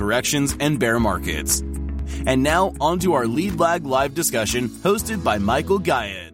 corrections, 0.00 0.56
and 0.60 0.80
bear 0.80 0.98
markets. 0.98 1.60
And 2.24 2.42
now, 2.42 2.72
on 2.80 2.98
to 3.00 3.12
our 3.12 3.26
Lead 3.26 3.60
Lag 3.60 3.84
live 3.84 4.14
discussion 4.14 4.66
hosted 4.66 5.22
by 5.22 5.36
Michael 5.36 5.78
Gayed. 5.78 6.32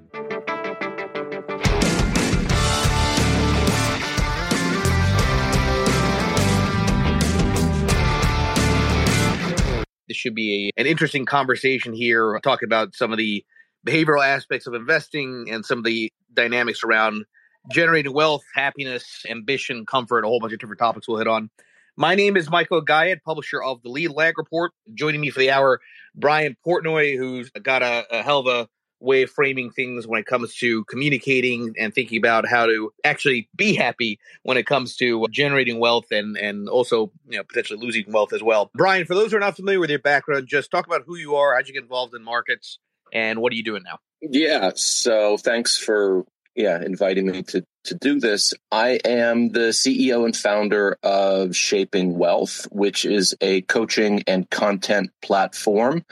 This 10.07 10.17
should 10.17 10.37
be 10.37 10.71
a, 10.77 10.81
an 10.81 10.87
interesting 10.87 11.25
conversation 11.25 11.93
here, 11.93 12.39
talking 12.45 12.69
about 12.69 12.95
some 12.95 13.11
of 13.11 13.19
the 13.19 13.45
behavioral 13.85 14.25
aspects 14.25 14.69
of 14.69 14.75
investing 14.75 15.49
and 15.51 15.67
some 15.67 15.79
of 15.79 15.85
the 15.85 16.13
dynamics 16.33 16.85
around 16.85 17.25
generating 17.73 18.13
wealth, 18.13 18.45
happiness, 18.55 19.25
ambition, 19.29 19.87
comfort, 19.87 20.25
a 20.25 20.29
whole 20.29 20.39
bunch 20.39 20.53
of 20.53 20.61
different 20.61 20.79
topics 20.79 21.09
we'll 21.09 21.19
hit 21.19 21.27
on. 21.27 21.51
My 21.99 22.15
name 22.15 22.37
is 22.37 22.51
Michael 22.51 22.83
Gayed, 22.83 23.23
publisher 23.23 23.63
of 23.63 23.83
the 23.83 23.89
Lead 23.89 24.11
Lag 24.11 24.37
Report. 24.37 24.73
Joining 24.93 25.19
me 25.19 25.31
for 25.31 25.39
the 25.39 25.51
hour, 25.51 25.81
Brian 26.15 26.55
Portnoy, 26.67 27.17
who's 27.17 27.49
got 27.51 27.83
a, 27.83 28.05
a 28.11 28.23
hell 28.23 28.41
of 28.41 28.47
a 28.47 28.69
way 29.01 29.23
of 29.23 29.31
framing 29.31 29.71
things 29.71 30.07
when 30.07 30.21
it 30.21 30.27
comes 30.27 30.55
to 30.57 30.85
communicating 30.85 31.75
and 31.79 31.95
thinking 31.95 32.19
about 32.19 32.47
how 32.47 32.67
to 32.67 32.93
actually 33.03 33.49
be 33.57 33.75
happy 33.75 34.19
when 34.43 34.59
it 34.59 34.67
comes 34.67 34.97
to 34.97 35.25
uh, 35.25 35.29
generating 35.31 35.79
wealth 35.79 36.11
and 36.11 36.37
and 36.37 36.69
also 36.69 37.13
you 37.29 37.39
know 37.39 37.45
potentially 37.45 37.81
losing 37.81 38.05
wealth 38.13 38.35
as 38.35 38.43
well. 38.43 38.71
Brian, 38.75 39.07
for 39.07 39.15
those 39.15 39.31
who 39.31 39.39
are 39.39 39.41
not 39.41 39.57
familiar 39.57 39.81
with 39.81 39.89
your 39.89 39.99
background, 39.99 40.47
just 40.47 40.71
talk 40.71 40.87
about 40.87 41.03
who 41.07 41.17
you 41.17 41.37
are, 41.37 41.55
how'd 41.55 41.67
you 41.67 41.73
get 41.73 41.83
involved 41.83 42.15
in 42.15 42.23
markets, 42.23 42.79
and 43.11 43.41
what 43.41 43.55
are 43.55 43.57
you 43.57 43.65
doing 43.65 43.83
now? 43.83 43.99
Yeah, 44.21 44.73
so 44.75 45.39
thanks 45.39 45.79
for 45.79 46.27
yeah, 46.57 46.83
inviting 46.83 47.27
me 47.27 47.43
to 47.43 47.65
to 47.85 47.95
do 47.95 48.19
this. 48.19 48.53
I 48.73 48.99
am 49.05 49.51
the 49.51 49.71
CEO 49.71 50.25
and 50.25 50.37
founder 50.37 50.99
of 51.05 51.55
Shaping 51.55 52.19
Wealth, 52.19 52.67
which 52.73 53.05
is 53.05 53.37
a 53.41 53.63
coaching 53.63 54.25
and 54.27 54.51
content 54.51 55.11
platform 55.23 56.05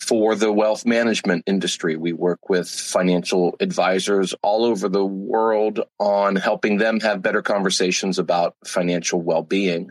for 0.00 0.36
the 0.36 0.52
wealth 0.52 0.86
management 0.86 1.42
industry. 1.46 1.96
We 1.96 2.12
work 2.12 2.48
with 2.48 2.68
financial 2.68 3.56
advisors 3.58 4.32
all 4.42 4.64
over 4.64 4.88
the 4.88 5.04
world 5.04 5.80
on 5.98 6.36
helping 6.36 6.78
them 6.78 7.00
have 7.00 7.20
better 7.20 7.42
conversations 7.42 8.20
about 8.20 8.54
financial 8.64 9.20
well-being. 9.20 9.90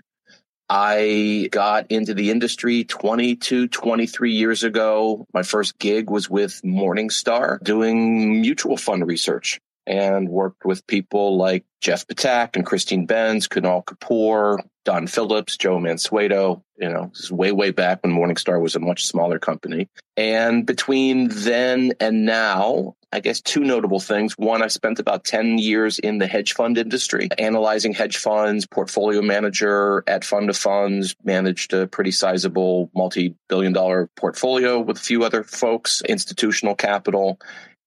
I 0.69 1.47
got 1.51 1.91
into 1.91 2.13
the 2.13 2.29
industry 2.29 2.83
22, 2.83 3.69
23 3.69 4.31
years 4.31 4.63
ago. 4.63 5.25
My 5.33 5.43
first 5.43 5.77
gig 5.79 6.09
was 6.09 6.29
with 6.29 6.61
Morningstar 6.63 7.61
doing 7.63 8.41
mutual 8.41 8.75
fund 8.75 9.05
research 9.07 9.59
and 9.87 10.27
worked 10.29 10.65
with 10.65 10.85
people 10.85 11.37
like 11.37 11.65
Jeff 11.81 12.05
Ptak 12.05 12.55
and 12.55 12.65
Christine 12.65 13.05
Benz, 13.05 13.47
Kunal 13.47 13.83
Kapoor, 13.85 14.59
Don 14.83 15.07
Phillips, 15.07 15.57
Joe 15.57 15.77
Mansueto. 15.77 16.61
You 16.77 16.89
know, 16.89 17.09
this 17.13 17.25
is 17.25 17.31
way, 17.31 17.51
way 17.51 17.71
back 17.71 18.03
when 18.03 18.13
Morningstar 18.13 18.61
was 18.61 18.75
a 18.75 18.79
much 18.79 19.05
smaller 19.05 19.39
company. 19.39 19.87
And 20.17 20.65
between 20.65 21.29
then 21.29 21.93
and 21.99 22.25
now, 22.25 22.95
I 23.11 23.21
guess 23.21 23.39
two 23.39 23.61
notable 23.61 24.01
things. 24.01 24.33
One, 24.37 24.61
I 24.61 24.67
spent 24.67 24.99
about 24.99 25.23
10 25.23 25.57
years 25.57 25.97
in 25.97 26.17
the 26.17 26.27
hedge 26.27 26.53
fund 26.53 26.77
industry, 26.77 27.29
analyzing 27.37 27.93
hedge 27.93 28.17
funds, 28.17 28.67
portfolio 28.67 29.21
manager 29.21 30.03
at 30.07 30.25
fund 30.25 30.49
of 30.49 30.57
funds, 30.57 31.15
managed 31.23 31.73
a 31.73 31.87
pretty 31.87 32.11
sizable 32.11 32.91
multi 32.93 33.35
billion 33.47 33.71
dollar 33.71 34.09
portfolio 34.17 34.79
with 34.79 34.97
a 34.97 35.01
few 35.01 35.23
other 35.23 35.43
folks, 35.43 36.01
institutional 36.01 36.75
capital. 36.75 37.39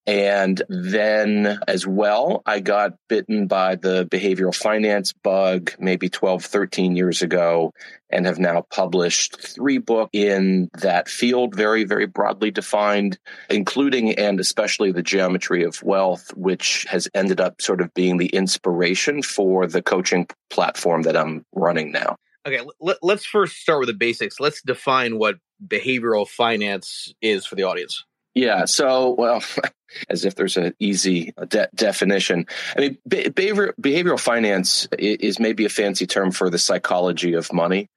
And 0.07 0.61
then 0.69 1.59
as 1.69 1.87
well, 1.87 2.43
I 2.47 2.61
got 2.61 2.95
bitten 3.09 3.47
by 3.47 3.77
the 3.77 4.07
behavioral 4.07 4.55
finance 4.55 5.13
bug 5.13 5.73
maybe 5.79 6.09
12, 6.09 6.45
13 6.45 6.97
years 6.97 7.23
ago 7.23 7.73
and 8.11 8.27
have 8.27 8.39
now 8.39 8.63
published 8.71 9.41
three 9.41 9.79
books 9.79 10.11
in 10.13 10.69
that 10.79 11.09
field, 11.09 11.55
very, 11.55 11.85
very 11.85 12.07
broadly 12.07 12.51
defined, 12.51 13.19
including 13.51 14.13
and 14.19 14.41
especially 14.41 14.91
the 14.91 15.03
geometry 15.03 15.65
of 15.65 15.83
wealth, 15.83 16.33
which 16.35 16.87
has 16.89 17.07
ended 17.15 17.41
up 17.41 17.61
sort 17.63 17.81
of 17.81 17.93
being 17.95 18.17
the 18.17 18.29
inspiration 18.29 19.23
for 19.23 19.67
the 19.67 19.83
coaching 19.83 20.27
platform 20.49 21.03
that 21.03 21.17
I'm 21.17 21.45
running 21.55 21.93
now. 21.93 22.17
Okay, 22.47 22.61
let, 22.81 22.97
us 23.03 23.25
first 23.25 23.57
start 23.59 23.81
with 23.81 23.89
the 23.89 23.95
basics. 23.95 24.41
Let's 24.41 24.63
define 24.63 25.19
what 25.19 25.37
behavioral 25.65 26.27
finance 26.27 27.13
is 27.21 27.45
for 27.45 27.55
the 27.55 27.65
audience. 27.65 28.05
Yeah. 28.41 28.65
So, 28.65 29.11
well, 29.11 29.43
as 30.09 30.25
if 30.25 30.35
there's 30.35 30.57
an 30.57 30.75
easy 30.79 31.35
de- 31.49 31.69
definition. 31.75 32.47
I 32.75 32.81
mean, 32.81 32.99
behavior, 33.07 33.75
behavioral 33.81 34.19
finance 34.19 34.89
is 34.99 35.39
maybe 35.39 35.67
a 35.67 35.69
fancy 35.69 36.07
term 36.07 36.31
for 36.31 36.49
the 36.49 36.59
psychology 36.59 37.35
of 37.35 37.53
money. 37.53 37.89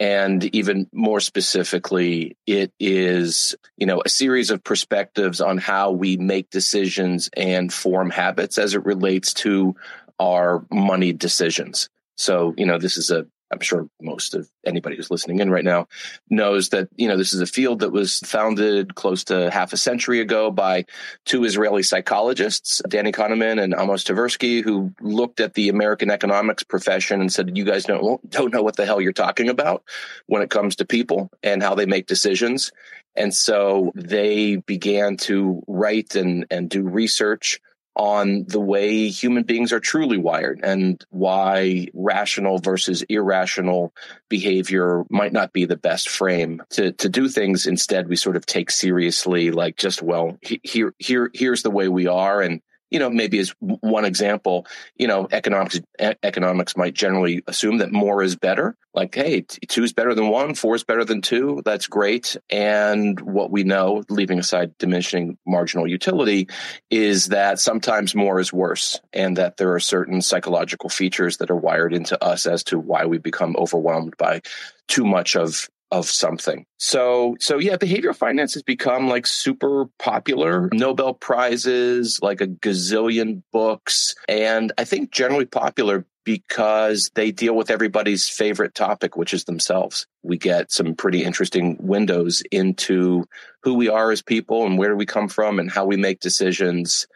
And 0.00 0.44
even 0.56 0.88
more 0.92 1.20
specifically, 1.20 2.36
it 2.44 2.72
is, 2.80 3.54
you 3.76 3.86
know, 3.86 4.02
a 4.04 4.08
series 4.08 4.50
of 4.50 4.64
perspectives 4.64 5.40
on 5.40 5.58
how 5.58 5.92
we 5.92 6.16
make 6.16 6.50
decisions 6.50 7.30
and 7.36 7.72
form 7.72 8.10
habits 8.10 8.58
as 8.58 8.74
it 8.74 8.84
relates 8.84 9.32
to 9.34 9.76
our 10.18 10.66
money 10.72 11.12
decisions. 11.12 11.88
So, 12.16 12.52
you 12.56 12.66
know, 12.66 12.78
this 12.78 12.96
is 12.96 13.12
a 13.12 13.26
I'm 13.54 13.60
sure 13.60 13.88
most 14.02 14.34
of 14.34 14.50
anybody 14.66 14.96
who's 14.96 15.10
listening 15.10 15.38
in 15.38 15.48
right 15.48 15.64
now 15.64 15.86
knows 16.28 16.70
that, 16.70 16.88
you 16.96 17.06
know, 17.06 17.16
this 17.16 17.32
is 17.32 17.40
a 17.40 17.46
field 17.46 17.78
that 17.80 17.92
was 17.92 18.18
founded 18.18 18.96
close 18.96 19.22
to 19.24 19.48
half 19.50 19.72
a 19.72 19.76
century 19.76 20.20
ago 20.20 20.50
by 20.50 20.84
two 21.24 21.44
Israeli 21.44 21.84
psychologists, 21.84 22.82
Danny 22.88 23.12
Kahneman 23.12 23.62
and 23.62 23.74
Amos 23.78 24.02
Tversky, 24.02 24.62
who 24.62 24.92
looked 25.00 25.38
at 25.38 25.54
the 25.54 25.68
American 25.68 26.10
economics 26.10 26.64
profession 26.64 27.20
and 27.20 27.32
said, 27.32 27.56
you 27.56 27.64
guys 27.64 27.84
don't, 27.84 28.28
don't 28.28 28.52
know 28.52 28.62
what 28.62 28.76
the 28.76 28.86
hell 28.86 29.00
you're 29.00 29.12
talking 29.12 29.48
about 29.48 29.84
when 30.26 30.42
it 30.42 30.50
comes 30.50 30.76
to 30.76 30.84
people 30.84 31.30
and 31.42 31.62
how 31.62 31.76
they 31.76 31.86
make 31.86 32.06
decisions. 32.06 32.72
And 33.14 33.32
so 33.32 33.92
they 33.94 34.56
began 34.56 35.16
to 35.18 35.62
write 35.68 36.16
and, 36.16 36.46
and 36.50 36.68
do 36.68 36.82
research 36.82 37.60
on 37.96 38.44
the 38.48 38.60
way 38.60 39.08
human 39.08 39.44
beings 39.44 39.72
are 39.72 39.80
truly 39.80 40.18
wired 40.18 40.60
and 40.64 41.04
why 41.10 41.86
rational 41.94 42.58
versus 42.58 43.02
irrational 43.02 43.92
behavior 44.28 45.04
might 45.10 45.32
not 45.32 45.52
be 45.52 45.64
the 45.64 45.76
best 45.76 46.08
frame 46.08 46.60
to, 46.70 46.92
to 46.92 47.08
do 47.08 47.28
things. 47.28 47.66
Instead, 47.66 48.08
we 48.08 48.16
sort 48.16 48.36
of 48.36 48.44
take 48.46 48.70
seriously 48.70 49.50
like 49.52 49.76
just, 49.76 50.02
well, 50.02 50.38
here, 50.42 50.94
here, 50.98 51.30
here's 51.32 51.62
the 51.62 51.70
way 51.70 51.88
we 51.88 52.08
are. 52.08 52.40
And 52.40 52.60
you 52.94 53.00
know, 53.00 53.10
maybe 53.10 53.40
as 53.40 53.52
one 53.58 54.04
example, 54.04 54.68
you 54.94 55.08
know, 55.08 55.26
economics 55.32 55.80
economics 55.98 56.76
might 56.76 56.94
generally 56.94 57.42
assume 57.48 57.78
that 57.78 57.90
more 57.90 58.22
is 58.22 58.36
better. 58.36 58.76
Like, 58.94 59.16
hey, 59.16 59.40
two 59.40 59.82
is 59.82 59.92
better 59.92 60.14
than 60.14 60.28
one, 60.28 60.54
four 60.54 60.76
is 60.76 60.84
better 60.84 61.04
than 61.04 61.20
two. 61.20 61.60
That's 61.64 61.88
great. 61.88 62.36
And 62.50 63.18
what 63.18 63.50
we 63.50 63.64
know, 63.64 64.04
leaving 64.08 64.38
aside 64.38 64.78
diminishing 64.78 65.36
marginal 65.44 65.88
utility, 65.88 66.46
is 66.88 67.26
that 67.26 67.58
sometimes 67.58 68.14
more 68.14 68.38
is 68.38 68.52
worse, 68.52 69.00
and 69.12 69.36
that 69.38 69.56
there 69.56 69.74
are 69.74 69.80
certain 69.80 70.22
psychological 70.22 70.88
features 70.88 71.38
that 71.38 71.50
are 71.50 71.56
wired 71.56 71.92
into 71.92 72.22
us 72.22 72.46
as 72.46 72.62
to 72.64 72.78
why 72.78 73.06
we 73.06 73.18
become 73.18 73.56
overwhelmed 73.58 74.16
by 74.16 74.40
too 74.86 75.04
much 75.04 75.34
of 75.34 75.68
of 75.94 76.06
something. 76.06 76.66
So, 76.76 77.36
so 77.38 77.58
yeah, 77.58 77.76
behavioral 77.76 78.16
finance 78.16 78.54
has 78.54 78.64
become 78.64 79.08
like 79.08 79.26
super 79.26 79.86
popular, 80.00 80.68
Nobel 80.72 81.14
prizes, 81.14 82.18
like 82.20 82.40
a 82.40 82.48
gazillion 82.48 83.42
books, 83.52 84.14
and 84.28 84.72
I 84.76 84.84
think 84.84 85.12
generally 85.12 85.46
popular 85.46 86.04
because 86.24 87.10
they 87.14 87.30
deal 87.30 87.54
with 87.54 87.70
everybody's 87.70 88.28
favorite 88.28 88.74
topic, 88.74 89.16
which 89.16 89.32
is 89.32 89.44
themselves. 89.44 90.06
We 90.22 90.36
get 90.36 90.72
some 90.72 90.96
pretty 90.96 91.22
interesting 91.22 91.76
windows 91.78 92.42
into 92.50 93.24
who 93.62 93.74
we 93.74 93.88
are 93.88 94.10
as 94.10 94.22
people 94.22 94.66
and 94.66 94.76
where 94.76 94.96
we 94.96 95.06
come 95.06 95.28
from 95.28 95.60
and 95.60 95.70
how 95.70 95.84
we 95.84 95.96
make 95.96 96.20
decisions. 96.20 97.06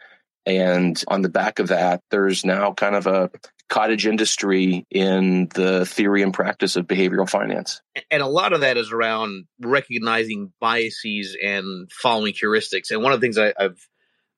And 0.45 1.03
on 1.07 1.21
the 1.21 1.29
back 1.29 1.59
of 1.59 1.67
that, 1.67 2.01
there's 2.11 2.45
now 2.45 2.73
kind 2.73 2.95
of 2.95 3.07
a 3.07 3.29
cottage 3.69 4.07
industry 4.07 4.85
in 4.89 5.47
the 5.53 5.85
theory 5.85 6.23
and 6.23 6.33
practice 6.33 6.75
of 6.75 6.87
behavioral 6.87 7.29
finance. 7.29 7.81
And 8.09 8.21
a 8.21 8.27
lot 8.27 8.53
of 8.53 8.61
that 8.61 8.77
is 8.77 8.91
around 8.91 9.45
recognizing 9.61 10.51
biases 10.59 11.37
and 11.41 11.89
following 11.91 12.33
heuristics. 12.33 12.91
And 12.91 13.03
one 13.03 13.13
of 13.13 13.21
the 13.21 13.25
things 13.25 13.37
I, 13.37 13.53
have 13.57 13.77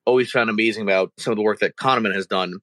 always 0.04 0.30
found 0.30 0.50
amazing 0.50 0.82
about 0.82 1.12
some 1.18 1.32
of 1.32 1.36
the 1.36 1.42
work 1.42 1.60
that 1.60 1.76
Kahneman 1.76 2.14
has 2.14 2.26
done 2.26 2.58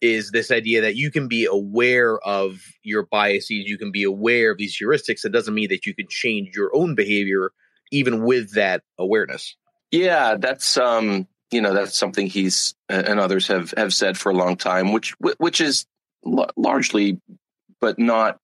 is 0.00 0.30
this 0.30 0.50
idea 0.50 0.82
that 0.82 0.96
you 0.96 1.10
can 1.10 1.28
be 1.28 1.46
aware 1.46 2.18
of 2.18 2.60
your 2.82 3.06
biases, 3.06 3.50
you 3.66 3.78
can 3.78 3.90
be 3.90 4.04
aware 4.04 4.52
of 4.52 4.58
these 4.58 4.76
heuristics. 4.78 5.24
It 5.24 5.32
doesn't 5.32 5.54
mean 5.54 5.68
that 5.70 5.86
you 5.86 5.94
can 5.94 6.06
change 6.08 6.54
your 6.54 6.70
own 6.74 6.94
behavior 6.94 7.52
even 7.92 8.24
with 8.24 8.54
that 8.54 8.82
awareness. 8.98 9.56
Yeah, 9.90 10.36
that's 10.36 10.76
um, 10.76 11.26
you 11.50 11.60
know, 11.60 11.72
that's 11.72 11.96
something 11.96 12.26
he's 12.26 12.74
and 12.88 13.20
others 13.20 13.46
have 13.46 13.72
have 13.76 13.94
said 13.94 14.18
for 14.18 14.30
a 14.30 14.34
long 14.34 14.56
time, 14.56 14.92
which 14.92 15.14
which 15.38 15.60
is 15.60 15.86
largely, 16.24 17.20
but 17.80 17.98
not 17.98 18.38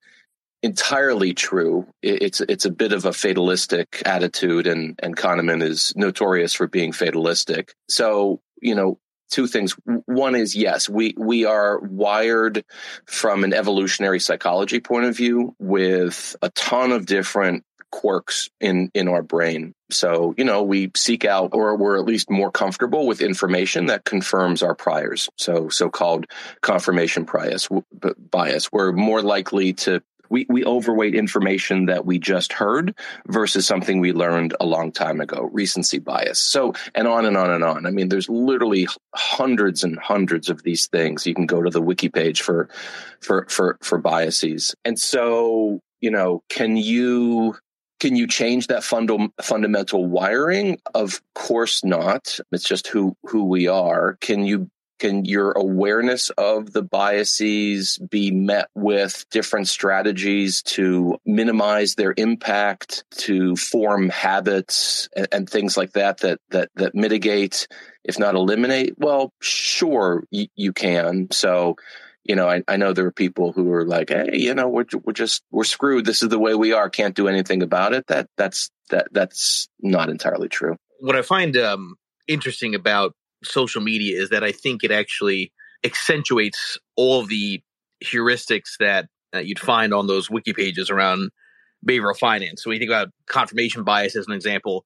entirely 0.62 1.34
true. 1.34 1.86
It's 2.02 2.40
it's 2.40 2.64
a 2.64 2.70
bit 2.70 2.92
of 2.92 3.04
a 3.04 3.12
fatalistic 3.12 4.02
attitude, 4.06 4.66
and 4.66 4.98
and 5.02 5.16
Kahneman 5.16 5.62
is 5.62 5.92
notorious 5.96 6.54
for 6.54 6.66
being 6.66 6.92
fatalistic. 6.92 7.74
So 7.88 8.40
you 8.60 8.74
know, 8.74 8.98
two 9.30 9.46
things. 9.46 9.74
One 10.06 10.36
is 10.36 10.54
yes, 10.54 10.88
we 10.88 11.14
we 11.18 11.44
are 11.44 11.80
wired 11.80 12.64
from 13.06 13.42
an 13.42 13.52
evolutionary 13.52 14.20
psychology 14.20 14.78
point 14.78 15.06
of 15.06 15.16
view 15.16 15.56
with 15.58 16.36
a 16.42 16.50
ton 16.50 16.92
of 16.92 17.06
different 17.06 17.64
quirks 17.92 18.50
in 18.60 18.90
in 18.94 19.06
our 19.06 19.22
brain. 19.22 19.74
So, 19.90 20.34
you 20.36 20.44
know, 20.44 20.62
we 20.62 20.90
seek 20.96 21.24
out 21.24 21.50
or 21.52 21.76
we're 21.76 21.98
at 21.98 22.06
least 22.06 22.30
more 22.30 22.50
comfortable 22.50 23.06
with 23.06 23.20
information 23.20 23.86
that 23.86 24.04
confirms 24.04 24.62
our 24.62 24.74
priors. 24.74 25.28
So, 25.36 25.68
so-called 25.68 26.26
confirmation 26.62 27.24
bias 27.24 27.68
bias. 28.30 28.72
We're 28.72 28.92
more 28.92 29.22
likely 29.22 29.74
to 29.74 30.02
we, 30.32 30.46
we 30.48 30.64
overweight 30.64 31.14
information 31.14 31.86
that 31.86 32.06
we 32.06 32.18
just 32.18 32.54
heard 32.54 32.96
versus 33.28 33.66
something 33.66 34.00
we 34.00 34.12
learned 34.12 34.54
a 34.58 34.64
long 34.64 34.90
time 34.90 35.20
ago, 35.20 35.50
recency 35.52 35.98
bias. 35.98 36.38
So, 36.38 36.72
and 36.94 37.06
on 37.06 37.26
and 37.26 37.36
on 37.36 37.50
and 37.50 37.62
on. 37.62 37.84
I 37.84 37.90
mean, 37.90 38.08
there's 38.08 38.30
literally 38.30 38.88
hundreds 39.14 39.84
and 39.84 39.98
hundreds 39.98 40.48
of 40.48 40.62
these 40.62 40.86
things. 40.86 41.26
You 41.26 41.34
can 41.34 41.44
go 41.44 41.60
to 41.62 41.68
the 41.68 41.82
wiki 41.82 42.08
page 42.08 42.40
for, 42.40 42.70
for, 43.20 43.44
for, 43.50 43.76
for 43.82 43.98
biases. 43.98 44.74
And 44.86 44.98
so, 44.98 45.80
you 46.00 46.10
know, 46.10 46.40
can 46.48 46.78
you 46.78 47.56
can 48.02 48.16
you 48.16 48.26
change 48.26 48.66
that 48.66 48.82
funda- 48.82 49.28
fundamental 49.40 50.04
wiring? 50.04 50.76
Of 50.92 51.22
course 51.36 51.84
not. 51.84 52.40
It's 52.50 52.64
just 52.64 52.88
who 52.88 53.16
who 53.22 53.44
we 53.44 53.68
are. 53.68 54.16
Can 54.20 54.44
you 54.44 54.68
can 54.98 55.24
your 55.24 55.52
awareness 55.52 56.30
of 56.30 56.72
the 56.72 56.82
biases 56.82 57.98
be 57.98 58.32
met 58.32 58.70
with 58.74 59.24
different 59.30 59.68
strategies 59.68 60.64
to 60.64 61.16
minimize 61.24 61.94
their 61.94 62.12
impact, 62.16 63.04
to 63.18 63.54
form 63.54 64.08
habits 64.08 65.08
and, 65.14 65.28
and 65.30 65.48
things 65.48 65.76
like 65.76 65.92
that 65.92 66.18
that 66.18 66.40
that 66.50 66.70
that 66.74 66.96
mitigate, 66.96 67.68
if 68.02 68.18
not 68.18 68.34
eliminate? 68.34 68.94
Well, 68.98 69.32
sure, 69.40 70.24
y- 70.32 70.48
you 70.56 70.72
can. 70.72 71.28
So 71.30 71.76
you 72.24 72.36
know, 72.36 72.48
I, 72.48 72.62
I 72.68 72.76
know 72.76 72.92
there 72.92 73.06
are 73.06 73.12
people 73.12 73.52
who 73.52 73.72
are 73.72 73.84
like, 73.84 74.10
hey, 74.10 74.30
you 74.32 74.54
know, 74.54 74.68
we're 74.68 74.84
we're 75.04 75.12
just 75.12 75.42
we're 75.50 75.64
screwed. 75.64 76.04
This 76.04 76.22
is 76.22 76.28
the 76.28 76.38
way 76.38 76.54
we 76.54 76.72
are. 76.72 76.88
Can't 76.88 77.16
do 77.16 77.28
anything 77.28 77.62
about 77.62 77.92
it. 77.94 78.06
That 78.06 78.28
that's 78.36 78.70
that 78.90 79.08
that's 79.12 79.68
not 79.80 80.08
entirely 80.08 80.48
true. 80.48 80.76
What 81.00 81.16
I 81.16 81.22
find 81.22 81.56
um, 81.56 81.96
interesting 82.28 82.74
about 82.74 83.14
social 83.42 83.80
media 83.80 84.20
is 84.20 84.30
that 84.30 84.44
I 84.44 84.52
think 84.52 84.84
it 84.84 84.92
actually 84.92 85.52
accentuates 85.84 86.78
all 86.96 87.26
the 87.26 87.60
heuristics 88.04 88.76
that 88.78 89.08
uh, 89.34 89.38
you'd 89.38 89.58
find 89.58 89.92
on 89.92 90.06
those 90.06 90.30
wiki 90.30 90.52
pages 90.52 90.90
around 90.90 91.30
behavioral 91.86 92.16
finance. 92.16 92.62
So 92.62 92.70
when 92.70 92.76
you 92.76 92.80
think 92.80 92.90
about 92.90 93.08
confirmation 93.26 93.82
bias 93.82 94.14
as 94.14 94.26
an 94.28 94.32
example, 94.32 94.84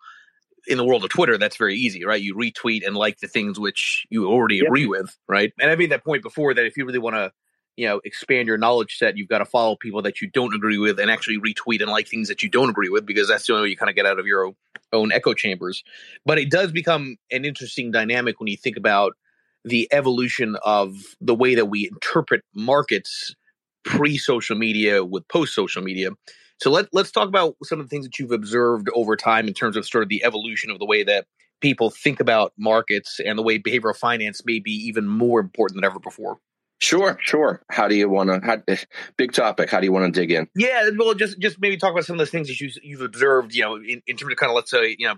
in 0.66 0.78
the 0.78 0.84
world 0.84 1.04
of 1.04 1.10
Twitter, 1.10 1.38
that's 1.38 1.56
very 1.56 1.76
easy, 1.76 2.04
right? 2.04 2.20
You 2.20 2.34
retweet 2.34 2.86
and 2.86 2.96
like 2.96 3.18
the 3.20 3.28
things 3.28 3.58
which 3.58 4.06
you 4.10 4.26
already 4.26 4.56
yep. 4.56 4.66
agree 4.66 4.86
with, 4.86 5.16
right? 5.28 5.52
And 5.60 5.70
I 5.70 5.76
made 5.76 5.90
that 5.90 6.04
point 6.04 6.22
before 6.22 6.54
that 6.54 6.66
if 6.66 6.76
you 6.76 6.84
really 6.84 6.98
want 6.98 7.16
to, 7.16 7.32
you 7.76 7.86
know, 7.86 8.00
expand 8.04 8.48
your 8.48 8.58
knowledge 8.58 8.96
set, 8.96 9.16
you've 9.16 9.28
got 9.28 9.38
to 9.38 9.44
follow 9.44 9.76
people 9.76 10.02
that 10.02 10.20
you 10.20 10.28
don't 10.30 10.54
agree 10.54 10.78
with 10.78 10.98
and 10.98 11.10
actually 11.10 11.38
retweet 11.38 11.82
and 11.82 11.90
like 11.90 12.08
things 12.08 12.28
that 12.28 12.42
you 12.42 12.48
don't 12.48 12.70
agree 12.70 12.88
with 12.88 13.04
because 13.04 13.28
that's 13.28 13.46
the 13.46 13.52
only 13.52 13.64
way 13.64 13.70
you 13.70 13.76
kind 13.76 13.90
of 13.90 13.96
get 13.96 14.06
out 14.06 14.18
of 14.18 14.26
your 14.26 14.52
own 14.92 15.12
echo 15.12 15.34
chambers. 15.34 15.84
But 16.24 16.38
it 16.38 16.50
does 16.50 16.72
become 16.72 17.16
an 17.30 17.44
interesting 17.44 17.90
dynamic 17.90 18.40
when 18.40 18.48
you 18.48 18.56
think 18.56 18.76
about 18.76 19.14
the 19.64 19.88
evolution 19.92 20.56
of 20.64 20.96
the 21.20 21.34
way 21.34 21.54
that 21.54 21.66
we 21.66 21.88
interpret 21.88 22.42
markets 22.54 23.34
pre 23.84 24.16
social 24.16 24.56
media 24.56 25.04
with 25.04 25.26
post 25.28 25.54
social 25.54 25.82
media. 25.82 26.10
So 26.60 26.70
let 26.70 26.86
let's 26.92 27.10
talk 27.10 27.28
about 27.28 27.56
some 27.62 27.80
of 27.80 27.86
the 27.86 27.90
things 27.90 28.06
that 28.06 28.18
you've 28.18 28.32
observed 28.32 28.88
over 28.94 29.16
time 29.16 29.46
in 29.48 29.54
terms 29.54 29.76
of 29.76 29.86
sort 29.86 30.02
of 30.02 30.08
the 30.08 30.24
evolution 30.24 30.70
of 30.70 30.78
the 30.78 30.86
way 30.86 31.02
that 31.04 31.26
people 31.60 31.90
think 31.90 32.20
about 32.20 32.52
markets 32.58 33.20
and 33.24 33.38
the 33.38 33.42
way 33.42 33.58
behavioral 33.58 33.96
finance 33.96 34.42
may 34.44 34.58
be 34.58 34.72
even 34.72 35.06
more 35.06 35.40
important 35.40 35.76
than 35.76 35.84
ever 35.84 35.98
before. 35.98 36.38
Sure, 36.78 37.18
sure. 37.22 37.62
How 37.70 37.88
do 37.88 37.94
you 37.94 38.08
want 38.08 38.28
to? 38.28 38.86
Big 39.16 39.32
topic. 39.32 39.70
How 39.70 39.80
do 39.80 39.86
you 39.86 39.92
want 39.92 40.12
to 40.12 40.20
dig 40.20 40.30
in? 40.30 40.46
Yeah, 40.54 40.90
well, 40.96 41.14
just 41.14 41.38
just 41.38 41.58
maybe 41.58 41.78
talk 41.78 41.92
about 41.92 42.04
some 42.04 42.14
of 42.14 42.18
those 42.18 42.30
things 42.30 42.48
that 42.48 42.60
you, 42.60 42.70
you've 42.82 43.00
observed. 43.00 43.54
You 43.54 43.62
know, 43.62 43.76
in, 43.76 44.02
in 44.06 44.16
terms 44.16 44.32
of 44.32 44.36
kind 44.36 44.50
of 44.50 44.56
let's 44.56 44.70
say 44.70 44.94
you 44.98 45.08
know 45.08 45.14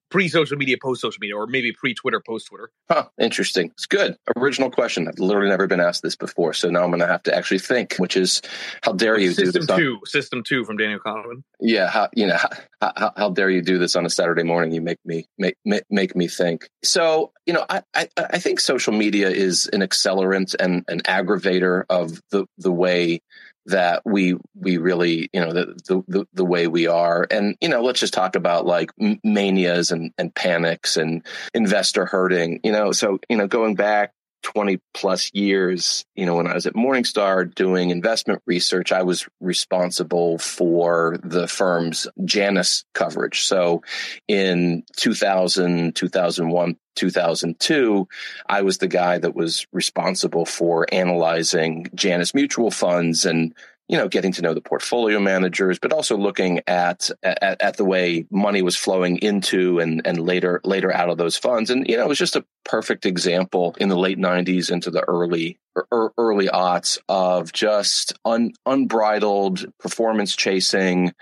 pre 0.10 0.28
social 0.28 0.56
media, 0.56 0.76
post 0.82 1.02
social 1.02 1.18
media, 1.20 1.36
or 1.36 1.46
maybe 1.46 1.72
pre 1.72 1.92
Twitter, 1.92 2.22
post 2.26 2.46
Twitter. 2.48 2.70
Huh. 2.90 3.08
Interesting. 3.20 3.70
It's 3.72 3.86
good. 3.86 4.16
Original 4.36 4.70
question. 4.70 5.06
I've 5.06 5.18
literally 5.18 5.50
never 5.50 5.66
been 5.66 5.80
asked 5.80 6.02
this 6.02 6.16
before, 6.16 6.54
so 6.54 6.70
now 6.70 6.82
I'm 6.82 6.90
going 6.90 7.00
to 7.00 7.06
have 7.06 7.22
to 7.24 7.36
actually 7.36 7.58
think. 7.58 7.96
Which 7.96 8.16
is, 8.16 8.40
how 8.82 8.92
dare 8.92 9.18
you? 9.18 9.34
Do 9.34 9.44
this. 9.44 9.54
System 9.54 9.76
two. 9.76 9.98
System 10.06 10.42
two 10.42 10.64
from 10.64 10.78
Daniel 10.78 11.00
Kahneman. 11.00 11.42
Yeah. 11.60 11.90
How, 11.90 12.08
you 12.14 12.26
know, 12.26 12.38
how, 12.80 12.92
how, 12.96 13.12
how, 13.16 13.30
dare 13.30 13.50
you 13.50 13.60
do 13.60 13.78
this 13.78 13.96
on 13.96 14.06
a 14.06 14.10
Saturday 14.10 14.44
morning? 14.44 14.72
You 14.72 14.80
make 14.80 14.98
me 15.04 15.26
make 15.36 15.56
make, 15.64 15.84
make 15.90 16.16
me 16.16 16.26
think. 16.26 16.68
So 16.82 17.32
you 17.44 17.52
know, 17.52 17.66
I, 17.68 17.82
I 17.94 18.08
I 18.16 18.38
think 18.38 18.60
social 18.60 18.92
media 18.92 19.28
is 19.28 19.68
an 19.72 19.80
accelerant 19.80 20.54
and 20.58 20.69
an 20.88 21.00
aggravator 21.00 21.84
of 21.88 22.20
the 22.30 22.46
the 22.58 22.72
way 22.72 23.20
that 23.66 24.02
we 24.04 24.36
we 24.54 24.78
really 24.78 25.28
you 25.32 25.40
know 25.40 25.52
the, 25.52 26.02
the 26.08 26.26
the 26.32 26.44
way 26.44 26.66
we 26.66 26.86
are. 26.86 27.26
And 27.30 27.56
you 27.60 27.68
know 27.68 27.82
let's 27.82 28.00
just 28.00 28.14
talk 28.14 28.36
about 28.36 28.66
like 28.66 28.90
manias 29.24 29.90
and 29.90 30.12
and 30.18 30.34
panics 30.34 30.96
and 30.96 31.24
investor 31.54 32.06
herding 32.06 32.60
you 32.64 32.72
know. 32.72 32.92
So 32.92 33.18
you 33.28 33.36
know 33.36 33.46
going 33.46 33.74
back 33.74 34.12
20 34.42 34.80
plus 34.94 35.30
years, 35.34 36.04
you 36.14 36.26
know, 36.26 36.36
when 36.36 36.46
I 36.46 36.54
was 36.54 36.66
at 36.66 36.74
Morningstar 36.74 37.54
doing 37.54 37.90
investment 37.90 38.42
research, 38.46 38.92
I 38.92 39.02
was 39.02 39.28
responsible 39.40 40.38
for 40.38 41.18
the 41.22 41.46
firm's 41.46 42.06
Janus 42.24 42.84
coverage. 42.94 43.42
So 43.42 43.82
in 44.28 44.84
2000, 44.96 45.94
2001, 45.94 46.76
2002, 46.96 48.08
I 48.46 48.62
was 48.62 48.78
the 48.78 48.88
guy 48.88 49.18
that 49.18 49.34
was 49.34 49.66
responsible 49.72 50.44
for 50.44 50.86
analyzing 50.92 51.86
Janus 51.94 52.34
mutual 52.34 52.70
funds 52.70 53.26
and 53.26 53.54
you 53.90 53.96
know, 53.96 54.06
getting 54.06 54.30
to 54.30 54.42
know 54.42 54.54
the 54.54 54.60
portfolio 54.60 55.18
managers, 55.18 55.80
but 55.80 55.92
also 55.92 56.16
looking 56.16 56.60
at, 56.68 57.10
at, 57.24 57.60
at 57.60 57.76
the 57.76 57.84
way 57.84 58.24
money 58.30 58.62
was 58.62 58.76
flowing 58.76 59.16
into 59.16 59.80
and 59.80 60.06
and 60.06 60.20
later 60.20 60.60
later 60.62 60.94
out 60.94 61.10
of 61.10 61.18
those 61.18 61.36
funds. 61.36 61.70
And 61.70 61.88
you 61.88 61.96
know, 61.96 62.04
it 62.04 62.08
was 62.08 62.18
just 62.18 62.36
a 62.36 62.44
perfect 62.64 63.04
example 63.04 63.74
in 63.80 63.88
the 63.88 63.98
late 63.98 64.16
'90s 64.16 64.70
into 64.70 64.92
the 64.92 65.02
early 65.08 65.58
er, 65.92 66.12
early 66.16 66.46
aughts 66.46 66.98
of 67.08 67.52
just 67.52 68.12
un, 68.24 68.52
unbridled 68.64 69.66
performance 69.80 70.36
chasing, 70.36 71.12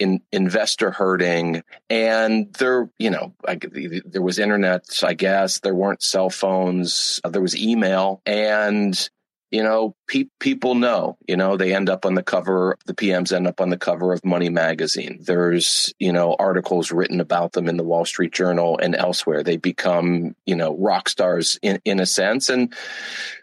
in 0.00 0.20
investor 0.32 0.90
herding, 0.90 1.62
and 1.88 2.52
there, 2.54 2.90
you 2.98 3.10
know, 3.10 3.34
I, 3.46 3.56
there 4.04 4.20
was 4.20 4.40
internet. 4.40 4.84
I 5.04 5.14
guess 5.14 5.60
there 5.60 5.76
weren't 5.76 6.02
cell 6.02 6.30
phones. 6.30 7.20
There 7.24 7.40
was 7.40 7.56
email, 7.56 8.20
and 8.26 9.08
you 9.50 9.62
know, 9.62 9.94
pe- 10.08 10.28
people 10.40 10.74
know, 10.74 11.16
you 11.26 11.36
know, 11.36 11.56
they 11.56 11.74
end 11.74 11.88
up 11.88 12.04
on 12.04 12.14
the 12.14 12.22
cover, 12.22 12.76
the 12.86 12.94
PMs 12.94 13.32
end 13.32 13.46
up 13.46 13.60
on 13.60 13.70
the 13.70 13.78
cover 13.78 14.12
of 14.12 14.24
Money 14.24 14.48
Magazine. 14.48 15.18
There's, 15.22 15.94
you 15.98 16.12
know, 16.12 16.34
articles 16.38 16.90
written 16.90 17.20
about 17.20 17.52
them 17.52 17.68
in 17.68 17.76
the 17.76 17.84
Wall 17.84 18.04
Street 18.04 18.32
Journal 18.32 18.78
and 18.82 18.96
elsewhere. 18.96 19.42
They 19.42 19.56
become, 19.56 20.34
you 20.46 20.56
know, 20.56 20.76
rock 20.76 21.08
stars 21.08 21.58
in, 21.62 21.80
in 21.84 22.00
a 22.00 22.06
sense. 22.06 22.48
And 22.48 22.74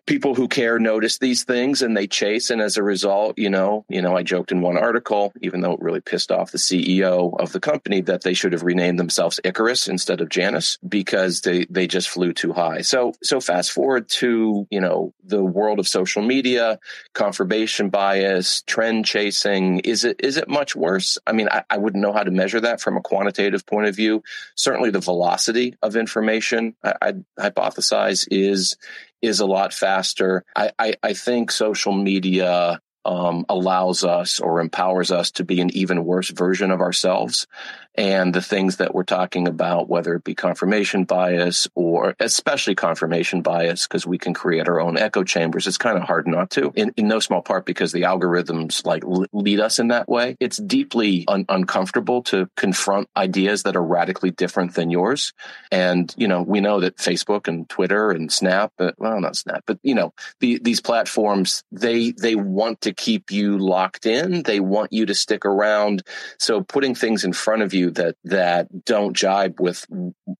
people 0.06 0.36
who 0.36 0.48
care 0.48 0.80
notice 0.80 1.18
these 1.18 1.44
things 1.44 1.82
and 1.82 1.96
they 1.96 2.08
chase. 2.08 2.50
And 2.50 2.62
as 2.62 2.78
a 2.78 2.84
result, 2.84 3.38
you 3.38 3.50
know, 3.50 3.86
you 3.90 4.02
know, 4.02 4.18
I 4.18 4.24
joked 4.24 4.52
in 4.52 4.62
one 4.62 4.78
article, 4.78 5.32
even 5.42 5.62
though 5.62 5.74
it 5.74 5.82
really 5.82 6.02
pissed 6.02 6.32
off 6.32 6.52
the 6.52 6.58
CEO 6.58 7.40
of 7.40 7.52
the 7.54 7.60
company 7.60 8.02
that 8.02 8.24
they 8.24 8.34
should 8.34 8.54
have 8.54 8.64
renamed 8.64 9.00
themselves 9.00 9.40
Icarus 9.44 9.88
instead 9.88 10.22
of 10.22 10.30
Janus 10.30 10.78
because 10.88 11.42
they, 11.42 11.66
they 11.70 11.88
just 11.88 12.10
flew 12.10 12.34
too 12.34 12.54
high. 12.54 12.82
So, 12.82 13.14
so 13.24 13.40
fast 13.40 13.72
forward 13.72 14.10
to, 14.10 14.68
you 14.70 14.82
know, 14.82 15.14
the 15.24 15.44
world 15.44 15.80
of 15.80 15.88
social 15.88 16.22
media, 16.22 16.80
confirmation 17.14 17.90
bias, 17.90 18.62
trend 18.64 19.06
chasing. 19.06 19.80
Is 19.80 20.04
it 20.04 20.20
is 20.20 20.38
it 20.38 20.48
much 20.48 20.76
worse? 20.76 21.18
I 21.26 21.32
mean, 21.32 21.48
I, 21.50 21.64
I 21.70 21.78
wouldn't 21.78 22.02
know 22.02 22.14
how 22.14 22.24
to 22.24 22.32
measure 22.32 22.60
that 22.62 22.82
from 22.82 22.98
a 22.98 23.02
quantitative 23.02 23.66
point 23.66 23.88
of 23.88 23.96
view. 23.96 24.24
Certainly, 24.56 24.92
the 24.92 25.00
velocity 25.00 25.76
of 25.82 25.96
information, 25.96 26.76
I, 26.84 26.94
I'd 27.02 27.26
hypothesize, 27.40 28.28
is 28.30 28.76
is 29.24 29.40
a 29.40 29.46
lot 29.46 29.74
faster. 29.74 30.44
I, 30.56 30.72
I, 30.78 30.94
I 31.02 31.14
think 31.14 31.50
social 31.50 31.94
media 31.94 32.80
um, 33.06 33.46
allows 33.50 34.04
us 34.04 34.40
or 34.40 34.60
empowers 34.60 35.12
us 35.12 35.32
to 35.32 35.44
be 35.44 35.62
an 35.62 35.76
even 35.76 36.06
worse 36.06 36.30
version 36.30 36.72
of 36.72 36.82
ourselves 36.82 37.48
and 37.96 38.34
the 38.34 38.42
things 38.42 38.78
that 38.78 38.94
we're 38.94 39.04
talking 39.04 39.48
about, 39.48 39.88
whether 39.88 40.16
it 40.16 40.24
be 40.24 40.36
confirmation 40.36 41.04
bias 41.04 41.68
or 41.76 42.16
especially 42.20 42.76
confirmation 42.76 43.42
bias, 43.42 43.88
because 43.88 44.06
we 44.06 44.18
can 44.18 44.34
create 44.34 44.68
our 44.68 44.80
own 44.80 44.98
echo 44.98 45.24
chambers. 45.24 45.68
It's 45.68 45.78
kind 45.78 45.98
of 45.98 46.04
hard 46.04 46.28
not 46.28 46.50
to, 46.52 46.72
in, 46.76 46.94
in 46.98 47.08
no 47.08 47.20
small 47.20 47.42
part 47.42 47.66
because 47.66 47.92
the 47.92 48.04
algorithms 48.04 48.86
like 48.86 49.04
lead 49.32 49.60
us 49.60 49.80
in 49.80 49.90
that 49.90 50.10
way. 50.10 50.38
It's 50.40 50.58
deeply 50.58 51.26
un- 51.28 51.46
uncomfortable 51.50 52.24
to 52.24 52.50
confront 52.58 53.10
ideas 53.16 53.64
that 53.64 53.76
are 53.76 53.84
radically 53.84 54.32
different 54.32 54.74
than 54.74 54.90
yours. 54.90 55.34
And, 55.72 56.14
you 56.18 56.28
know, 56.28 56.42
we 56.42 56.62
know 56.62 56.80
that 56.80 56.98
Facebook 56.98 57.48
and 57.48 57.70
Twitter 57.70 58.10
and 58.12 58.32
Snap, 58.32 58.72
uh, 58.80 58.92
well, 58.98 59.20
not 59.20 59.36
Snap, 59.36 59.64
but, 59.68 59.80
you 59.84 59.96
know, 59.96 60.14
the, 60.40 60.60
these 60.64 60.82
platforms, 60.82 61.64
they, 61.72 62.12
they 62.12 62.36
want 62.36 62.82
to 62.82 62.94
keep 62.94 63.32
you 63.32 63.58
locked 63.58 64.06
in. 64.06 64.44
They 64.44 64.60
want 64.60 64.94
you 64.94 65.06
to 65.06 65.14
stick 65.14 65.46
around. 65.46 66.04
So 66.40 66.62
putting 66.62 66.96
things 66.96 67.24
in 67.24 67.34
front 67.34 67.62
of 67.62 67.74
you 67.74 67.83
you 67.84 67.92
that 67.92 68.16
that 68.24 68.86
don't 68.86 69.16
jibe 69.16 69.60
with 69.60 69.86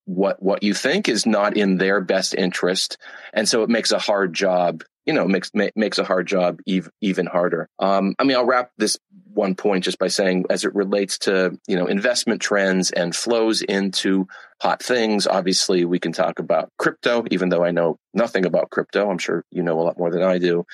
what 0.06 0.42
what 0.42 0.64
you 0.64 0.74
think 0.74 1.10
is 1.10 1.26
not 1.26 1.58
in 1.58 1.78
their 1.78 2.02
best 2.02 2.34
interest, 2.36 2.98
and 3.34 3.48
so 3.48 3.64
it 3.64 3.70
makes 3.70 3.92
a 3.92 4.00
hard 4.00 4.34
job. 4.34 4.84
You 5.06 5.14
know, 5.14 5.28
makes 5.28 5.52
makes 5.76 5.98
a 5.98 6.04
hard 6.06 6.28
job 6.28 6.60
even 6.66 6.92
even 7.02 7.26
harder. 7.26 7.68
Um, 7.78 8.16
I 8.18 8.24
mean, 8.24 8.38
I'll 8.38 8.46
wrap 8.46 8.72
this 8.78 8.98
one 9.34 9.56
point 9.56 9.84
just 9.84 10.00
by 10.00 10.08
saying, 10.08 10.46
as 10.50 10.66
it 10.66 10.76
relates 10.76 11.18
to 11.20 11.58
you 11.68 11.76
know 11.76 11.88
investment 11.88 12.42
trends 12.42 12.92
and 12.92 13.16
flows 13.16 13.62
into 13.62 14.28
hot 14.64 14.82
things. 14.82 15.28
Obviously, 15.28 15.84
we 15.84 16.00
can 16.00 16.14
talk 16.14 16.40
about 16.40 16.72
crypto, 16.78 17.26
even 17.30 17.50
though 17.50 17.66
I 17.66 17.72
know 17.72 18.00
nothing 18.14 18.46
about 18.46 18.70
crypto. 18.70 19.10
I'm 19.10 19.18
sure 19.18 19.44
you 19.52 19.62
know 19.62 19.80
a 19.80 19.84
lot 19.84 20.00
more 20.00 20.10
than 20.10 20.24
I 20.24 20.38
do. 20.38 20.66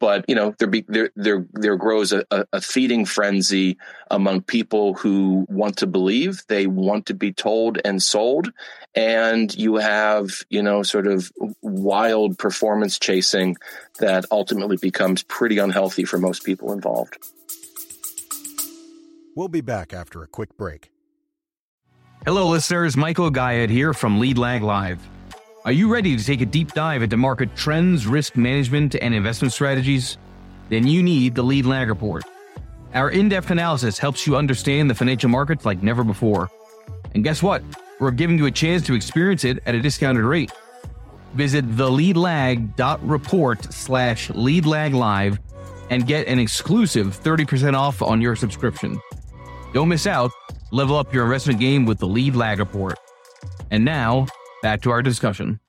But 0.00 0.24
you 0.28 0.34
know, 0.34 0.54
there 0.58 0.68
be, 0.68 0.84
there 0.88 1.10
there 1.14 1.46
there 1.52 1.76
grows 1.76 2.12
a, 2.12 2.24
a 2.30 2.60
feeding 2.60 3.04
frenzy 3.04 3.78
among 4.10 4.42
people 4.42 4.94
who 4.94 5.46
want 5.48 5.78
to 5.78 5.86
believe. 5.86 6.42
They 6.48 6.66
want 6.66 7.06
to 7.06 7.14
be 7.14 7.32
told 7.32 7.78
and 7.84 8.02
sold, 8.02 8.50
and 8.96 9.54
you 9.56 9.76
have 9.76 10.42
you 10.50 10.62
know 10.62 10.82
sort 10.82 11.06
of 11.06 11.30
wild 11.62 12.38
performance 12.38 12.98
chasing 12.98 13.56
that 14.00 14.26
ultimately 14.32 14.76
becomes 14.76 15.22
pretty 15.22 15.58
unhealthy 15.58 16.04
for 16.04 16.18
most 16.18 16.44
people 16.44 16.72
involved. 16.72 17.16
We'll 19.36 19.48
be 19.48 19.60
back 19.60 19.92
after 19.92 20.22
a 20.22 20.26
quick 20.26 20.56
break. 20.56 20.90
Hello, 22.24 22.48
listeners. 22.48 22.96
Michael 22.96 23.28
Gayed 23.28 23.68
here 23.68 23.92
from 23.92 24.18
Lead 24.18 24.38
Lag 24.38 24.62
Live. 24.62 24.98
Are 25.66 25.72
you 25.72 25.92
ready 25.92 26.16
to 26.16 26.24
take 26.24 26.40
a 26.40 26.46
deep 26.46 26.72
dive 26.72 27.02
into 27.02 27.18
market 27.18 27.54
trends, 27.54 28.06
risk 28.06 28.38
management, 28.38 28.94
and 28.94 29.14
investment 29.14 29.52
strategies? 29.52 30.16
Then 30.70 30.86
you 30.86 31.02
need 31.02 31.34
the 31.34 31.42
Lead 31.42 31.66
Lag 31.66 31.90
Report. 31.90 32.24
Our 32.94 33.10
in 33.10 33.28
depth 33.28 33.50
analysis 33.50 33.98
helps 33.98 34.26
you 34.26 34.36
understand 34.36 34.88
the 34.88 34.94
financial 34.94 35.28
markets 35.28 35.66
like 35.66 35.82
never 35.82 36.02
before. 36.02 36.48
And 37.14 37.22
guess 37.22 37.42
what? 37.42 37.62
We're 38.00 38.12
giving 38.12 38.38
you 38.38 38.46
a 38.46 38.50
chance 38.50 38.86
to 38.86 38.94
experience 38.94 39.44
it 39.44 39.62
at 39.66 39.74
a 39.74 39.82
discounted 39.82 40.24
rate. 40.24 40.50
Visit 41.34 41.68
theleadlag.report 41.72 43.70
slash 43.70 44.28
leadlaglive 44.28 45.38
and 45.90 46.06
get 46.06 46.26
an 46.26 46.38
exclusive 46.38 47.20
30% 47.22 47.74
off 47.74 48.00
on 48.00 48.22
your 48.22 48.34
subscription. 48.34 48.98
Don't 49.76 49.90
miss 49.90 50.06
out. 50.06 50.30
Level 50.70 50.96
up 50.96 51.12
your 51.12 51.24
investment 51.24 51.60
game 51.60 51.84
with 51.84 51.98
the 51.98 52.06
lead 52.06 52.34
lag 52.34 52.60
report. 52.60 52.98
And 53.70 53.84
now, 53.84 54.26
back 54.62 54.80
to 54.80 54.90
our 54.90 55.02
discussion. 55.02 55.60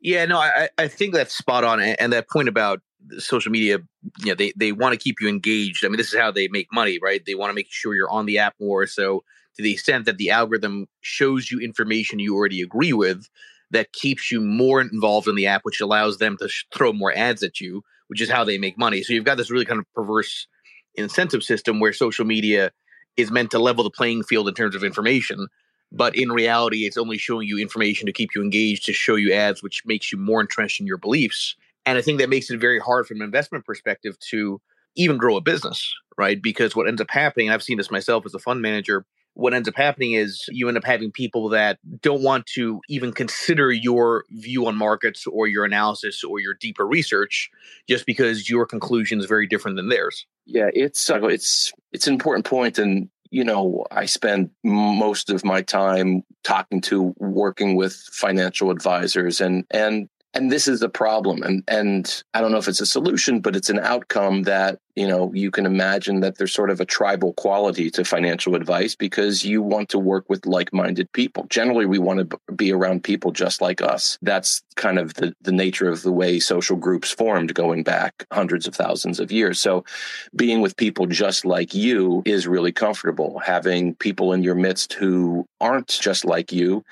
Yeah, 0.00 0.24
no, 0.24 0.38
I, 0.38 0.70
I 0.78 0.88
think 0.88 1.12
that's 1.12 1.36
spot 1.36 1.62
on. 1.62 1.82
And 1.82 2.10
that 2.14 2.30
point 2.30 2.48
about 2.48 2.80
social 3.18 3.52
media, 3.52 3.80
you 4.20 4.26
know, 4.28 4.34
they, 4.34 4.54
they 4.56 4.72
want 4.72 4.94
to 4.94 4.98
keep 4.98 5.16
you 5.20 5.28
engaged. 5.28 5.84
I 5.84 5.88
mean, 5.88 5.98
this 5.98 6.10
is 6.10 6.18
how 6.18 6.30
they 6.30 6.48
make 6.48 6.68
money, 6.72 6.98
right? 7.02 7.22
They 7.26 7.34
want 7.34 7.50
to 7.50 7.54
make 7.54 7.66
sure 7.68 7.94
you're 7.94 8.10
on 8.10 8.24
the 8.24 8.38
app 8.38 8.54
more. 8.58 8.86
So, 8.86 9.24
to 9.56 9.62
the 9.62 9.72
extent 9.72 10.06
that 10.06 10.16
the 10.16 10.30
algorithm 10.30 10.86
shows 11.02 11.50
you 11.50 11.60
information 11.60 12.18
you 12.18 12.34
already 12.34 12.62
agree 12.62 12.94
with, 12.94 13.28
that 13.72 13.92
keeps 13.92 14.32
you 14.32 14.40
more 14.40 14.80
involved 14.80 15.28
in 15.28 15.34
the 15.34 15.48
app, 15.48 15.66
which 15.66 15.82
allows 15.82 16.16
them 16.16 16.38
to 16.38 16.48
sh- 16.48 16.64
throw 16.72 16.94
more 16.94 17.12
ads 17.14 17.42
at 17.42 17.60
you, 17.60 17.82
which 18.06 18.22
is 18.22 18.30
how 18.30 18.42
they 18.42 18.56
make 18.56 18.78
money. 18.78 19.02
So, 19.02 19.12
you've 19.12 19.26
got 19.26 19.36
this 19.36 19.50
really 19.50 19.66
kind 19.66 19.78
of 19.78 19.84
perverse 19.92 20.46
incentive 20.94 21.42
system 21.42 21.80
where 21.80 21.92
social 21.92 22.24
media 22.24 22.70
is 23.16 23.30
meant 23.30 23.50
to 23.50 23.58
level 23.58 23.84
the 23.84 23.90
playing 23.90 24.22
field 24.22 24.48
in 24.48 24.54
terms 24.54 24.74
of 24.74 24.84
information 24.84 25.46
but 25.90 26.16
in 26.16 26.30
reality 26.30 26.86
it's 26.86 26.96
only 26.96 27.18
showing 27.18 27.46
you 27.46 27.58
information 27.58 28.06
to 28.06 28.12
keep 28.12 28.30
you 28.34 28.42
engaged 28.42 28.84
to 28.86 28.92
show 28.92 29.14
you 29.14 29.32
ads 29.32 29.62
which 29.62 29.82
makes 29.84 30.12
you 30.12 30.18
more 30.18 30.40
entrenched 30.40 30.80
in 30.80 30.86
your 30.86 30.98
beliefs. 30.98 31.56
And 31.86 31.98
i 31.98 32.02
think 32.02 32.18
that 32.18 32.30
makes 32.30 32.50
it 32.50 32.60
very 32.60 32.78
hard 32.78 33.06
from 33.06 33.18
an 33.18 33.24
investment 33.24 33.64
perspective 33.64 34.18
to 34.30 34.60
even 34.96 35.18
grow 35.18 35.36
a 35.36 35.40
business 35.40 35.94
right? 36.18 36.42
Because 36.42 36.76
what 36.76 36.88
ends 36.88 37.00
up 37.00 37.10
happening 37.10 37.50
i've 37.50 37.62
seen 37.62 37.78
this 37.78 37.90
myself 37.90 38.26
as 38.26 38.34
a 38.34 38.38
fund 38.38 38.60
manager 38.62 39.04
what 39.34 39.54
ends 39.54 39.68
up 39.68 39.76
happening 39.76 40.12
is 40.12 40.44
you 40.48 40.68
end 40.68 40.76
up 40.76 40.84
having 40.84 41.10
people 41.10 41.48
that 41.50 41.78
don't 42.00 42.22
want 42.22 42.46
to 42.46 42.80
even 42.88 43.12
consider 43.12 43.72
your 43.72 44.24
view 44.30 44.66
on 44.66 44.76
markets 44.76 45.26
or 45.26 45.46
your 45.46 45.64
analysis 45.64 46.22
or 46.22 46.40
your 46.40 46.54
deeper 46.54 46.86
research 46.86 47.50
just 47.88 48.06
because 48.06 48.50
your 48.50 48.66
conclusion 48.66 49.20
is 49.20 49.26
very 49.26 49.46
different 49.46 49.76
than 49.76 49.88
theirs. 49.88 50.26
Yeah, 50.44 50.70
it's 50.74 51.08
uh, 51.08 51.22
it's 51.26 51.72
it's 51.92 52.06
an 52.06 52.14
important 52.14 52.44
point 52.44 52.78
and 52.78 53.08
you 53.32 53.44
know, 53.44 53.86
I 53.90 54.04
spend 54.04 54.50
most 54.62 55.30
of 55.30 55.42
my 55.42 55.62
time 55.62 56.22
talking 56.44 56.82
to 56.82 57.14
working 57.16 57.76
with 57.76 57.94
financial 58.12 58.70
advisors 58.70 59.40
and 59.40 59.64
and 59.70 60.08
and 60.34 60.50
this 60.50 60.66
is 60.68 60.82
a 60.82 60.88
problem. 60.88 61.42
And 61.42 61.62
and 61.68 62.22
i 62.34 62.40
don't 62.40 62.52
know 62.52 62.58
if 62.58 62.68
it's 62.68 62.80
a 62.80 62.86
solution 62.86 63.40
but 63.40 63.56
it's 63.56 63.70
an 63.70 63.78
outcome 63.78 64.42
that 64.42 64.78
you 64.94 65.06
know 65.06 65.32
you 65.34 65.50
can 65.50 65.66
imagine 65.66 66.20
that 66.20 66.36
there's 66.36 66.52
sort 66.52 66.70
of 66.70 66.80
a 66.80 66.84
tribal 66.84 67.32
quality 67.34 67.90
to 67.90 68.04
financial 68.04 68.54
advice 68.54 68.94
because 68.94 69.44
you 69.44 69.62
want 69.62 69.88
to 69.88 69.98
work 69.98 70.24
with 70.28 70.46
like-minded 70.46 71.10
people. 71.12 71.46
Generally 71.48 71.86
we 71.86 71.98
want 71.98 72.30
to 72.30 72.52
be 72.52 72.72
around 72.72 73.02
people 73.02 73.30
just 73.30 73.60
like 73.60 73.80
us. 73.80 74.18
That's 74.22 74.62
kind 74.76 74.98
of 74.98 75.14
the, 75.14 75.34
the 75.40 75.52
nature 75.52 75.88
of 75.88 76.02
the 76.02 76.12
way 76.12 76.38
social 76.40 76.76
groups 76.76 77.10
formed 77.10 77.54
going 77.54 77.82
back 77.82 78.26
hundreds 78.32 78.66
of 78.66 78.74
thousands 78.74 79.20
of 79.20 79.32
years. 79.32 79.58
So 79.58 79.84
being 80.36 80.60
with 80.60 80.76
people 80.76 81.06
just 81.06 81.44
like 81.44 81.74
you 81.74 82.22
is 82.24 82.46
really 82.46 82.72
comfortable. 82.72 83.38
Having 83.38 83.94
people 83.96 84.32
in 84.32 84.42
your 84.42 84.54
midst 84.54 84.92
who 84.92 85.46
aren't 85.60 85.88
just 85.88 86.24
like 86.24 86.52
you 86.52 86.84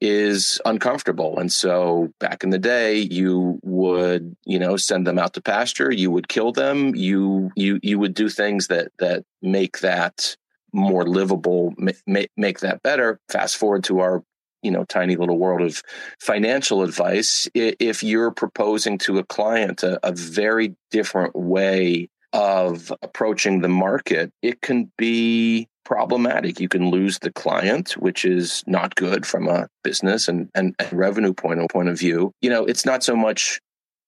is 0.00 0.60
uncomfortable. 0.64 1.38
And 1.38 1.52
so 1.52 2.12
back 2.20 2.44
in 2.44 2.50
the 2.50 2.58
day, 2.58 2.98
you 2.98 3.58
would, 3.62 4.36
you 4.44 4.58
know, 4.58 4.76
send 4.76 5.06
them 5.06 5.18
out 5.18 5.34
to 5.34 5.42
pasture, 5.42 5.92
you 5.92 6.10
would 6.10 6.28
kill 6.28 6.52
them, 6.52 6.94
you 6.94 7.50
you 7.56 7.80
you 7.82 7.98
would 7.98 8.14
do 8.14 8.28
things 8.28 8.68
that 8.68 8.92
that 8.98 9.24
make 9.42 9.80
that 9.80 10.36
more 10.72 11.06
livable, 11.06 11.72
make, 12.06 12.30
make 12.36 12.60
that 12.60 12.82
better. 12.82 13.20
Fast 13.28 13.56
forward 13.56 13.84
to 13.84 14.00
our 14.00 14.22
you 14.64 14.70
know 14.70 14.84
tiny 14.84 15.14
little 15.14 15.38
world 15.38 15.60
of 15.60 15.82
financial 16.18 16.82
advice 16.82 17.46
if 17.54 18.02
you're 18.02 18.30
proposing 18.30 18.98
to 18.98 19.18
a 19.18 19.24
client 19.24 19.82
a, 19.82 20.00
a 20.06 20.10
very 20.10 20.74
different 20.90 21.36
way 21.36 22.08
of 22.32 22.90
approaching 23.02 23.60
the 23.60 23.68
market 23.68 24.32
it 24.40 24.62
can 24.62 24.90
be 24.96 25.68
problematic. 25.84 26.60
You 26.60 26.68
can 26.68 26.90
lose 26.90 27.18
the 27.18 27.32
client, 27.32 27.92
which 27.92 28.24
is 28.24 28.62
not 28.66 28.94
good 28.94 29.26
from 29.26 29.48
a 29.48 29.68
business 29.82 30.28
and, 30.28 30.50
and, 30.54 30.74
and 30.78 30.92
revenue 30.92 31.34
point 31.34 31.60
of, 31.60 31.68
point 31.68 31.88
of 31.88 31.98
view. 31.98 32.32
You 32.40 32.50
know, 32.50 32.64
it's 32.64 32.84
not 32.84 33.02
so 33.02 33.14
much 33.14 33.60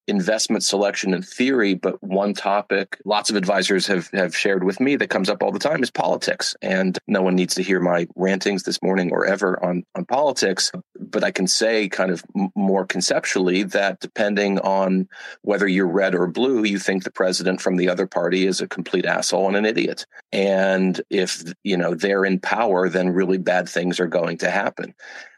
investment 0.08 0.62
selection 0.62 1.14
in 1.14 1.22
theory, 1.22 1.74
but 1.74 2.02
one 2.02 2.34
topic 2.34 2.98
lots 3.04 3.30
of 3.30 3.36
advisors 3.36 3.86
have, 3.86 4.08
have 4.12 4.36
shared 4.36 4.64
with 4.64 4.80
me 4.80 4.96
that 4.96 5.10
comes 5.10 5.28
up 5.28 5.42
all 5.42 5.50
the 5.50 5.58
time 5.58 5.82
is 5.82 5.90
politics. 5.90 6.54
And 6.62 6.98
no 7.06 7.22
one 7.22 7.34
needs 7.34 7.54
to 7.56 7.62
hear 7.62 7.80
my 7.80 8.06
rantings 8.16 8.62
this 8.62 8.82
morning 8.82 9.10
or 9.12 9.26
ever 9.26 9.62
on, 9.64 9.84
on 9.94 10.04
politics. 10.04 10.70
But 10.98 11.24
I 11.24 11.30
can 11.30 11.46
say 11.46 11.88
kind 11.88 12.10
of 12.10 12.24
more 12.54 12.86
conceptually 12.86 13.64
that 13.64 14.00
depending 14.00 14.58
on 14.60 15.08
whether 15.42 15.66
you're 15.66 15.86
red 15.86 16.14
or 16.14 16.26
blue, 16.26 16.64
you 16.64 16.78
think 16.78 17.04
the 17.04 17.10
president 17.10 17.60
from 17.60 17.76
the 17.76 17.88
other 17.88 18.06
party 18.06 18.46
is 18.46 18.60
a 18.60 18.68
complete 18.68 19.06
asshole 19.06 19.48
and 19.48 19.56
an 19.56 19.66
idiot. 19.66 20.06
And 20.32 21.00
if, 21.10 21.42
you 21.64 21.76
know, 21.76 21.94
they're 21.94 22.24
in 22.24 22.40
power, 22.40 22.88
then 22.88 23.10
really 23.10 23.38
bad 23.38 23.68
things 23.68 23.98
are 24.00 24.06
going 24.06 24.38
to 24.38 24.50
happen. 24.50 24.94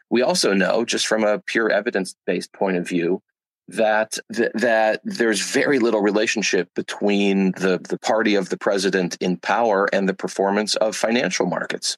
We 0.09 0.21
also 0.23 0.53
know, 0.53 0.85
just 0.85 1.07
from 1.07 1.23
a 1.23 1.39
pure 1.39 1.69
evidence 1.69 2.15
based 2.25 2.51
point 2.53 2.77
of 2.77 2.87
view, 2.87 3.21
that 3.69 4.17
th- 4.33 4.51
that 4.55 5.01
there's 5.03 5.51
very 5.51 5.79
little 5.79 6.01
relationship 6.01 6.73
between 6.75 7.51
the 7.53 7.79
the 7.87 7.99
party 7.99 8.35
of 8.35 8.49
the 8.49 8.57
president 8.57 9.17
in 9.19 9.37
power 9.37 9.87
and 9.93 10.07
the 10.07 10.13
performance 10.13 10.75
of 10.75 10.95
financial 10.95 11.45
markets. 11.45 11.97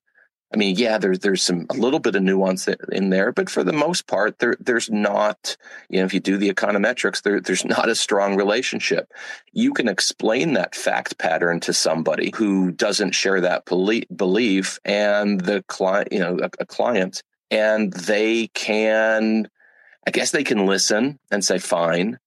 I 0.54 0.58
mean, 0.58 0.75
yeah, 0.75 0.98
there's 0.98 1.20
there's 1.20 1.42
some 1.42 1.66
a 1.70 1.75
little 1.75 2.00
bit 2.00 2.16
of 2.16 2.24
nuance 2.24 2.68
in 2.92 3.10
there, 3.10 3.32
but 3.32 3.50
for 3.50 3.63
the 3.63 3.72
most 3.72 4.08
part, 4.08 4.40
there 4.40 4.58
there's 4.60 4.90
not. 4.90 5.56
You 5.90 6.00
know, 6.00 6.06
if 6.06 6.13
you 6.13 6.20
do 6.20 6.38
the 6.38 6.54
econometrics, 6.54 7.22
there 7.22 7.40
there's 7.40 7.63
not 7.63 7.88
a 7.88 7.96
strong 7.96 8.36
relationship. 8.36 9.13
You 9.54 9.74
can 9.74 9.88
explain 9.88 10.54
that 10.54 10.75
fact 10.75 11.18
pattern 11.18 11.62
to 11.62 11.74
somebody 11.74 12.32
who 12.36 12.72
doesn't 12.72 13.16
share 13.16 13.40
that 13.42 13.63
belief, 13.66 14.80
and 14.84 15.40
the 15.40 15.63
client, 15.68 16.10
you 16.12 16.20
know, 16.20 16.38
a, 16.42 16.50
a 16.60 16.66
client, 16.66 17.24
and 17.50 17.94
they 17.94 18.48
can, 18.48 19.48
I 20.08 20.12
guess, 20.12 20.31
they 20.31 20.43
can 20.43 20.65
listen 20.65 21.20
and 21.31 21.43
say, 21.43 21.60
"Fine." 21.60 22.20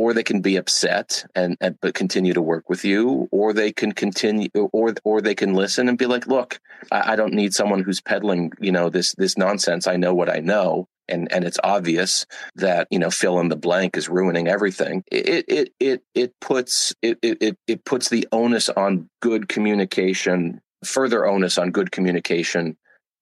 or 0.00 0.14
they 0.14 0.22
can 0.22 0.40
be 0.40 0.56
upset 0.56 1.26
and, 1.34 1.58
and, 1.60 1.76
but 1.82 1.92
continue 1.92 2.32
to 2.32 2.40
work 2.40 2.70
with 2.70 2.86
you 2.86 3.28
or 3.30 3.52
they 3.52 3.70
can 3.70 3.92
continue 3.92 4.48
or 4.54 4.94
or 5.04 5.20
they 5.20 5.34
can 5.34 5.52
listen 5.52 5.88
and 5.90 5.98
be 5.98 6.06
like 6.06 6.26
look 6.26 6.58
I, 6.90 7.12
I, 7.12 7.16
don't 7.16 7.34
need 7.34 7.52
someone 7.52 7.82
who's 7.82 8.00
peddling 8.00 8.52
you 8.60 8.72
know 8.72 8.88
this 8.88 9.14
this 9.16 9.36
nonsense. 9.36 9.86
I 9.86 9.96
know 9.96 10.14
what 10.14 10.30
i 10.30 10.38
know. 10.38 10.88
And 11.06 11.30
and 11.30 11.44
it's 11.44 11.58
obvious 11.62 12.24
that 12.54 12.86
you 12.90 12.98
know 12.98 13.10
fill 13.10 13.40
in 13.40 13.48
the 13.48 13.56
blank 13.56 13.96
is 13.98 14.08
ruining 14.08 14.48
everything. 14.48 15.04
It 15.10 15.44
it 15.48 15.72
it 15.80 16.02
it 16.14 16.32
puts 16.40 16.94
it 17.02 17.18
it 17.20 17.58
it 17.66 17.84
puts 17.84 18.08
the 18.08 18.26
onus 18.32 18.70
on 18.70 19.10
good 19.20 19.48
communication 19.48 20.60
further 20.84 21.26
onus 21.26 21.58
on 21.58 21.72
good 21.72 21.92
communication 21.92 22.76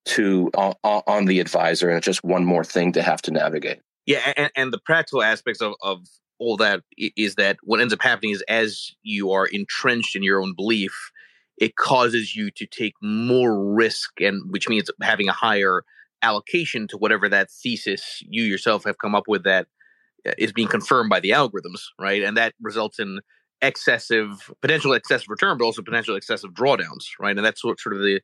to 0.05 0.49
on, 0.55 0.75
on 0.83 1.25
the 1.25 1.41
advisor 1.41 1.89
and 1.89 1.97
it's 1.97 2.05
just 2.05 2.23
one 2.23 2.45
more 2.45 2.63
thing 2.63 2.93
to 2.93 3.01
have 3.01 3.21
to 3.23 3.31
navigate 3.31 3.81
yeah, 4.05 4.33
and, 4.35 4.51
and, 4.55 4.73
the 4.73 4.79
practical 4.79 5.21
aspects 5.21 5.61
of, 5.61 5.73
of 5.81 6.05
all 6.39 6.57
that 6.57 6.81
is 7.15 7.35
that 7.35 7.57
what 7.63 7.79
ends 7.79 7.93
up 7.93 8.01
happening 8.01 8.31
is 8.31 8.43
as 8.47 8.91
you 9.03 9.31
are 9.31 9.45
entrenched 9.45 10.15
in 10.15 10.23
your 10.23 10.41
own 10.41 10.53
belief, 10.55 11.11
it 11.57 11.75
causes 11.75 12.35
you 12.35 12.49
to 12.51 12.65
take 12.65 12.93
more 13.01 13.73
risk, 13.73 14.21
and 14.21 14.51
which 14.51 14.69
means 14.69 14.89
having 15.01 15.27
a 15.27 15.33
higher 15.33 15.83
allocation 16.21 16.87
to 16.87 16.97
whatever 16.97 17.29
that 17.29 17.49
thesis 17.51 18.23
you 18.27 18.43
yourself 18.43 18.83
have 18.83 18.97
come 18.97 19.15
up 19.15 19.25
with 19.27 19.43
that 19.43 19.67
uh, 20.27 20.31
being 20.55 20.67
confirmed 20.67 21.09
by 21.09 21.19
the 21.19 21.31
algorithms, 21.31 21.81
right? 21.99 22.23
And 22.23 22.35
that 22.37 22.53
results 22.61 22.99
in 22.99 23.19
excessive 23.61 24.51
potential 24.61 24.93
excessive 24.93 25.27
return, 25.29 25.57
but 25.57 25.65
also 25.65 25.81
potential 25.81 26.15
excessive 26.15 26.51
drawdowns, 26.51 27.05
right? 27.19 27.35
And 27.35 27.45
that's 27.45 27.61
sort 27.61 27.79
of 27.85 27.99
the 27.99 28.21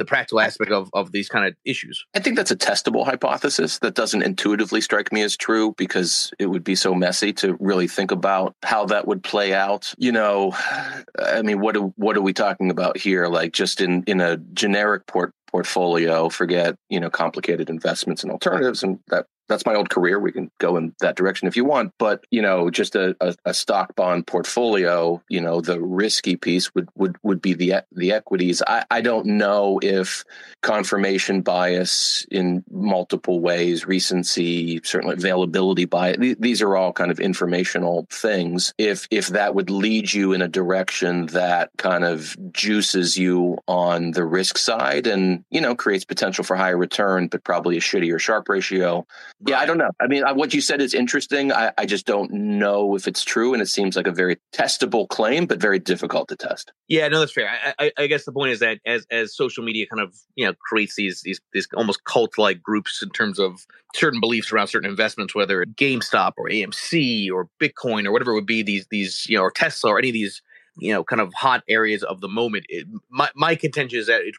the 0.00 0.04
practical 0.04 0.40
aspect 0.40 0.72
of 0.72 0.90
of 0.92 1.12
these 1.12 1.28
kind 1.28 1.46
of 1.46 1.54
issues. 1.64 2.04
I 2.16 2.20
think 2.20 2.36
that's 2.36 2.50
a 2.50 2.56
testable 2.56 3.04
hypothesis 3.04 3.78
that 3.80 3.94
doesn't 3.94 4.22
intuitively 4.22 4.80
strike 4.80 5.12
me 5.12 5.22
as 5.22 5.36
true 5.36 5.74
because 5.76 6.32
it 6.38 6.46
would 6.46 6.64
be 6.64 6.74
so 6.74 6.94
messy 6.94 7.32
to 7.34 7.56
really 7.60 7.86
think 7.86 8.10
about 8.10 8.56
how 8.64 8.86
that 8.86 9.06
would 9.06 9.22
play 9.22 9.54
out. 9.54 9.94
You 9.98 10.10
know, 10.10 10.56
I 11.18 11.42
mean, 11.42 11.60
what 11.60 11.74
do, 11.74 11.92
what 11.96 12.16
are 12.16 12.22
we 12.22 12.32
talking 12.32 12.70
about 12.70 12.96
here? 12.96 13.28
Like 13.28 13.52
just 13.52 13.80
in 13.80 14.02
in 14.04 14.20
a 14.20 14.38
generic 14.38 15.06
port 15.06 15.32
portfolio, 15.50 16.28
forget 16.28 16.76
you 16.88 16.98
know 16.98 17.10
complicated 17.10 17.70
investments 17.70 18.22
and 18.22 18.32
alternatives, 18.32 18.82
and 18.82 18.98
that 19.08 19.26
that's 19.50 19.66
my 19.66 19.74
old 19.74 19.90
career. 19.90 20.18
We 20.18 20.32
can 20.32 20.50
go 20.58 20.76
in 20.76 20.94
that 21.00 21.16
direction 21.16 21.48
if 21.48 21.56
you 21.56 21.64
want. 21.64 21.92
But, 21.98 22.24
you 22.30 22.40
know, 22.40 22.70
just 22.70 22.94
a, 22.94 23.16
a, 23.20 23.34
a, 23.44 23.52
stock 23.52 23.96
bond 23.96 24.26
portfolio, 24.28 25.20
you 25.28 25.40
know, 25.40 25.60
the 25.60 25.80
risky 25.80 26.36
piece 26.36 26.72
would, 26.74 26.88
would, 26.94 27.16
would 27.22 27.42
be 27.42 27.52
the, 27.52 27.84
the 27.92 28.12
equities. 28.12 28.62
I, 28.66 28.84
I 28.90 29.00
don't 29.00 29.26
know 29.26 29.80
if 29.82 30.24
confirmation 30.62 31.42
bias 31.42 32.24
in 32.30 32.64
multiple 32.70 33.40
ways, 33.40 33.86
recency, 33.86 34.80
certainly 34.84 35.14
availability 35.14 35.84
bias, 35.84 36.36
these 36.38 36.62
are 36.62 36.76
all 36.76 36.92
kind 36.92 37.10
of 37.10 37.18
informational 37.18 38.06
things. 38.10 38.72
If, 38.78 39.08
if 39.10 39.28
that 39.28 39.54
would 39.54 39.68
lead 39.68 40.12
you 40.12 40.32
in 40.32 40.42
a 40.42 40.48
direction 40.48 41.26
that 41.26 41.70
kind 41.76 42.04
of 42.04 42.36
juices 42.52 43.18
you 43.18 43.58
on 43.66 44.12
the 44.12 44.24
risk 44.24 44.58
side 44.58 45.08
and, 45.08 45.44
you 45.50 45.60
know, 45.60 45.74
creates 45.74 46.04
potential 46.04 46.44
for 46.44 46.54
higher 46.54 46.78
return, 46.78 47.26
but 47.26 47.42
probably 47.42 47.76
a 47.76 47.80
shittier 47.80 48.20
Sharpe 48.20 48.48
ratio, 48.48 49.06
yeah, 49.46 49.58
I 49.58 49.64
don't 49.64 49.78
know. 49.78 49.90
I 50.00 50.06
mean, 50.06 50.22
what 50.34 50.52
you 50.52 50.60
said 50.60 50.82
is 50.82 50.92
interesting. 50.92 51.50
I, 51.50 51.72
I, 51.78 51.86
just 51.86 52.04
don't 52.04 52.30
know 52.30 52.94
if 52.94 53.08
it's 53.08 53.24
true, 53.24 53.54
and 53.54 53.62
it 53.62 53.68
seems 53.68 53.96
like 53.96 54.06
a 54.06 54.12
very 54.12 54.36
testable 54.52 55.08
claim, 55.08 55.46
but 55.46 55.58
very 55.58 55.78
difficult 55.78 56.28
to 56.28 56.36
test. 56.36 56.72
Yeah, 56.88 57.08
no, 57.08 57.20
that's 57.20 57.32
fair. 57.32 57.48
I, 57.48 57.86
I, 57.86 57.92
I 57.98 58.06
guess 58.06 58.24
the 58.24 58.32
point 58.32 58.52
is 58.52 58.58
that 58.60 58.80
as 58.84 59.06
as 59.10 59.34
social 59.34 59.64
media 59.64 59.86
kind 59.86 60.02
of 60.02 60.14
you 60.34 60.44
know 60.44 60.52
creates 60.68 60.96
these 60.96 61.22
these 61.22 61.40
these 61.54 61.66
almost 61.74 62.04
cult 62.04 62.36
like 62.36 62.62
groups 62.62 63.02
in 63.02 63.10
terms 63.10 63.38
of 63.38 63.66
certain 63.94 64.20
beliefs 64.20 64.52
around 64.52 64.66
certain 64.66 64.90
investments, 64.90 65.34
whether 65.34 65.64
GameStop 65.64 66.32
or 66.36 66.48
AMC 66.48 67.30
or 67.30 67.48
Bitcoin 67.58 68.06
or 68.06 68.12
whatever 68.12 68.32
it 68.32 68.34
would 68.34 68.46
be, 68.46 68.62
these 68.62 68.86
these 68.90 69.26
you 69.26 69.36
know 69.36 69.42
or 69.42 69.50
Tesla 69.50 69.92
or 69.92 69.98
any 69.98 70.10
of 70.10 70.14
these 70.14 70.42
you 70.76 70.92
know 70.92 71.02
kind 71.02 71.20
of 71.20 71.32
hot 71.32 71.62
areas 71.66 72.02
of 72.02 72.20
the 72.20 72.28
moment. 72.28 72.66
It, 72.68 72.86
my 73.08 73.30
my 73.34 73.54
contention 73.54 73.98
is 73.98 74.06
that 74.06 74.20
it 74.20 74.34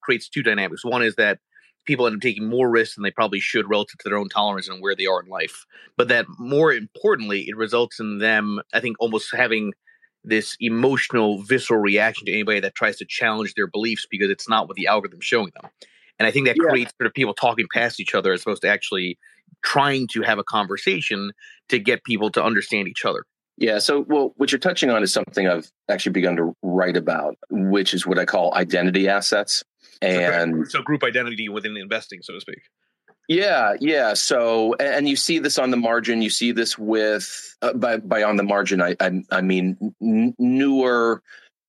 creates 0.00 0.28
two 0.28 0.42
dynamics. 0.42 0.84
One 0.84 1.02
is 1.02 1.14
that 1.16 1.38
people 1.90 2.06
end 2.06 2.16
up 2.16 2.22
taking 2.22 2.48
more 2.48 2.70
risks 2.70 2.94
than 2.94 3.02
they 3.02 3.10
probably 3.10 3.40
should 3.40 3.68
relative 3.68 3.98
to 3.98 4.08
their 4.08 4.16
own 4.16 4.28
tolerance 4.28 4.68
and 4.68 4.80
where 4.80 4.94
they 4.94 5.06
are 5.06 5.20
in 5.20 5.28
life. 5.28 5.66
But 5.96 6.06
that 6.08 6.26
more 6.38 6.72
importantly, 6.72 7.48
it 7.48 7.56
results 7.56 7.98
in 7.98 8.18
them, 8.18 8.60
I 8.72 8.78
think, 8.78 8.96
almost 9.00 9.34
having 9.34 9.72
this 10.22 10.56
emotional, 10.60 11.42
visceral 11.42 11.80
reaction 11.80 12.26
to 12.26 12.32
anybody 12.32 12.60
that 12.60 12.76
tries 12.76 12.96
to 12.98 13.06
challenge 13.08 13.54
their 13.54 13.66
beliefs 13.66 14.06
because 14.08 14.30
it's 14.30 14.48
not 14.48 14.68
what 14.68 14.76
the 14.76 14.86
algorithm's 14.86 15.24
showing 15.24 15.50
them. 15.60 15.70
And 16.18 16.28
I 16.28 16.30
think 16.30 16.46
that 16.46 16.56
yeah. 16.62 16.68
creates 16.68 16.92
sort 17.00 17.08
of 17.08 17.14
people 17.14 17.34
talking 17.34 17.66
past 17.72 17.98
each 17.98 18.14
other 18.14 18.32
as 18.32 18.42
opposed 18.42 18.62
to 18.62 18.68
actually 18.68 19.18
trying 19.64 20.06
to 20.12 20.22
have 20.22 20.38
a 20.38 20.44
conversation 20.44 21.32
to 21.70 21.78
get 21.78 22.04
people 22.04 22.30
to 22.30 22.44
understand 22.44 22.86
each 22.86 23.04
other. 23.04 23.24
Yeah. 23.56 23.78
So, 23.78 24.06
well, 24.08 24.32
what 24.36 24.52
you're 24.52 24.58
touching 24.58 24.90
on 24.90 25.02
is 25.02 25.12
something 25.12 25.48
I've 25.48 25.70
actually 25.88 26.12
begun 26.12 26.36
to 26.36 26.54
write 26.62 26.96
about, 26.96 27.36
which 27.50 27.92
is 27.92 28.06
what 28.06 28.18
I 28.18 28.24
call 28.24 28.54
identity 28.54 29.08
assets 29.08 29.64
and 30.02 30.70
so, 30.70 30.82
group 30.82 31.02
identity 31.04 31.48
within 31.48 31.76
investing, 31.76 32.20
so 32.22 32.34
to 32.34 32.40
speak. 32.40 32.60
Yeah, 33.30 33.74
yeah. 33.80 34.14
So, 34.14 34.74
and 34.74 35.08
you 35.08 35.14
see 35.14 35.38
this 35.38 35.56
on 35.56 35.70
the 35.70 35.76
margin. 35.76 36.20
You 36.20 36.30
see 36.30 36.50
this 36.50 36.76
with 36.76 37.56
uh, 37.62 37.74
by 37.74 37.98
by 37.98 38.24
on 38.24 38.36
the 38.36 38.42
margin. 38.42 38.82
I 38.82 38.96
I, 38.98 39.22
I 39.30 39.40
mean 39.40 39.94
n- 40.02 40.34
newer, 40.38 41.22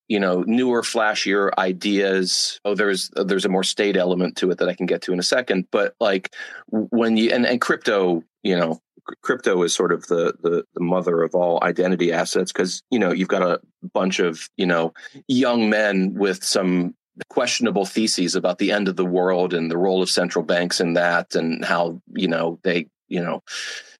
you 0.08 0.18
know, 0.18 0.42
newer, 0.42 0.82
flashier 0.82 1.50
ideas. 1.58 2.58
Oh, 2.64 2.74
there's 2.74 3.10
there's 3.14 3.44
a 3.44 3.48
more 3.48 3.62
state 3.62 3.96
element 3.96 4.36
to 4.38 4.50
it 4.50 4.58
that 4.58 4.68
I 4.68 4.74
can 4.74 4.86
get 4.86 5.02
to 5.02 5.12
in 5.12 5.20
a 5.20 5.22
second. 5.22 5.68
But 5.70 5.94
like 6.00 6.34
when 6.68 7.16
you 7.16 7.30
and 7.30 7.46
and 7.46 7.60
crypto, 7.60 8.24
you 8.42 8.56
know, 8.56 8.80
crypto 9.22 9.62
is 9.62 9.74
sort 9.74 9.92
of 9.92 10.06
the 10.08 10.34
the, 10.42 10.64
the 10.74 10.80
mother 10.80 11.22
of 11.22 11.34
all 11.34 11.62
identity 11.62 12.12
assets 12.12 12.52
because 12.52 12.82
you 12.90 12.98
know 12.98 13.12
you've 13.12 13.28
got 13.28 13.42
a 13.42 13.60
bunch 13.94 14.18
of 14.18 14.48
you 14.56 14.66
know 14.66 14.92
young 15.28 15.70
men 15.70 16.14
with 16.14 16.42
some 16.42 16.94
questionable 17.28 17.86
theses 17.86 18.34
about 18.34 18.58
the 18.58 18.72
end 18.72 18.88
of 18.88 18.96
the 18.96 19.04
world 19.04 19.52
and 19.52 19.70
the 19.70 19.76
role 19.76 20.02
of 20.02 20.10
central 20.10 20.44
banks 20.44 20.80
in 20.80 20.94
that 20.94 21.34
and 21.34 21.64
how 21.64 22.00
you 22.14 22.28
know 22.28 22.58
they 22.62 22.86
you 23.08 23.20
know 23.20 23.42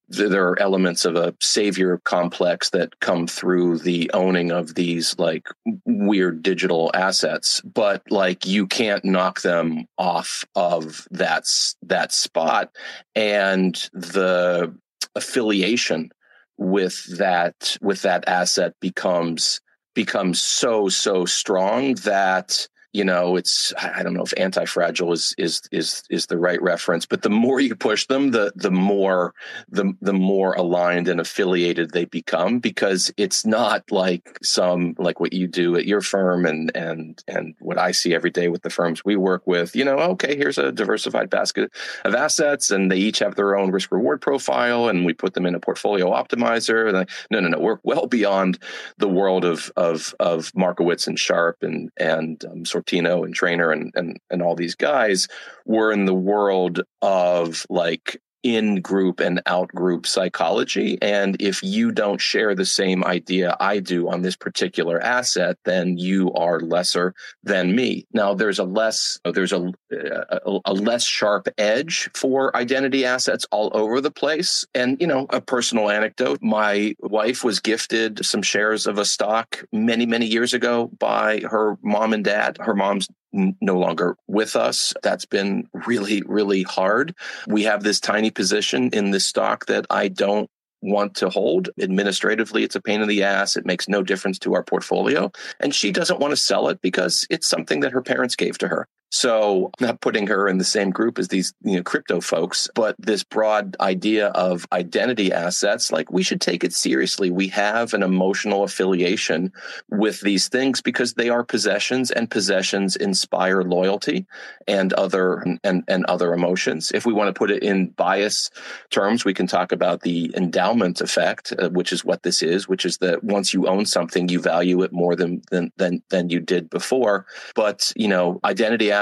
there 0.09 0.49
are 0.49 0.61
elements 0.61 1.05
of 1.05 1.17
a 1.17 1.35
savior 1.41 1.99
complex 2.05 2.71
that 2.71 3.01
come 3.01 3.27
through 3.27 3.79
the 3.79 4.11
owning 4.13 4.51
of 4.51 4.75
these 4.75 5.19
like 5.19 5.47
weird 5.87 6.43
digital 6.43 6.91
assets 6.93 7.63
but 7.63 8.03
like 8.11 8.47
you 8.47 8.67
can't 8.67 9.05
knock 9.05 9.41
them 9.41 9.87
off 9.97 10.45
of 10.55 11.07
that 11.11 11.45
that 11.83 12.13
spot. 12.13 12.75
And 13.15 13.75
the 13.93 14.75
affiliation 15.15 16.11
with 16.59 17.19
that 17.19 17.77
with 17.81 18.03
that 18.03 18.29
asset 18.29 18.75
becomes 18.81 19.61
becomes 19.95 20.43
so 20.43 20.89
so 20.89 21.25
strong 21.25 21.95
that 22.05 22.69
you 22.93 23.05
know 23.05 23.37
it's 23.37 23.73
i 23.79 24.03
don't 24.03 24.15
know 24.15 24.23
if 24.23 24.35
anti-fragile 24.37 25.13
is 25.13 25.35
is 25.39 25.63
is 25.73 26.03
is 26.11 26.27
the 26.27 26.39
right 26.39 26.61
reference 26.63 27.07
but 27.07 27.23
the 27.23 27.31
more 27.31 27.59
you 27.59 27.75
push 27.75 28.07
them 28.07 28.31
the 28.31 28.53
the 28.55 28.71
more 28.71 29.35
the 29.69 29.93
the 30.01 30.13
more 30.13 30.53
aligned 30.55 31.09
and 31.09 31.21
affiliated 31.21 31.91
they 31.91 32.05
become 32.05 32.59
because 32.59 33.13
it's 33.17 33.47
not 33.47 33.91
like 33.91 34.39
some 34.43 34.95
like 34.99 35.21
what 35.21 35.33
you 35.33 35.47
do 35.47 35.77
at 35.77 35.87
your 35.87 36.01
firm 36.01 36.45
and 36.45 36.71
and 36.77 37.23
and 37.27 37.55
what 37.61 37.79
i 37.79 37.91
see 37.91 38.15
every 38.15 38.31
day 38.31 38.49
with 38.49 38.63
the 38.63 38.71
firms 38.71 39.05
we 39.05 39.17
work 39.17 39.47
with 39.47 39.75
you 39.75 39.85
know 39.85 39.97
okay 39.97 40.37
here's 40.37 40.59
a 40.59 40.71
diversified 40.71 41.31
basket 41.31 41.73
of 42.05 42.15
assets 42.15 42.71
and 42.71 42.91
they 42.91 42.99
each 42.99 43.21
have 43.21 43.37
their 43.37 43.57
own 43.57 43.71
risk 43.71 43.91
reward 43.91 44.21
profile 44.21 44.89
and 44.89 45.07
we 45.07 45.15
put 45.15 45.35
them 45.35 45.47
in 45.47 45.55
a 45.55 45.61
portfolio 45.61 46.11
optimizer 46.11 46.89
and 46.89 46.99
I, 46.99 47.07
no 47.31 47.41
no 47.41 47.49
no 47.49 47.59
we're 47.59 47.79
well 47.83 48.07
beyond 48.07 48.59
the 48.99 49.09
world 49.09 49.45
of 49.45 49.73
of 49.77 50.15
of 50.21 50.53
markowitz 50.55 51.07
and 51.07 51.19
sharpe 51.19 51.63
and 51.63 51.91
and 51.97 52.45
um, 52.45 52.65
sort 52.67 52.82
Sortino 52.83 53.25
and 53.25 53.35
Treynor 53.37 53.73
and, 53.73 53.93
and 53.95 54.19
and 54.31 54.43
all 54.43 54.55
these 54.55 54.75
guys 54.75 55.29
were 55.67 55.93
in 55.93 56.05
the 56.05 56.15
world 56.15 56.83
of 57.01 57.67
like 57.69 58.21
in 58.43 58.81
group 58.81 59.21
and 59.21 59.41
out 59.47 59.69
group 59.69 60.07
psychology. 60.07 60.99
And 61.01 61.41
if 61.41 61.63
you 61.63 61.93
don't 61.93 62.21
share 62.21 62.55
the 62.55 62.67
same 62.67 63.05
idea 63.05 63.57
I 63.61 63.79
do 63.79 64.09
on 64.09 64.23
this 64.23 64.37
particular 64.37 65.01
asset, 65.01 65.57
then 65.65 65.99
you 65.99 66.33
are 66.35 66.61
lesser 66.61 67.15
than 67.43 67.75
me. 67.75 68.07
Now, 68.13 68.35
there's 68.35 68.59
a 68.59 68.65
less, 68.65 69.19
there's 69.25 69.53
a, 69.53 69.73
a, 69.91 70.59
a, 70.65 70.75
less 70.75 71.05
sharp 71.05 71.49
edge 71.59 72.11
for 72.15 72.57
identity 72.57 73.05
assets 73.05 73.47
all 73.51 73.71
over 73.75 74.01
the 74.01 74.11
place. 74.11 74.65
And, 74.75 75.01
you 75.01 75.07
know, 75.07 75.27
a 75.31 75.41
personal 75.41 75.91
anecdote 75.91 76.41
my 76.43 76.95
wife 77.01 77.45
was 77.45 77.61
gifted 77.61 78.25
some 78.25 78.43
shares 78.43 78.87
of 78.87 78.99
a 78.99 79.05
stock 79.05 79.65
many, 79.73 80.07
many 80.07 80.27
years 80.27 80.55
ago 80.55 80.91
by 80.99 81.41
her 81.41 81.79
mom 81.83 82.13
and 82.13 82.25
dad. 82.25 82.59
Her 82.61 82.75
mom's 82.75 83.09
no 83.33 83.79
longer 83.79 84.17
with 84.27 84.57
us. 84.57 84.93
That's 85.03 85.27
been 85.27 85.69
really, 85.87 86.23
really 86.27 86.63
hard. 86.63 87.15
We 87.47 87.65
have 87.65 87.83
this 87.83 88.01
tiny 88.01 88.31
position 88.31 88.91
in 88.93 89.11
this 89.11 89.27
stock 89.27 89.67
that 89.67 89.87
I 89.91 90.09
don't 90.09 90.51
want 90.83 91.15
to 91.17 91.31
hold. 91.31 91.71
Administratively, 91.81 92.65
it's 92.65 92.77
a 92.77 92.81
pain 92.81 93.01
in 93.01 93.09
the 93.09 93.23
ass. 93.23 93.57
It 93.57 93.65
makes 93.65 93.89
no 93.89 94.03
difference 94.03 94.39
to 94.41 94.55
our 94.55 94.65
portfolio. 94.65 95.31
And 95.61 95.75
she 95.75 95.93
doesn't 95.93 96.21
want 96.21 96.33
to 96.33 96.37
sell 96.37 96.69
it 96.69 96.81
because 96.83 97.27
it's 97.31 97.49
something 97.49 97.81
that 97.81 97.93
her 97.93 98.03
parents 98.03 98.37
gave 98.37 98.59
to 98.59 98.69
her. 98.69 98.89
So 99.15 99.71
not 99.79 100.01
putting 100.01 100.27
her 100.29 100.49
in 100.49 100.57
the 100.57 100.65
same 100.65 100.89
group 100.89 101.19
as 101.19 101.29
these 101.29 101.53
you 101.63 101.77
know 101.77 101.83
crypto 101.83 102.23
folks, 102.23 102.67
but 102.75 102.97
this 102.99 103.23
broad 103.23 103.77
idea 103.79 104.29
of 104.29 104.67
identity 104.73 105.31
assets, 105.31 105.93
like 105.93 106.11
we 106.11 106.23
should 106.23 106.41
take 106.41 106.65
it 106.65 106.73
seriously. 106.73 107.31
We 107.31 107.49
have 107.49 107.93
an 107.93 108.03
emotional 108.03 108.65
affiliation 108.65 109.53
with 109.91 110.23
these 110.23 110.49
things 110.49 110.81
because 110.81 111.13
they 111.13 111.29
are 111.29 111.45
possessions 111.45 112.11
and 112.11 112.31
possessions 112.31 112.97
inspire 112.97 113.61
loyalty 113.63 114.25
and 114.67 114.95
other 114.95 115.45
and, 115.63 115.85
and 115.87 116.07
other 116.07 116.33
emotions. 116.33 116.91
If 116.95 117.05
we 117.05 117.13
want 117.13 117.29
to 117.29 117.39
put 117.39 117.51
it 117.51 117.63
in 117.63 117.89
bias 117.89 118.51
terms, 118.89 119.27
we 119.27 119.35
can 119.35 119.47
talk 119.47 119.73
about 119.73 120.01
the 120.01 120.33
endowment 120.35 121.03
effect, 121.03 121.53
uh, 121.59 121.69
which 121.69 121.93
is 121.93 122.03
what 122.03 122.23
this 122.23 122.43
is, 122.43 122.67
which 122.67 122.87
is 122.87 122.97
that 122.99 123.23
once 123.23 123.53
you 123.53 123.67
own 123.69 123.85
something, 123.85 124.31
you 124.31 124.41
value 124.41 124.81
it 124.81 124.91
more 124.91 125.15
than 125.15 125.43
than 125.51 125.71
than, 125.77 126.03
than 126.09 126.31
you 126.31 126.41
did 126.41 126.71
before. 126.71 127.27
But 127.55 127.93
you 127.95 128.09
know, 128.09 128.41
identity 128.43 128.91
assets 128.91 129.02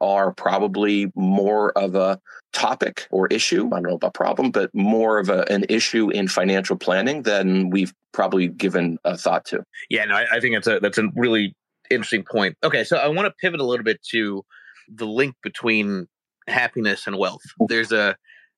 are 0.00 0.32
probably 0.32 1.10
more 1.14 1.72
of 1.72 1.94
a 1.94 2.20
topic 2.52 3.06
or 3.10 3.26
issue. 3.28 3.66
I 3.66 3.80
don't 3.80 3.82
know 3.84 3.94
about 3.96 4.14
problem, 4.14 4.50
but 4.50 4.74
more 4.74 5.18
of 5.18 5.28
a, 5.28 5.50
an 5.50 5.64
issue 5.68 6.10
in 6.10 6.28
financial 6.28 6.76
planning 6.76 7.22
than 7.22 7.70
we've 7.70 7.92
probably 8.12 8.48
given 8.48 8.98
a 9.04 9.16
thought 9.16 9.44
to. 9.46 9.62
Yeah, 9.90 10.04
no, 10.06 10.14
I, 10.16 10.36
I 10.36 10.40
think 10.40 10.54
that's 10.54 10.66
a 10.66 10.80
that's 10.80 10.98
a 10.98 11.08
really 11.14 11.54
interesting 11.90 12.24
point. 12.24 12.56
Okay, 12.64 12.84
so 12.84 12.96
I 12.96 13.08
want 13.08 13.26
to 13.26 13.34
pivot 13.40 13.60
a 13.60 13.64
little 13.64 13.84
bit 13.84 14.02
to 14.10 14.42
the 14.88 15.06
link 15.06 15.34
between 15.42 16.06
happiness 16.48 17.06
and 17.06 17.18
wealth. 17.18 17.42
There's 17.68 17.92
a 17.92 18.16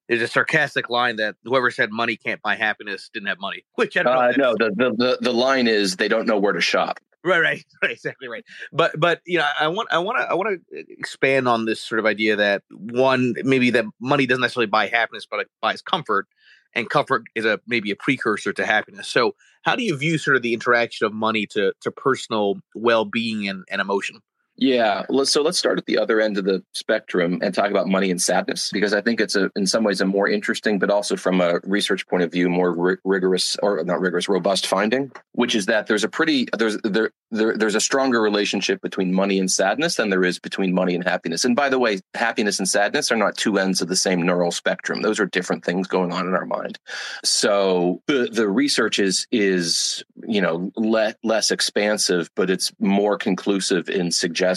there's 0.09 0.22
a 0.22 0.29
sarcastic 0.29 0.88
line 0.88 1.16
that 1.16 1.37
whoever 1.44 1.70
said 1.70 1.90
money 1.90 2.16
can't 2.16 2.40
buy 2.40 2.57
happiness 2.57 3.11
didn't 3.12 3.29
have 3.29 3.38
money. 3.40 3.64
Which 3.74 3.96
I 3.96 4.03
don't 4.03 4.14
know. 4.14 4.20
Uh, 4.20 4.29
if 4.29 4.37
no, 4.37 4.55
the, 4.57 4.70
the 4.77 4.90
the 4.96 5.18
the 5.20 5.33
line 5.33 5.66
is 5.66 5.96
they 5.96 6.09
don't 6.09 6.27
know 6.27 6.38
where 6.38 6.53
to 6.53 6.61
shop. 6.61 6.98
Right, 7.29 7.41
right, 7.41 7.64
right, 7.83 7.91
exactly 7.93 8.29
right. 8.29 8.45
But 8.73 8.99
but 8.99 9.21
you 9.27 9.38
know, 9.38 9.47
I 9.61 9.69
want 9.69 9.88
I 9.93 9.99
want 9.99 10.19
to 10.19 10.31
I 10.31 10.35
want 10.35 10.61
to 10.71 10.85
expand 10.99 11.49
on 11.49 11.64
this 11.67 11.81
sort 11.81 11.99
of 11.99 12.07
idea 12.07 12.37
that 12.37 12.62
one 12.71 13.35
maybe 13.43 13.71
that 13.71 13.85
money 14.01 14.27
doesn't 14.27 14.41
necessarily 14.41 14.67
buy 14.67 14.87
happiness, 14.87 15.27
but 15.31 15.41
it 15.41 15.49
buys 15.61 15.83
comfort, 15.83 16.27
and 16.75 16.88
comfort 16.88 17.23
is 17.35 17.45
a 17.45 17.61
maybe 17.67 17.91
a 17.91 17.97
precursor 17.97 18.53
to 18.55 18.64
happiness. 18.64 19.09
So 19.09 19.35
how 19.62 19.77
do 19.77 19.83
you 19.83 19.97
view 19.97 20.19
sort 20.19 20.37
of 20.37 20.43
the 20.43 20.55
interaction 20.55 21.07
of 21.07 21.12
money 21.12 21.47
to 21.49 21.73
to 21.83 21.91
personal 21.91 22.57
well 22.75 23.05
being 23.05 23.49
and, 23.49 23.64
and 23.71 23.81
emotion? 23.81 24.21
Yeah. 24.59 25.05
So 25.23 25.42
let's 25.42 25.59
start 25.59 25.79
at 25.79 25.87
the 25.87 25.99
other 25.99 26.21
end 26.21 26.37
of 26.37 26.44
the 26.44 26.64
spectrum 26.75 27.38
and 27.42 27.55
talk 27.55 27.71
about 27.71 27.87
money 27.87 28.11
and 28.11 28.21
sadness, 28.21 28.71
because 28.73 28.92
I 28.92 29.01
think 29.01 29.21
it's 29.21 29.37
a, 29.37 29.53
in 29.55 29.68
some 29.68 29.85
ways, 29.85 30.01
a 30.01 30.05
more 30.05 30.29
interesting, 30.29 30.81
but 30.81 30.90
also 30.90 31.16
from 31.16 31.40
a 31.40 31.61
research 31.62 32.07
point 32.09 32.25
of 32.25 32.33
view, 32.33 32.49
more 32.49 32.73
ri- 32.73 32.97
rigorous 33.05 33.57
or 33.62 33.83
not 33.85 34.01
rigorous, 34.01 34.29
robust 34.29 34.66
finding, 34.66 35.12
which 35.33 35.55
is 35.55 35.66
that 35.66 35.87
there's 35.87 36.03
a 36.03 36.09
pretty 36.09 36.49
there's 36.59 36.77
there, 36.83 37.12
there 37.31 37.57
there's 37.57 37.77
a 37.77 37.81
stronger 37.81 38.21
relationship 38.21 38.83
between 38.83 39.14
money 39.14 39.38
and 39.38 39.49
sadness 39.49 39.94
than 39.94 40.11
there 40.11 40.25
is 40.25 40.40
between 40.40 40.75
money 40.75 40.97
and 40.97 41.05
happiness. 41.05 41.44
And 41.44 41.55
by 41.55 41.68
the 41.68 41.79
way, 41.79 42.01
happiness 42.14 42.59
and 42.59 42.68
sadness 42.68 43.12
are 43.12 43.16
not 43.16 43.37
two 43.37 43.59
ends 43.59 43.81
of 43.81 43.87
the 43.87 43.97
same 43.97 44.23
neural 44.23 44.51
spectrum; 44.51 45.03
those 45.03 45.21
are 45.21 45.27
different 45.27 45.64
things 45.64 45.87
going 45.87 46.12
on 46.12 46.27
in 46.27 46.35
our 46.35 46.47
mind. 46.47 46.81
So 47.25 48.03
the 48.09 48.29
the 48.33 48.49
research 48.49 48.99
is 48.99 49.29
is 49.31 50.03
you 50.27 50.40
know 50.40 50.73
le- 50.75 51.14
less 51.23 51.53
expansive, 51.53 52.29
but 52.35 52.51
it's 52.51 52.73
more 52.81 53.16
conclusive 53.16 53.88
in 53.88 54.11
suggesting 54.11 54.48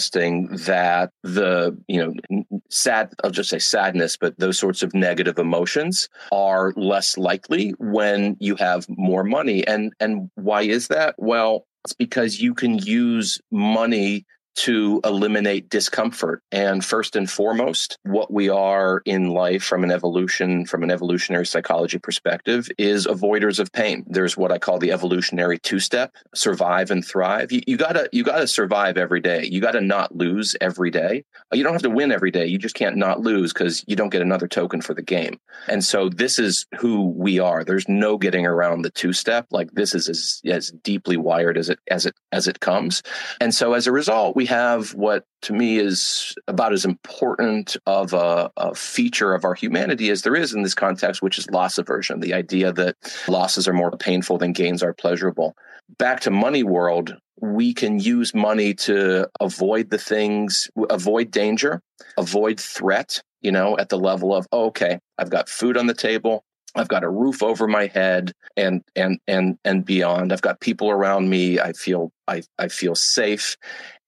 that 0.64 1.10
the 1.22 1.76
you 1.88 2.00
know 2.28 2.44
sad 2.70 3.12
I'll 3.22 3.30
just 3.30 3.50
say 3.50 3.58
sadness, 3.58 4.16
but 4.16 4.38
those 4.38 4.58
sorts 4.58 4.82
of 4.82 4.94
negative 4.94 5.38
emotions 5.38 6.08
are 6.30 6.72
less 6.76 7.18
likely 7.18 7.70
when 7.78 8.36
you 8.40 8.56
have 8.56 8.86
more 8.88 9.24
money. 9.24 9.66
And 9.66 9.92
and 10.00 10.30
why 10.34 10.62
is 10.62 10.88
that? 10.88 11.14
Well, 11.18 11.66
it's 11.84 11.94
because 11.94 12.40
you 12.40 12.54
can 12.54 12.78
use 12.78 13.40
money 13.50 14.24
to 14.54 15.00
eliminate 15.04 15.68
discomfort. 15.70 16.42
And 16.52 16.84
first 16.84 17.16
and 17.16 17.30
foremost, 17.30 17.98
what 18.04 18.32
we 18.32 18.48
are 18.48 19.02
in 19.04 19.30
life 19.30 19.62
from 19.62 19.84
an 19.84 19.90
evolution, 19.90 20.66
from 20.66 20.82
an 20.82 20.90
evolutionary 20.90 21.46
psychology 21.46 21.98
perspective, 21.98 22.68
is 22.78 23.06
avoiders 23.06 23.58
of 23.58 23.72
pain. 23.72 24.04
There's 24.06 24.36
what 24.36 24.52
I 24.52 24.58
call 24.58 24.78
the 24.78 24.92
evolutionary 24.92 25.58
two-step: 25.58 26.14
survive 26.34 26.90
and 26.90 27.04
thrive. 27.04 27.52
You, 27.52 27.62
you 27.66 27.76
gotta 27.76 28.08
you 28.12 28.24
gotta 28.24 28.46
survive 28.46 28.96
every 28.96 29.20
day. 29.20 29.44
You 29.44 29.60
gotta 29.60 29.80
not 29.80 30.14
lose 30.14 30.56
every 30.60 30.90
day. 30.90 31.24
You 31.52 31.62
don't 31.62 31.72
have 31.72 31.82
to 31.82 31.90
win 31.90 32.12
every 32.12 32.30
day. 32.30 32.46
You 32.46 32.58
just 32.58 32.74
can't 32.74 32.96
not 32.96 33.20
lose 33.20 33.52
because 33.52 33.84
you 33.86 33.96
don't 33.96 34.10
get 34.10 34.22
another 34.22 34.48
token 34.48 34.80
for 34.80 34.94
the 34.94 35.02
game. 35.02 35.38
And 35.68 35.84
so 35.84 36.08
this 36.08 36.38
is 36.38 36.66
who 36.78 37.08
we 37.08 37.38
are. 37.38 37.64
There's 37.64 37.88
no 37.88 38.18
getting 38.18 38.46
around 38.46 38.82
the 38.82 38.90
two-step. 38.90 39.46
Like 39.50 39.70
this 39.72 39.94
is 39.94 40.08
as, 40.08 40.40
as 40.44 40.70
deeply 40.82 41.16
wired 41.16 41.56
as 41.56 41.68
it 41.68 41.78
as 41.90 42.06
it 42.06 42.14
as 42.32 42.48
it 42.48 42.60
comes. 42.60 43.02
And 43.40 43.54
so 43.54 43.74
as 43.74 43.86
a 43.86 43.92
result, 43.92 44.36
we 44.36 44.41
have 44.46 44.94
what 44.94 45.24
to 45.42 45.52
me 45.52 45.78
is 45.78 46.34
about 46.46 46.72
as 46.72 46.84
important 46.84 47.76
of 47.86 48.12
a, 48.12 48.50
a, 48.56 48.74
feature 48.74 49.34
of 49.34 49.44
our 49.44 49.54
humanity 49.54 50.10
as 50.10 50.22
there 50.22 50.36
is 50.36 50.54
in 50.54 50.62
this 50.62 50.74
context, 50.74 51.22
which 51.22 51.38
is 51.38 51.48
loss 51.50 51.78
aversion, 51.78 52.20
the 52.20 52.34
idea 52.34 52.72
that 52.72 52.96
losses 53.28 53.66
are 53.66 53.72
more 53.72 53.90
painful 53.90 54.38
than 54.38 54.52
gains 54.52 54.82
are 54.82 54.94
pleasurable. 54.94 55.54
Back 55.98 56.20
to 56.20 56.30
money 56.30 56.62
world, 56.62 57.16
we 57.40 57.74
can 57.74 57.98
use 57.98 58.34
money 58.34 58.72
to 58.74 59.28
avoid 59.40 59.90
the 59.90 59.98
things, 59.98 60.70
avoid 60.90 61.30
danger, 61.30 61.82
avoid 62.16 62.60
threat, 62.60 63.20
you 63.40 63.50
know, 63.50 63.76
at 63.78 63.88
the 63.88 63.98
level 63.98 64.34
of, 64.34 64.46
oh, 64.52 64.66
okay, 64.66 64.98
I've 65.18 65.30
got 65.30 65.48
food 65.48 65.76
on 65.76 65.86
the 65.86 65.94
table. 65.94 66.44
I've 66.74 66.88
got 66.88 67.04
a 67.04 67.10
roof 67.10 67.42
over 67.42 67.68
my 67.68 67.86
head 67.86 68.32
and 68.56 68.82
and 68.96 69.18
and 69.26 69.58
and 69.64 69.84
beyond. 69.84 70.32
I've 70.32 70.40
got 70.40 70.60
people 70.60 70.90
around 70.90 71.28
me. 71.28 71.60
I 71.60 71.72
feel 71.72 72.12
I 72.26 72.42
I 72.58 72.68
feel 72.68 72.94
safe 72.94 73.56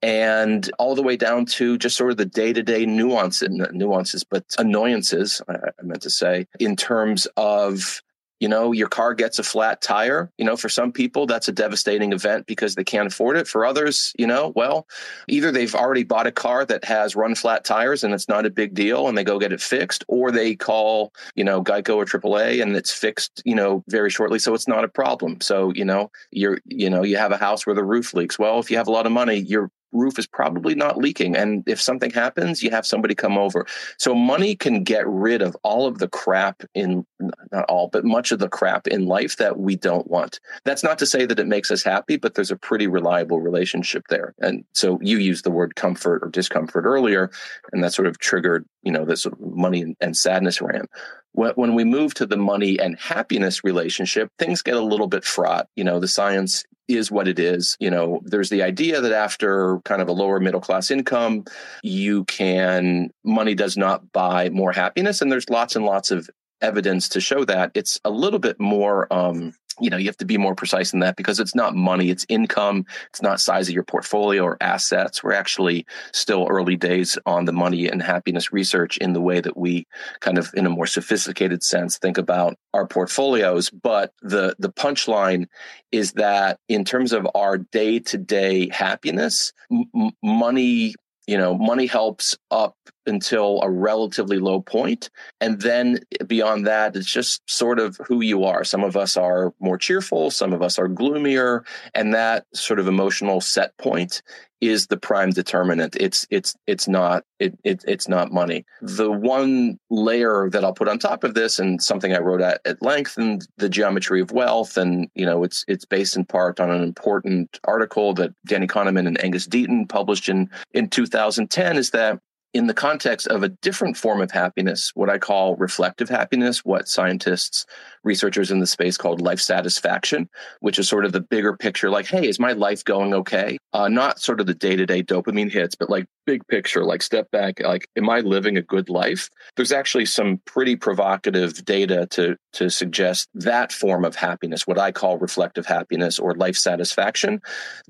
and 0.05 0.71
all 0.79 0.95
the 0.95 1.03
way 1.03 1.17
down 1.17 1.47
to 1.47 1.79
just 1.79 1.97
sort 1.97 2.11
of 2.11 2.19
the 2.19 2.27
day-to-day 2.27 2.85
nuance 2.85 3.43
nuances 3.73 4.23
but 4.23 4.45
annoyances 4.59 5.40
I, 5.49 5.57
meant 5.83 6.03
to 6.03 6.11
say 6.11 6.47
in 6.61 6.77
terms 6.77 7.27
of 7.38 8.03
you 8.38 8.49
know 8.49 8.73
your 8.73 8.88
car 8.88 9.14
gets 9.14 9.38
a 9.38 9.43
flat 9.43 9.81
tire. 9.81 10.31
You 10.37 10.45
know 10.45 10.57
for 10.59 10.69
some 10.69 10.93
people 10.93 11.25
that's 11.25 11.49
a 11.49 11.53
devastating 11.53 12.12
event 12.12 12.45
because 12.45 12.75
they 12.75 12.85
can't 12.85 13.07
afford 13.07 13.38
it. 13.38 13.49
For 13.49 13.64
others 13.64 14.12
you 14.19 14.27
know 14.27 14.53
well 14.55 14.87
either 15.27 15.51
they've 15.51 15.75
already 15.75 16.05
bought 16.05 16.27
a 16.27 16.33
car 16.33 16.67
that 16.67 16.85
has 16.85 17.17
run 17.17 17.35
flat 17.35 17.64
tires 17.64 18.05
and 18.05 18.12
it's 18.12 18.29
not 18.29 18.45
a 18.45 18.51
big 18.51 18.75
deal 18.75 19.09
and 19.09 19.17
they 19.17 19.25
go 19.25 19.38
get 19.38 19.55
it 19.55 19.62
fixed 19.62 20.05
or 20.09 20.31
they 20.31 20.55
call 20.55 21.14
you 21.35 21.45
know 21.45 21.64
geico 21.64 21.97
or 21.97 22.05
aaa 22.05 22.61
and 22.61 22.77
it's 22.77 22.93
fixed 22.93 23.40
you 23.47 23.55
know 23.55 23.83
very 23.88 24.11
shortly 24.11 24.38
so 24.38 24.53
it's 24.53 24.69
not 24.69 24.85
a 24.85 24.88
problem. 24.88 25.40
So 25.40 25.73
you 25.73 25.87
know 25.87 26.11
you're 26.31 26.59
you 26.67 26.90
know 26.90 27.05
you 27.05 27.17
have 27.17 27.33
a 27.33 27.38
house 27.38 27.64
where 27.64 27.75
the 27.75 27.85
roof 27.85 28.12
leaks. 28.12 28.38
Well 28.38 28.59
if 28.59 28.71
you 28.71 28.77
have 28.77 28.88
a 28.88 28.93
lot 28.93 29.07
of 29.07 29.12
money 29.12 29.37
your 29.37 29.71
roof 29.94 30.18
is 30.18 30.26
probably 30.26 30.74
not 30.74 30.98
leaking. 30.98 31.37
And 31.37 31.62
if 31.66 31.80
something 31.80 32.11
happens, 32.11 32.62
you 32.62 32.70
have 32.70 32.85
somebody 32.85 33.14
come 33.14 33.38
over. 33.38 33.66
So 33.98 34.14
money 34.14 34.54
can 34.57 34.83
get 34.83 35.07
rid 35.07 35.40
of 35.40 35.57
all 35.62 35.87
of 35.87 35.98
the 35.98 36.09
crap 36.09 36.62
in, 36.74 37.07
not 37.52 37.64
all, 37.68 37.88
but 37.88 38.04
much 38.04 38.33
of 38.33 38.40
the 38.40 38.48
crap 38.48 38.87
in 38.87 39.07
life 39.07 39.37
that 39.37 39.59
we 39.59 39.76
don't 39.76 40.11
want. 40.11 40.40
That's 40.64 40.83
not 40.83 40.98
to 40.98 41.07
say 41.07 41.24
that 41.24 41.38
it 41.38 41.46
makes 41.46 41.70
us 41.70 41.83
happy, 41.83 42.16
but 42.16 42.35
there's 42.35 42.50
a 42.50 42.57
pretty 42.57 42.87
reliable 42.87 43.40
relationship 43.40 44.04
there. 44.09 44.35
And 44.40 44.64
so 44.72 44.98
you 45.00 45.18
used 45.18 45.44
the 45.44 45.50
word 45.50 45.76
comfort 45.76 46.22
or 46.22 46.28
discomfort 46.28 46.85
earlier, 46.85 47.30
and 47.72 47.83
that 47.85 47.94
sort 47.94 48.09
of 48.09 48.18
triggered, 48.18 48.66
you 48.85 48.92
know, 48.92 49.05
this 49.05 49.23
sort 49.23 49.35
of 49.35 49.40
money 49.40 49.97
and 50.01 50.16
sadness 50.16 50.61
ran 50.61 50.87
when 51.35 51.75
we 51.75 51.85
move 51.85 52.14
to 52.14 52.27
the 52.27 52.37
money 52.37 52.79
and 52.79 52.99
happiness 52.99 53.64
relationship, 53.64 54.31
things 54.38 54.62
get 54.62 54.77
a 54.77 54.81
little 54.81 55.09
bit 55.09 55.25
fraught. 55.25 55.68
You 55.75 55.83
know, 55.83 55.99
the 55.99 56.09
science 56.09 56.64
is 56.87 57.11
what 57.11 57.27
it 57.27 57.38
is. 57.38 57.77
You 57.81 57.90
know, 57.90 58.20
there's 58.25 58.51
the 58.51 58.62
idea 58.62 59.01
that 59.01 59.12
after 59.12 59.81
kind 59.81 60.01
of 60.01 60.09
a 60.09 60.12
lower 60.12 60.38
middle 60.38 60.61
class 60.61 60.90
income, 60.90 61.44
you 61.83 62.25
can, 62.27 63.11
money 63.25 63.55
does 63.55 63.77
not 63.77 64.12
buy 64.12 64.51
more 64.51 64.73
happiness. 64.73 65.23
And 65.23 65.33
there's 65.33 65.51
lots 65.51 65.75
and 65.75 65.85
lots 65.85 66.11
of 66.12 66.31
evidence 66.64 67.09
to 67.11 67.20
show 67.20 67.44
that. 67.44 67.70
It's 67.74 68.00
a 68.05 68.11
little 68.11 68.38
bit 68.38 68.59
more, 68.59 69.12
um, 69.12 69.53
you 69.81 69.90
know, 69.90 69.96
you 69.96 70.07
have 70.07 70.16
to 70.18 70.24
be 70.24 70.38
more 70.38 70.55
precise 70.55 70.92
than 70.92 71.00
that 71.00 71.16
because 71.16 71.40
it's 71.40 71.55
not 71.55 71.74
money, 71.74 72.09
it's 72.09 72.24
income, 72.29 72.87
it's 73.11 73.20
not 73.20 73.40
size 73.40 73.68
of 73.68 73.74
your 73.74 73.83
portfolio 73.83 74.42
or 74.44 74.57
assets. 74.61 75.22
We're 75.22 75.33
actually 75.33 75.85
still 76.12 76.46
early 76.48 76.77
days 76.77 77.18
on 77.27 77.44
the 77.44 77.53
money 77.53 77.88
and 77.88 78.00
happiness 78.00 78.53
research 78.53 78.96
in 78.98 79.12
the 79.12 79.20
way 79.20 79.40
that 79.40 79.57
we 79.57 79.87
kind 80.20 80.38
of 80.38 80.50
in 80.55 80.64
a 80.64 80.70
more 80.70 80.87
sophisticated 80.87 81.62
sense 81.62 81.98
think 81.98 82.18
about 82.18 82.57
our 82.72 82.87
portfolios. 82.87 83.68
But 83.70 84.12
the 84.22 84.55
the 84.59 84.72
punchline 84.72 85.46
is 85.90 86.12
that 86.12 86.59
in 86.68 86.85
terms 86.85 87.12
of 87.12 87.27
our 87.35 87.59
day-to-day 87.59 88.70
happiness, 88.70 89.53
m- 89.70 90.12
money 90.22 90.94
you 91.27 91.37
know 91.37 91.59
money 91.59 91.87
helps 91.87 92.38
up 92.50 92.77
until 93.07 93.61
a 93.62 93.71
relatively 93.71 94.38
low 94.38 94.61
point. 94.61 95.11
And 95.40 95.61
then 95.61 96.01
beyond 96.27 96.67
that, 96.67 96.97
it's 96.97 97.11
just 97.11 97.43
sort 97.51 97.79
of 97.79 97.99
who 98.07 98.21
you 98.21 98.45
are. 98.45 98.64
Some 98.64 98.85
of 98.85 98.97
us 98.97 99.17
are 99.17 99.53
more 99.61 99.79
cheerful, 99.79 100.31
some 100.31 100.53
of 100.53 100.62
us 100.62 100.79
are 100.79 100.88
gloomier. 100.88 101.64
And 101.95 102.14
that 102.14 102.47
sort 102.55 102.79
of 102.79 102.88
emotional 102.88 103.40
set 103.40 103.77
point 103.79 104.23
is 104.61 104.87
the 104.87 104.97
prime 104.97 105.31
determinant. 105.31 105.97
It's 105.97 106.27
it's 106.31 106.55
it's 106.67 106.88
not 106.88 107.25
it, 107.38 107.59
it, 107.64 107.85
it's 107.87 108.09
not 108.09 108.33
money. 108.33 108.64
The 108.81 109.11
one 109.11 109.79
layer 109.90 110.49
that 110.51 110.64
I'll 110.64 110.73
put 110.73 110.88
on 110.88 110.99
top 110.99 111.25
of 111.25 111.35
this, 111.35 111.59
and 111.59 111.83
something 111.83 112.14
I 112.14 112.21
wrote 112.21 112.40
at, 112.40 112.61
at 112.64 112.83
length, 112.83 113.19
and 113.19 113.47
the 113.59 113.69
geometry 113.69 114.21
of 114.21 114.33
wealth, 114.33 114.77
and 114.77 115.09
you 115.14 115.27
know 115.27 115.45
it's 115.45 115.64
it's 115.69 115.85
based 115.85 116.17
in 116.17 116.25
part 116.25 116.61
on 116.61 116.71
an 116.71 116.83
important 116.83 117.59
article 117.64 118.14
that 118.14 118.33
Danny 118.47 118.67
Kahneman 118.67 119.07
and 119.07 119.23
Angus 119.23 119.47
Deaton 119.47 119.88
published 119.88 120.29
in 120.29 120.49
in 120.73 120.88
2010, 120.88 121.77
is 121.77 121.90
that 121.90 122.21
in 122.55 122.69
the 122.69 122.75
context 122.75 123.27
of 123.27 123.43
a 123.43 123.49
different 123.49 123.97
form 123.97 124.21
of 124.21 124.31
happiness, 124.31 124.93
what 124.95 125.11
I 125.11 125.19
call 125.19 125.57
reflective 125.57 126.09
happiness, 126.09 126.64
what 126.64 126.88
scientists, 126.88 127.67
researchers 128.05 128.51
in 128.53 128.61
the 128.61 128.67
space 128.67 128.97
called 128.97 129.21
life 129.21 129.40
satisfaction, 129.40 130.29
which 130.61 130.79
is 130.79 130.88
sort 130.88 131.05
of 131.05 131.12
the 131.12 131.21
bigger 131.21 131.57
picture 131.57 131.90
like, 131.90 132.07
hey, 132.07 132.29
is 132.29 132.38
my 132.38 132.53
life 132.53 132.85
going 132.85 133.12
okay? 133.12 133.59
Uh, 133.73 133.88
not 133.88 134.21
sort 134.21 134.40
of 134.40 134.47
the 134.47 134.55
day 134.55 134.77
to 134.77 134.87
day 134.87 135.03
dopamine 135.03 135.51
hits, 135.51 135.75
but 135.75 135.90
like 135.90 136.07
big 136.27 136.47
picture, 136.47 136.85
like 136.85 137.03
step 137.03 137.29
back, 137.33 137.61
like, 137.61 137.88
am 137.97 138.09
I 138.09 138.21
living 138.21 138.57
a 138.57 138.62
good 138.62 138.88
life? 138.88 139.29
There's 139.57 139.73
actually 139.73 140.07
some 140.07 140.40
pretty 140.45 140.77
provocative 140.77 141.64
data 141.64 142.07
to, 142.12 142.37
to 142.53 142.71
suggest 142.71 143.29
that 143.35 143.73
form 143.73 144.05
of 144.05 144.14
happiness, 144.14 144.67
what 144.67 144.79
I 144.79 144.93
call 144.93 145.19
reflective 145.19 145.67
happiness 145.67 146.21
or 146.21 146.35
life 146.35 146.57
satisfaction, 146.57 147.40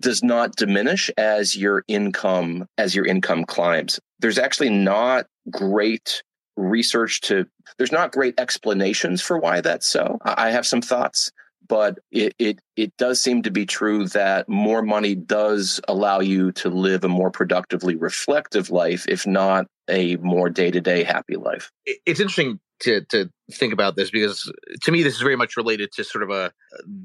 does 0.01 0.23
not 0.23 0.57
diminish 0.57 1.11
as 1.19 1.55
your 1.55 1.85
income, 1.87 2.67
as 2.79 2.95
your 2.95 3.05
income 3.05 3.45
climbs 3.45 4.01
there's 4.25 4.39
actually 4.39 4.71
not 4.71 5.27
great 5.51 6.23
research 6.57 7.21
to 7.21 7.45
there's 7.77 7.93
not 7.93 8.11
great 8.11 8.41
explanations 8.41 9.21
for 9.21 9.39
why 9.39 9.61
that's 9.61 9.87
so. 9.87 10.19
I 10.25 10.51
have 10.51 10.65
some 10.65 10.81
thoughts 10.81 11.31
but 11.69 11.99
it, 12.11 12.35
it 12.39 12.59
it 12.75 12.97
does 12.97 13.23
seem 13.23 13.43
to 13.43 13.51
be 13.51 13.67
true 13.67 14.09
that 14.09 14.49
more 14.49 14.81
money 14.81 15.15
does 15.15 15.79
allow 15.89 16.21
you 16.21 16.53
to 16.53 16.71
live 16.71 17.05
a 17.05 17.09
more 17.09 17.31
productively 17.31 17.97
reflective 17.97 18.71
life 18.71 19.05
if 19.09 19.27
not 19.27 19.67
a 19.91 20.17
more 20.17 20.49
day-to-day 20.49 21.05
happy 21.05 21.37
life. 21.37 21.71
It's 21.85 22.21
interesting 22.21 22.61
to 22.81 23.03
to 23.11 23.29
think 23.53 23.75
about 23.75 23.95
this 23.95 24.11
because 24.11 24.51
to 24.83 24.91
me 24.91 25.03
this 25.03 25.17
is 25.17 25.21
very 25.21 25.37
much 25.37 25.57
related 25.59 25.93
to 25.93 26.05
sort 26.05 26.25
of 26.25 26.31
a 26.31 26.51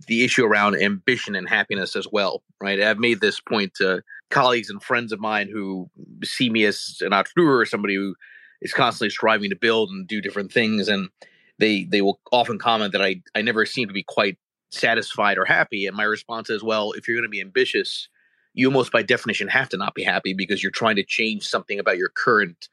the 0.08 0.24
issue 0.24 0.46
around 0.46 0.82
ambition 0.82 1.36
and 1.36 1.50
happiness 1.50 1.98
as 1.98 2.08
well 2.10 2.44
right? 2.62 2.82
I've 2.82 2.98
made 2.98 3.20
this 3.20 3.42
point 3.42 3.74
to 3.76 4.02
colleagues 4.30 4.70
and 4.70 4.82
friends 4.82 5.12
of 5.12 5.20
mine 5.20 5.50
who 5.52 5.90
see 6.24 6.50
me 6.50 6.66
as 6.66 6.98
an 7.02 7.14
entrepreneur 7.14 7.60
or 7.60 7.66
somebody 7.66 7.96
who 7.96 8.16
is 8.62 8.74
constantly 8.74 9.10
striving 9.10 9.50
to 9.50 9.56
build 9.56 9.90
and 9.90 10.08
do 10.08 10.22
different 10.22 10.52
things 10.52 10.88
and 10.88 11.10
they 11.58 11.86
they 11.86 12.02
will 12.02 12.20
often 12.32 12.60
comment 12.60 12.92
that 12.92 13.02
i 13.02 13.22
i 13.36 13.42
never 13.42 13.66
seem 13.66 13.88
to 13.88 13.94
be 13.94 14.04
quite 14.04 14.38
satisfied 14.72 15.38
or 15.38 15.46
happy 15.46 15.88
and 15.88 15.96
my 15.98 16.04
response 16.04 16.50
is 16.50 16.64
well 16.64 16.92
if 16.92 17.08
you're 17.08 17.18
going 17.18 17.24
to 17.24 17.30
be 17.30 17.42
ambitious 17.42 18.08
you 18.54 18.68
almost 18.68 18.92
by 18.92 19.02
definition 19.02 19.48
have 19.48 19.70
to 19.70 19.78
not 19.78 19.96
be 19.96 20.04
happy 20.04 20.34
because 20.34 20.62
you're 20.62 20.72
trying 20.72 20.96
to 20.96 21.04
change 21.04 21.48
something 21.48 21.80
about 21.80 21.98
your 21.98 22.10
current 22.10 22.70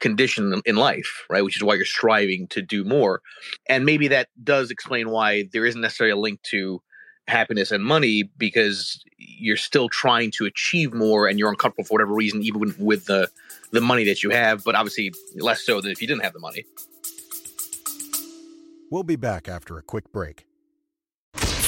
condition 0.00 0.60
in 0.64 0.76
life, 0.76 1.26
right? 1.30 1.44
Which 1.44 1.56
is 1.56 1.62
why 1.62 1.74
you're 1.74 1.84
striving 1.84 2.48
to 2.48 2.62
do 2.62 2.84
more. 2.84 3.20
And 3.68 3.84
maybe 3.84 4.08
that 4.08 4.28
does 4.42 4.70
explain 4.70 5.10
why 5.10 5.48
there 5.52 5.66
isn't 5.66 5.80
necessarily 5.80 6.12
a 6.12 6.16
link 6.16 6.42
to 6.44 6.82
happiness 7.28 7.70
and 7.70 7.84
money 7.84 8.30
because 8.36 9.02
you're 9.40 9.56
still 9.56 9.88
trying 9.88 10.30
to 10.32 10.44
achieve 10.44 10.92
more 10.92 11.26
and 11.26 11.38
you're 11.38 11.48
uncomfortable 11.48 11.84
for 11.84 11.94
whatever 11.94 12.14
reason, 12.14 12.42
even 12.42 12.74
with 12.78 13.06
the 13.06 13.28
the 13.72 13.80
money 13.80 14.04
that 14.04 14.22
you 14.22 14.30
have, 14.30 14.64
but 14.64 14.74
obviously 14.74 15.12
less 15.36 15.62
so 15.62 15.80
than 15.80 15.92
if 15.92 16.02
you 16.02 16.08
didn't 16.08 16.24
have 16.24 16.32
the 16.32 16.40
money. 16.40 16.64
We'll 18.90 19.04
be 19.04 19.16
back 19.16 19.48
after 19.48 19.78
a 19.78 19.82
quick 19.82 20.10
break. 20.10 20.46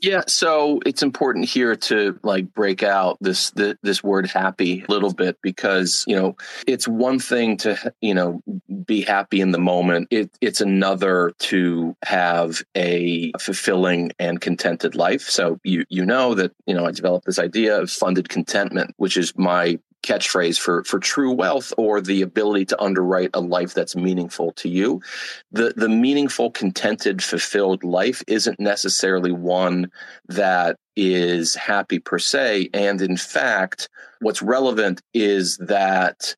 Yeah, 0.00 0.22
so 0.26 0.80
it's 0.84 1.02
important 1.02 1.46
here 1.46 1.74
to 1.76 2.18
like 2.22 2.52
break 2.52 2.82
out 2.82 3.18
this 3.20 3.50
the, 3.50 3.78
this 3.82 4.02
word 4.02 4.26
happy 4.26 4.84
a 4.86 4.92
little 4.92 5.12
bit 5.12 5.38
because 5.42 6.04
you 6.06 6.16
know 6.16 6.36
it's 6.66 6.86
one 6.86 7.18
thing 7.18 7.56
to 7.58 7.92
you 8.00 8.14
know 8.14 8.42
be 8.84 9.02
happy 9.02 9.40
in 9.40 9.52
the 9.52 9.58
moment. 9.58 10.08
It, 10.10 10.30
it's 10.40 10.60
another 10.60 11.32
to 11.38 11.96
have 12.04 12.62
a 12.76 13.32
fulfilling 13.40 14.12
and 14.18 14.40
contented 14.40 14.94
life. 14.94 15.22
So 15.22 15.60
you 15.64 15.84
you 15.88 16.04
know 16.04 16.34
that 16.34 16.52
you 16.66 16.74
know 16.74 16.86
I 16.86 16.92
developed 16.92 17.26
this 17.26 17.38
idea 17.38 17.80
of 17.80 17.90
funded 17.90 18.28
contentment, 18.28 18.94
which 18.96 19.16
is 19.16 19.36
my 19.36 19.78
catchphrase 20.06 20.58
for 20.58 20.84
for 20.84 20.98
true 20.98 21.32
wealth 21.32 21.72
or 21.76 22.00
the 22.00 22.22
ability 22.22 22.64
to 22.66 22.80
underwrite 22.80 23.30
a 23.34 23.40
life 23.40 23.74
that's 23.74 23.96
meaningful 23.96 24.52
to 24.52 24.68
you. 24.68 25.02
The 25.52 25.74
the 25.76 25.88
meaningful 25.88 26.50
contented 26.50 27.22
fulfilled 27.22 27.82
life 27.82 28.22
isn't 28.26 28.60
necessarily 28.60 29.32
one 29.32 29.90
that 30.28 30.76
is 30.94 31.54
happy 31.54 31.98
per 31.98 32.18
se. 32.18 32.70
And 32.72 33.02
in 33.02 33.16
fact 33.16 33.88
what's 34.20 34.42
relevant 34.42 35.02
is 35.12 35.56
that 35.58 36.34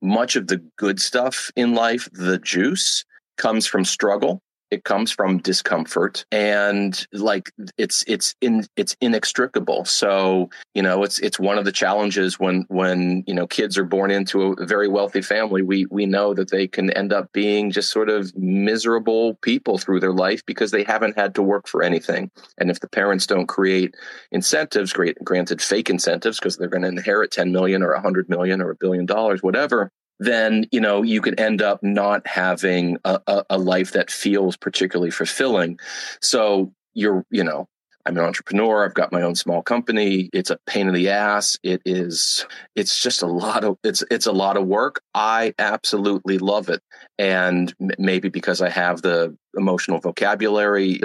much 0.00 0.34
of 0.34 0.48
the 0.48 0.62
good 0.76 1.00
stuff 1.00 1.50
in 1.54 1.74
life 1.74 2.08
the 2.12 2.38
juice 2.38 3.04
comes 3.36 3.66
from 3.66 3.84
struggle 3.84 4.42
it 4.72 4.84
comes 4.84 5.12
from 5.12 5.36
discomfort 5.36 6.24
and 6.32 7.06
like 7.12 7.52
it's 7.76 8.02
it's 8.06 8.34
in 8.40 8.66
it's 8.74 8.96
inextricable. 9.02 9.84
So 9.84 10.48
you 10.74 10.82
know 10.82 11.04
it's 11.04 11.18
it's 11.18 11.38
one 11.38 11.58
of 11.58 11.66
the 11.66 11.72
challenges 11.72 12.40
when 12.40 12.64
when 12.68 13.22
you 13.26 13.34
know 13.34 13.46
kids 13.46 13.76
are 13.76 13.84
born 13.84 14.10
into 14.10 14.54
a 14.54 14.66
very 14.66 14.88
wealthy 14.88 15.20
family. 15.20 15.60
We 15.60 15.84
we 15.90 16.06
know 16.06 16.32
that 16.32 16.50
they 16.50 16.66
can 16.66 16.90
end 16.90 17.12
up 17.12 17.30
being 17.32 17.70
just 17.70 17.90
sort 17.90 18.08
of 18.08 18.34
miserable 18.34 19.34
people 19.42 19.76
through 19.76 20.00
their 20.00 20.14
life 20.14 20.44
because 20.46 20.70
they 20.70 20.84
haven't 20.84 21.18
had 21.18 21.34
to 21.34 21.42
work 21.42 21.68
for 21.68 21.82
anything. 21.82 22.30
And 22.56 22.70
if 22.70 22.80
the 22.80 22.88
parents 22.88 23.26
don't 23.26 23.46
create 23.46 23.94
incentives 24.30 24.94
great 24.94 25.18
granted 25.22 25.60
fake 25.60 25.90
incentives 25.90 26.38
because 26.38 26.56
they're 26.56 26.68
going 26.68 26.82
to 26.82 26.88
inherit 26.88 27.30
10 27.30 27.52
million 27.52 27.82
or 27.82 27.92
100 27.92 28.30
million 28.30 28.62
or 28.62 28.70
a 28.70 28.76
billion 28.76 29.04
dollars 29.04 29.42
whatever 29.42 29.92
then 30.20 30.66
you 30.70 30.80
know 30.80 31.02
you 31.02 31.20
could 31.20 31.38
end 31.40 31.62
up 31.62 31.82
not 31.82 32.26
having 32.26 32.96
a, 33.04 33.20
a, 33.26 33.44
a 33.50 33.58
life 33.58 33.92
that 33.92 34.10
feels 34.10 34.56
particularly 34.56 35.10
fulfilling. 35.10 35.78
So 36.20 36.72
you're 36.94 37.24
you 37.30 37.44
know 37.44 37.68
I'm 38.04 38.16
an 38.16 38.24
entrepreneur. 38.24 38.84
I've 38.84 38.94
got 38.94 39.12
my 39.12 39.22
own 39.22 39.34
small 39.34 39.62
company. 39.62 40.28
It's 40.32 40.50
a 40.50 40.58
pain 40.66 40.88
in 40.88 40.94
the 40.94 41.10
ass. 41.10 41.56
It 41.62 41.82
is, 41.84 42.46
it's 42.74 43.00
just 43.00 43.22
a 43.22 43.26
lot 43.26 43.64
of, 43.64 43.78
it's, 43.84 44.02
it's 44.10 44.26
a 44.26 44.32
lot 44.32 44.56
of 44.56 44.66
work. 44.66 45.00
I 45.14 45.54
absolutely 45.58 46.38
love 46.38 46.68
it. 46.68 46.82
And 47.18 47.72
maybe 47.98 48.28
because 48.28 48.60
I 48.60 48.70
have 48.70 49.02
the 49.02 49.36
emotional 49.56 50.00
vocabulary, 50.00 51.00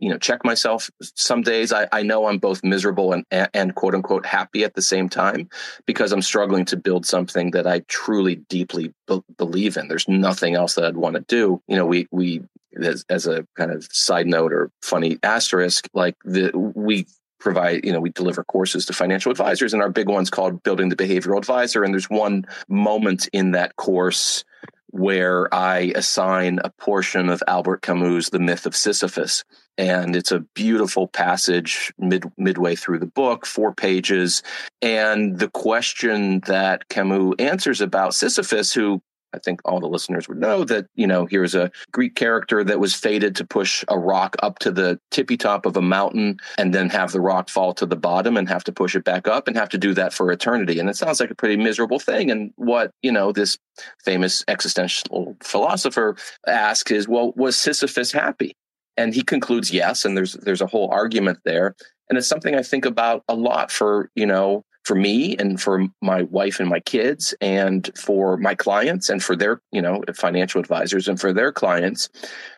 you 0.00 0.08
know 0.10 0.18
check 0.18 0.44
myself. 0.44 0.90
Some 1.00 1.42
days 1.42 1.72
i, 1.72 1.86
I 1.92 2.02
know 2.02 2.26
i'm 2.26 2.38
both 2.38 2.64
miserable 2.64 3.12
and, 3.12 3.24
and 3.30 3.74
quote 3.74 3.94
unquote 3.94 4.26
happy 4.26 4.64
at 4.64 4.74
the 4.74 4.82
same 4.82 5.08
time 5.08 5.48
because 5.86 6.12
i'm 6.12 6.22
struggling 6.22 6.64
to 6.66 6.76
build 6.76 7.06
something 7.06 7.52
that 7.52 7.66
i 7.66 7.80
truly 7.88 8.36
deeply 8.36 8.92
be- 9.06 9.22
believe 9.36 9.76
in. 9.76 9.88
There's 9.88 10.08
nothing 10.08 10.54
else 10.54 10.74
that 10.74 10.84
i'd 10.84 10.96
want 10.96 11.14
to 11.16 11.24
do. 11.28 11.62
You 11.68 11.76
know 11.76 11.86
we 11.86 12.08
we 12.10 12.42
as, 12.80 13.04
as 13.08 13.26
a 13.26 13.46
kind 13.56 13.70
of 13.70 13.86
side 13.90 14.26
note 14.26 14.52
or 14.52 14.70
funny 14.82 15.18
asterisk 15.22 15.88
like 15.94 16.16
the 16.24 16.50
we 16.54 17.06
provide 17.40 17.84
you 17.84 17.92
know 17.92 18.00
we 18.00 18.10
deliver 18.10 18.44
courses 18.44 18.86
to 18.86 18.92
financial 18.92 19.32
advisors 19.32 19.72
and 19.72 19.82
our 19.82 19.90
big 19.90 20.08
one's 20.08 20.30
called 20.30 20.62
building 20.62 20.90
the 20.90 20.96
behavioral 20.96 21.38
advisor. 21.38 21.82
And 21.82 21.92
there's 21.92 22.10
one 22.10 22.44
moment 22.68 23.28
in 23.32 23.52
that 23.52 23.76
course 23.76 24.44
where 24.92 25.52
I 25.54 25.92
assign 25.94 26.60
a 26.62 26.70
portion 26.70 27.28
of 27.28 27.42
Albert 27.46 27.82
Camus' 27.82 28.30
The 28.30 28.38
Myth 28.38 28.66
of 28.66 28.76
Sisyphus. 28.76 29.44
And 29.78 30.14
it's 30.14 30.32
a 30.32 30.40
beautiful 30.54 31.08
passage 31.08 31.92
mid, 31.98 32.24
midway 32.36 32.74
through 32.76 32.98
the 32.98 33.06
book, 33.06 33.46
four 33.46 33.72
pages. 33.72 34.42
And 34.82 35.38
the 35.38 35.48
question 35.48 36.40
that 36.46 36.88
Camus 36.88 37.34
answers 37.38 37.80
about 37.80 38.14
Sisyphus, 38.14 38.72
who 38.72 39.00
I 39.32 39.38
think 39.38 39.60
all 39.64 39.80
the 39.80 39.88
listeners 39.88 40.28
would 40.28 40.38
know 40.38 40.64
that, 40.64 40.86
you 40.94 41.06
know, 41.06 41.26
here's 41.26 41.54
a 41.54 41.70
Greek 41.92 42.14
character 42.14 42.64
that 42.64 42.80
was 42.80 42.94
fated 42.94 43.36
to 43.36 43.46
push 43.46 43.84
a 43.88 43.98
rock 43.98 44.36
up 44.42 44.58
to 44.60 44.70
the 44.70 44.98
tippy 45.10 45.36
top 45.36 45.66
of 45.66 45.76
a 45.76 45.82
mountain 45.82 46.38
and 46.58 46.74
then 46.74 46.88
have 46.90 47.12
the 47.12 47.20
rock 47.20 47.48
fall 47.48 47.72
to 47.74 47.86
the 47.86 47.96
bottom 47.96 48.36
and 48.36 48.48
have 48.48 48.64
to 48.64 48.72
push 48.72 48.94
it 48.94 49.04
back 49.04 49.28
up 49.28 49.46
and 49.46 49.56
have 49.56 49.68
to 49.68 49.78
do 49.78 49.94
that 49.94 50.12
for 50.12 50.30
eternity. 50.30 50.78
And 50.78 50.88
it 50.88 50.96
sounds 50.96 51.20
like 51.20 51.30
a 51.30 51.34
pretty 51.34 51.56
miserable 51.56 51.98
thing. 51.98 52.30
And 52.30 52.52
what, 52.56 52.90
you 53.02 53.12
know, 53.12 53.32
this 53.32 53.58
famous 54.04 54.44
existential 54.48 55.36
philosopher 55.42 56.16
asks 56.46 56.90
is, 56.90 57.08
well, 57.08 57.32
was 57.36 57.56
Sisyphus 57.56 58.12
happy? 58.12 58.54
And 58.96 59.14
he 59.14 59.22
concludes 59.22 59.70
yes, 59.70 60.04
and 60.04 60.16
there's 60.16 60.34
there's 60.34 60.60
a 60.60 60.66
whole 60.66 60.90
argument 60.90 61.38
there. 61.44 61.74
And 62.08 62.18
it's 62.18 62.26
something 62.26 62.54
I 62.56 62.62
think 62.62 62.84
about 62.84 63.22
a 63.28 63.34
lot 63.34 63.70
for, 63.70 64.10
you 64.14 64.26
know, 64.26 64.64
for 64.90 64.96
me 64.96 65.36
and 65.36 65.60
for 65.60 65.86
my 66.02 66.22
wife 66.22 66.58
and 66.58 66.68
my 66.68 66.80
kids 66.80 67.32
and 67.40 67.92
for 67.96 68.36
my 68.38 68.56
clients 68.56 69.08
and 69.08 69.22
for 69.22 69.36
their 69.36 69.62
you 69.70 69.80
know 69.80 70.02
financial 70.16 70.60
advisors 70.60 71.06
and 71.06 71.20
for 71.20 71.32
their 71.32 71.52
clients 71.52 72.08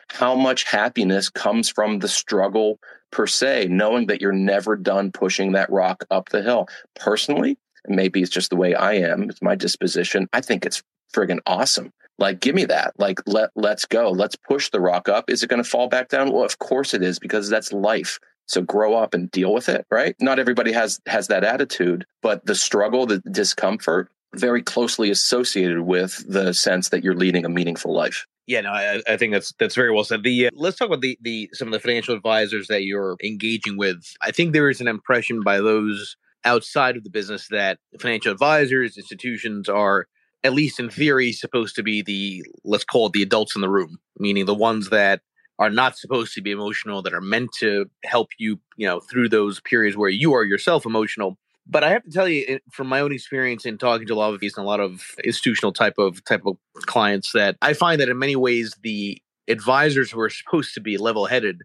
how 0.07 0.33
much 0.33 0.63
happiness 0.63 1.29
comes 1.29 1.69
from 1.69 1.99
the 1.99 2.07
struggle 2.07 2.79
per 3.11 3.27
se 3.27 3.67
knowing 3.69 4.07
that 4.07 4.19
you're 4.19 4.31
never 4.31 4.75
done 4.75 5.11
pushing 5.11 5.51
that 5.51 5.69
rock 5.69 6.05
up 6.09 6.29
the 6.29 6.41
hill. 6.41 6.67
Personally 6.95 7.55
maybe 7.87 8.23
it's 8.23 8.31
just 8.31 8.49
the 8.49 8.55
way 8.55 8.73
i 8.73 8.93
am 8.93 9.29
it's 9.29 9.43
my 9.43 9.53
disposition 9.53 10.27
i 10.33 10.41
think 10.41 10.65
it's 10.65 10.81
friggin 11.13 11.39
awesome. 11.45 11.91
Like 12.17 12.39
give 12.39 12.55
me 12.55 12.65
that. 12.65 12.93
Like 12.97 13.19
let 13.27 13.49
let's 13.55 13.85
go. 13.85 14.09
Let's 14.09 14.35
push 14.35 14.69
the 14.69 14.79
rock 14.79 15.09
up. 15.09 15.29
Is 15.29 15.41
it 15.43 15.49
going 15.49 15.63
to 15.63 15.69
fall 15.69 15.87
back 15.87 16.09
down? 16.09 16.31
Well 16.31 16.43
of 16.43 16.57
course 16.59 16.93
it 16.93 17.03
is 17.03 17.19
because 17.19 17.49
that's 17.49 17.71
life 17.73 18.19
so 18.45 18.61
grow 18.61 18.95
up 18.95 19.13
and 19.13 19.31
deal 19.31 19.53
with 19.53 19.69
it, 19.69 19.85
right? 19.89 20.15
Not 20.19 20.39
everybody 20.39 20.71
has 20.71 20.99
has 21.05 21.27
that 21.27 21.43
attitude, 21.43 22.05
but 22.21 22.45
the 22.45 22.55
struggle, 22.55 23.05
the 23.05 23.19
discomfort, 23.19 24.09
very 24.35 24.61
closely 24.61 25.09
associated 25.09 25.81
with 25.81 26.23
the 26.27 26.53
sense 26.53 26.89
that 26.89 27.03
you're 27.03 27.15
leading 27.15 27.45
a 27.45 27.49
meaningful 27.49 27.93
life. 27.93 28.25
Yeah, 28.45 28.61
no, 28.61 28.71
I, 28.71 29.01
I 29.07 29.17
think 29.17 29.31
that's 29.31 29.53
that's 29.57 29.75
very 29.75 29.91
well 29.91 30.03
said. 30.03 30.23
The 30.23 30.47
uh, 30.47 30.49
let's 30.53 30.77
talk 30.77 30.87
about 30.87 31.01
the 31.01 31.17
the 31.21 31.49
some 31.53 31.69
of 31.69 31.71
the 31.71 31.79
financial 31.79 32.15
advisors 32.15 32.67
that 32.67 32.83
you're 32.83 33.15
engaging 33.23 33.77
with. 33.77 34.03
I 34.21 34.31
think 34.31 34.51
there 34.53 34.69
is 34.69 34.81
an 34.81 34.87
impression 34.87 35.41
by 35.43 35.57
those 35.59 36.17
outside 36.45 36.97
of 36.97 37.05
the 37.05 37.09
business 37.09 37.47
that 37.49 37.79
financial 37.99 38.33
advisors, 38.33 38.97
institutions 38.97 39.69
are 39.69 40.07
at 40.43 40.53
least 40.53 40.77
in 40.77 40.89
theory 40.89 41.31
supposed 41.31 41.75
to 41.75 41.83
be 41.83 42.01
the 42.01 42.45
let's 42.65 42.83
call 42.83 43.07
it 43.07 43.13
the 43.13 43.23
adults 43.23 43.55
in 43.55 43.61
the 43.61 43.69
room, 43.69 43.97
meaning 44.19 44.45
the 44.45 44.53
ones 44.53 44.89
that 44.89 45.21
are 45.59 45.69
not 45.69 45.97
supposed 45.97 46.33
to 46.33 46.41
be 46.41 46.51
emotional 46.51 47.01
that 47.01 47.13
are 47.13 47.21
meant 47.21 47.51
to 47.59 47.89
help 48.03 48.29
you 48.37 48.59
you 48.77 48.87
know 48.87 48.99
through 48.99 49.29
those 49.29 49.59
periods 49.61 49.95
where 49.95 50.09
you 50.09 50.33
are 50.33 50.43
yourself 50.43 50.85
emotional. 50.85 51.37
But 51.65 51.83
i 51.83 51.89
have 51.91 52.03
to 52.03 52.11
tell 52.11 52.27
you 52.27 52.59
from 52.71 52.87
my 52.87 52.99
own 52.99 53.13
experience 53.13 53.65
in 53.65 53.77
talking 53.77 54.07
to 54.07 54.13
a 54.13 54.15
lot 54.15 54.33
of 54.33 54.41
these 54.41 54.57
and 54.57 54.65
a 54.65 54.67
lot 54.67 54.81
of 54.81 55.01
institutional 55.23 55.71
type 55.71 55.97
of 55.97 56.23
type 56.25 56.45
of 56.45 56.57
clients 56.81 57.31
that 57.31 57.55
i 57.61 57.73
find 57.73 58.01
that 58.01 58.09
in 58.09 58.19
many 58.19 58.35
ways 58.35 58.75
the 58.83 59.21
advisors 59.47 60.11
who 60.11 60.19
are 60.19 60.29
supposed 60.29 60.73
to 60.73 60.81
be 60.81 60.97
level 60.97 61.25
headed 61.25 61.61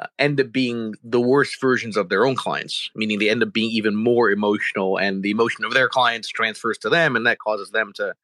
uh, 0.00 0.06
end 0.18 0.40
up 0.40 0.50
being 0.50 0.94
the 1.04 1.20
worst 1.20 1.60
versions 1.60 1.96
of 1.96 2.08
their 2.08 2.26
own 2.26 2.34
clients 2.34 2.90
meaning 2.96 3.20
they 3.20 3.30
end 3.30 3.42
up 3.42 3.52
being 3.52 3.70
even 3.70 3.94
more 3.94 4.32
emotional 4.32 4.98
and 4.98 5.22
the 5.22 5.30
emotion 5.30 5.64
of 5.64 5.72
their 5.72 5.88
clients 5.88 6.28
transfers 6.28 6.76
to 6.78 6.88
them 6.88 7.14
and 7.14 7.24
that 7.24 7.38
causes 7.38 7.70
them 7.70 7.92
to 7.94 8.14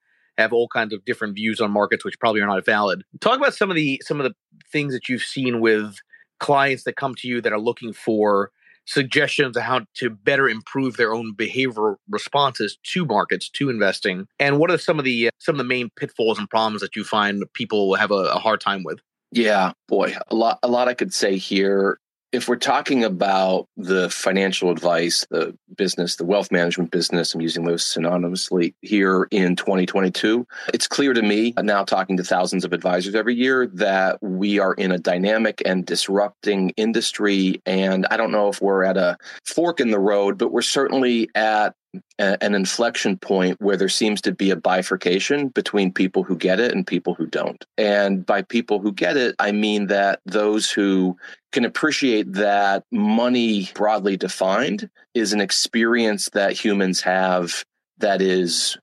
have 0.42 0.52
all 0.52 0.68
kinds 0.68 0.92
of 0.92 1.04
different 1.04 1.34
views 1.34 1.60
on 1.60 1.70
markets, 1.70 2.04
which 2.04 2.18
probably 2.18 2.40
are 2.40 2.46
not 2.46 2.64
valid. 2.64 3.02
Talk 3.20 3.38
about 3.38 3.54
some 3.54 3.70
of 3.70 3.76
the 3.76 4.02
some 4.04 4.20
of 4.20 4.24
the 4.24 4.34
things 4.70 4.92
that 4.92 5.08
you've 5.08 5.22
seen 5.22 5.60
with 5.60 5.96
clients 6.40 6.84
that 6.84 6.96
come 6.96 7.14
to 7.16 7.28
you 7.28 7.40
that 7.40 7.52
are 7.52 7.60
looking 7.60 7.92
for 7.92 8.50
suggestions 8.84 9.56
on 9.56 9.62
how 9.62 9.80
to 9.94 10.10
better 10.10 10.48
improve 10.48 10.96
their 10.96 11.14
own 11.14 11.34
behavioral 11.36 11.96
responses 12.10 12.78
to 12.82 13.04
markets 13.04 13.48
to 13.50 13.70
investing. 13.70 14.26
And 14.40 14.58
what 14.58 14.70
are 14.70 14.78
some 14.78 14.98
of 14.98 15.04
the 15.04 15.30
some 15.38 15.54
of 15.54 15.58
the 15.58 15.64
main 15.64 15.90
pitfalls 15.96 16.38
and 16.38 16.50
problems 16.50 16.82
that 16.82 16.96
you 16.96 17.04
find 17.04 17.44
people 17.54 17.94
have 17.94 18.10
a, 18.10 18.14
a 18.14 18.38
hard 18.38 18.60
time 18.60 18.82
with? 18.84 19.00
Yeah 19.32 19.72
boy 19.88 20.14
a 20.28 20.34
lot 20.34 20.58
a 20.62 20.68
lot 20.68 20.88
i 20.88 20.94
could 20.94 21.12
say 21.14 21.36
here 21.36 21.98
if 22.32 22.48
we're 22.48 22.56
talking 22.56 23.04
about 23.04 23.68
the 23.76 24.08
financial 24.08 24.70
advice, 24.70 25.26
the 25.30 25.56
business, 25.76 26.16
the 26.16 26.24
wealth 26.24 26.50
management 26.50 26.90
business, 26.90 27.34
I'm 27.34 27.42
using 27.42 27.64
those 27.64 27.84
synonymously 27.84 28.74
here 28.80 29.28
in 29.30 29.54
2022, 29.54 30.46
it's 30.72 30.88
clear 30.88 31.12
to 31.12 31.22
me 31.22 31.52
now 31.58 31.84
talking 31.84 32.16
to 32.16 32.24
thousands 32.24 32.64
of 32.64 32.72
advisors 32.72 33.14
every 33.14 33.34
year 33.34 33.66
that 33.74 34.22
we 34.22 34.58
are 34.58 34.72
in 34.74 34.92
a 34.92 34.98
dynamic 34.98 35.62
and 35.66 35.84
disrupting 35.84 36.70
industry. 36.70 37.60
And 37.66 38.06
I 38.10 38.16
don't 38.16 38.32
know 38.32 38.48
if 38.48 38.62
we're 38.62 38.84
at 38.84 38.96
a 38.96 39.18
fork 39.44 39.78
in 39.78 39.90
the 39.90 39.98
road, 39.98 40.38
but 40.38 40.52
we're 40.52 40.62
certainly 40.62 41.28
at 41.34 41.74
an 42.18 42.54
inflection 42.54 43.18
point 43.18 43.60
where 43.60 43.76
there 43.76 43.88
seems 43.88 44.20
to 44.22 44.32
be 44.32 44.50
a 44.50 44.56
bifurcation 44.56 45.48
between 45.48 45.92
people 45.92 46.22
who 46.22 46.36
get 46.36 46.58
it 46.58 46.72
and 46.72 46.86
people 46.86 47.14
who 47.14 47.26
don't. 47.26 47.64
And 47.76 48.24
by 48.24 48.42
people 48.42 48.78
who 48.78 48.92
get 48.92 49.16
it, 49.16 49.34
I 49.38 49.52
mean 49.52 49.88
that 49.88 50.20
those 50.24 50.70
who 50.70 51.16
can 51.52 51.64
appreciate 51.64 52.32
that 52.32 52.84
money, 52.90 53.70
broadly 53.74 54.16
defined, 54.16 54.88
is 55.14 55.32
an 55.32 55.40
experience 55.40 56.30
that 56.30 56.52
humans 56.52 57.02
have 57.02 57.64
that 57.98 58.22
is 58.22 58.78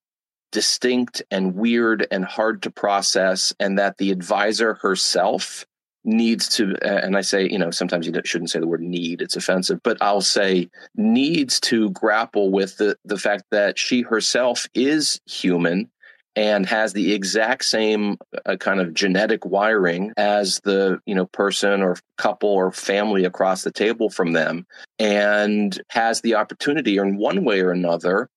distinct 0.52 1.22
and 1.30 1.56
weird 1.56 2.08
and 2.12 2.26
hard 2.26 2.62
to 2.64 2.72
process, 2.72 3.54
and 3.60 3.78
that 3.78 3.98
the 3.98 4.12
advisor 4.12 4.76
herself 4.76 5.66
needs 6.04 6.48
to 6.48 6.76
and 6.82 7.18
i 7.18 7.22
say 7.22 7.48
you 7.48 7.58
know 7.58 7.72
sometimes 7.72 8.08
you 8.08 8.14
shouldn't 8.24 8.50
say 8.50 8.60
the 8.60 8.68
word 8.68 8.82
need 8.82 9.22
it's 9.22 9.36
offensive 9.36 9.82
but 9.84 9.98
i'll 10.02 10.22
say 10.22 10.70
needs 10.96 11.60
to 11.60 11.90
grapple 11.92 12.52
with 12.52 12.78
the 12.78 12.96
the 13.04 13.18
fact 13.18 13.44
that 13.52 13.78
she 13.78 14.02
herself 14.02 14.66
is 14.74 15.20
human 15.26 15.90
and 16.36 16.66
has 16.66 16.94
the 16.94 17.14
exact 17.14 17.66
same 17.66 18.18
uh, 18.46 18.56
kind 18.56 18.80
of 18.80 18.94
genetic 18.94 19.46
wiring 19.46 20.14
as 20.16 20.62
the 20.64 21.00
you 21.06 21.14
know 21.14 21.26
person 21.26 21.82
or 21.82 21.98
couple 22.18 22.50
or 22.50 22.72
family 22.72 23.26
across 23.26 23.64
the 23.64 23.72
table 23.72 24.10
from 24.10 24.32
them 24.32 24.66
and 25.00 25.82
has 25.90 26.22
the 26.22 26.36
opportunity 26.36 26.98
in 26.98 27.18
one 27.18 27.44
way 27.44 27.62
or 27.62 27.72
another 27.72 28.30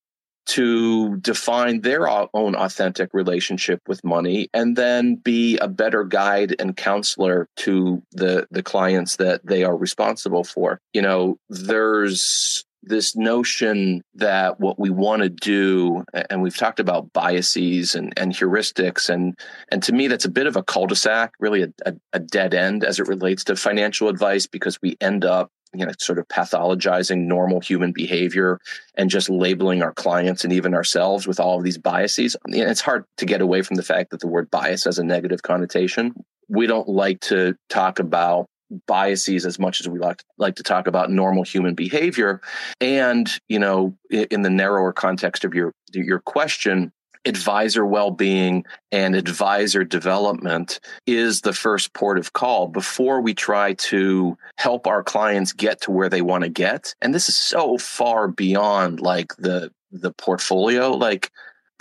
to 0.46 1.16
define 1.18 1.80
their 1.80 2.08
own 2.08 2.54
authentic 2.54 3.14
relationship 3.14 3.80
with 3.86 4.04
money 4.04 4.48
and 4.52 4.76
then 4.76 5.16
be 5.16 5.56
a 5.58 5.68
better 5.68 6.04
guide 6.04 6.54
and 6.58 6.76
counselor 6.76 7.48
to 7.56 8.02
the 8.12 8.46
the 8.50 8.62
clients 8.62 9.16
that 9.16 9.44
they 9.44 9.64
are 9.64 9.76
responsible 9.76 10.44
for. 10.44 10.80
You 10.92 11.02
know 11.02 11.38
there's 11.48 12.64
this 12.82 13.14
notion 13.14 14.02
that 14.14 14.58
what 14.58 14.78
we 14.78 14.90
want 14.90 15.22
to 15.22 15.28
do 15.28 16.04
and 16.30 16.42
we've 16.42 16.56
talked 16.56 16.80
about 16.80 17.12
biases 17.12 17.94
and, 17.94 18.12
and 18.16 18.32
heuristics 18.32 19.08
and 19.08 19.38
and 19.70 19.82
to 19.82 19.92
me 19.92 20.08
that's 20.08 20.24
a 20.24 20.30
bit 20.30 20.46
of 20.46 20.56
a 20.56 20.62
cul-de-sac 20.64 21.32
really 21.38 21.62
a, 21.62 21.68
a, 21.86 21.94
a 22.14 22.18
dead 22.18 22.54
end 22.54 22.82
as 22.82 22.98
it 22.98 23.06
relates 23.06 23.44
to 23.44 23.54
financial 23.54 24.08
advice 24.08 24.46
because 24.46 24.82
we 24.82 24.96
end 25.00 25.24
up 25.24 25.50
you 25.74 25.86
know, 25.86 25.92
sort 25.98 26.18
of 26.18 26.28
pathologizing 26.28 27.26
normal 27.26 27.60
human 27.60 27.92
behavior 27.92 28.58
and 28.96 29.10
just 29.10 29.30
labeling 29.30 29.82
our 29.82 29.92
clients 29.92 30.44
and 30.44 30.52
even 30.52 30.74
ourselves 30.74 31.26
with 31.26 31.40
all 31.40 31.58
of 31.58 31.64
these 31.64 31.78
biases. 31.78 32.36
Mean, 32.46 32.68
it's 32.68 32.80
hard 32.80 33.04
to 33.18 33.26
get 33.26 33.40
away 33.40 33.62
from 33.62 33.76
the 33.76 33.82
fact 33.82 34.10
that 34.10 34.20
the 34.20 34.28
word 34.28 34.50
bias 34.50 34.84
has 34.84 34.98
a 34.98 35.04
negative 35.04 35.42
connotation. 35.42 36.12
We 36.48 36.66
don't 36.66 36.88
like 36.88 37.20
to 37.20 37.56
talk 37.68 37.98
about 37.98 38.46
biases 38.86 39.44
as 39.46 39.58
much 39.58 39.80
as 39.80 39.88
we 39.88 39.98
like 39.98 40.22
like 40.38 40.56
to 40.56 40.62
talk 40.62 40.86
about 40.86 41.10
normal 41.10 41.42
human 41.42 41.74
behavior 41.74 42.40
and 42.80 43.30
you 43.46 43.58
know 43.58 43.94
in 44.10 44.40
the 44.40 44.48
narrower 44.48 44.94
context 44.94 45.44
of 45.44 45.52
your 45.52 45.74
your 45.92 46.20
question 46.20 46.90
advisor 47.24 47.86
well-being 47.86 48.64
and 48.90 49.14
advisor 49.14 49.84
development 49.84 50.80
is 51.06 51.42
the 51.42 51.52
first 51.52 51.92
port 51.92 52.18
of 52.18 52.32
call 52.32 52.68
before 52.68 53.20
we 53.20 53.34
try 53.34 53.74
to 53.74 54.36
help 54.56 54.86
our 54.86 55.02
clients 55.02 55.52
get 55.52 55.80
to 55.82 55.90
where 55.90 56.08
they 56.08 56.22
want 56.22 56.44
to 56.44 56.50
get. 56.50 56.94
And 57.00 57.14
this 57.14 57.28
is 57.28 57.36
so 57.36 57.78
far 57.78 58.28
beyond 58.28 59.00
like 59.00 59.36
the 59.36 59.70
the 59.92 60.12
portfolio. 60.12 60.90
Like 60.90 61.30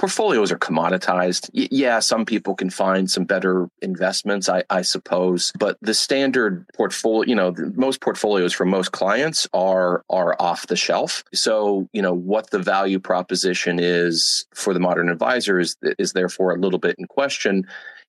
portfolios 0.02 0.52
are 0.52 0.58
commoditized. 0.58 1.52
Y- 1.54 1.68
yeah, 1.70 2.00
some 2.00 2.26
people 2.26 2.56
can 2.56 2.72
find 2.72 3.10
some 3.10 3.24
better 3.24 3.70
investments, 3.84 4.50
I, 4.50 4.64
I 4.72 4.82
suppose, 4.82 5.54
but 5.60 5.78
the 5.82 5.94
standard 5.94 6.66
portfolio, 6.76 7.30
you 7.30 7.36
know, 7.36 7.54
most 7.76 8.02
portfolios 8.02 8.52
for 8.52 8.66
most 8.66 8.94
clients 8.94 9.48
are 9.54 10.04
are 10.10 10.36
off 10.40 10.66
the 10.66 10.76
shelf. 10.76 11.24
So, 11.36 11.88
you 11.94 12.02
know, 12.02 12.16
what 12.16 12.50
the 12.50 12.58
value 12.58 13.00
proposition 13.00 13.78
is 13.80 14.48
for 14.56 14.74
the 14.74 14.80
modern 14.80 15.08
advisor 15.08 15.60
is 15.60 15.78
is 16.00 16.14
therefore 16.14 16.52
a 16.52 16.60
little 16.60 16.80
bit 16.80 16.96
in 16.98 17.06
question. 17.06 17.68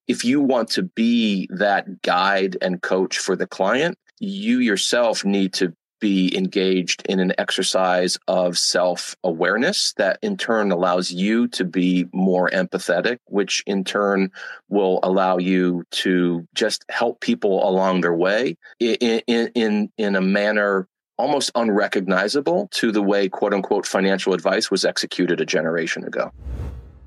If 0.09 0.25
you 0.25 0.41
want 0.41 0.71
to 0.71 0.85
be 0.85 1.47
that 1.51 2.01
guide 2.01 2.57
and 2.63 2.81
coach 2.81 3.19
for 3.19 3.37
the 3.37 3.47
client, 3.47 3.99
you 4.19 4.61
yourself 4.61 5.27
need 5.27 5.53
to 5.55 5.75
be 6.03 6.37
engaged 6.37 7.01
in 7.09 7.21
an 7.21 7.33
exercise 7.39 8.19
of 8.27 8.59
self 8.59 9.15
awareness 9.23 9.95
that 9.99 10.19
in 10.21 10.37
turn 10.37 10.73
allows 10.73 11.13
you 11.13 11.47
to 11.47 11.65
be 11.65 12.07
more 12.13 12.51
empathetic, 12.51 13.19
which 13.27 13.63
in 13.69 13.85
turn 13.85 14.33
will 14.69 14.99
allow 15.05 15.39
you 15.39 15.85
to 15.93 16.47
just 16.55 16.85
help 16.91 17.21
people 17.21 17.67
along 17.67 18.01
their 18.01 18.13
way 18.13 18.57
in, 18.81 19.21
in, 19.29 19.51
in, 19.55 19.93
in 19.97 20.17
a 20.17 20.21
manner 20.21 20.89
almost 21.19 21.53
unrecognizable 21.55 22.69
to 22.73 22.91
the 22.91 23.03
way 23.03 23.29
quote 23.29 23.55
unquote 23.55 23.87
financial 23.87 24.35
advice 24.35 24.73
was 24.73 24.85
executed 24.85 25.41
a 25.41 25.47
generation 25.47 26.03
ago. 26.05 26.33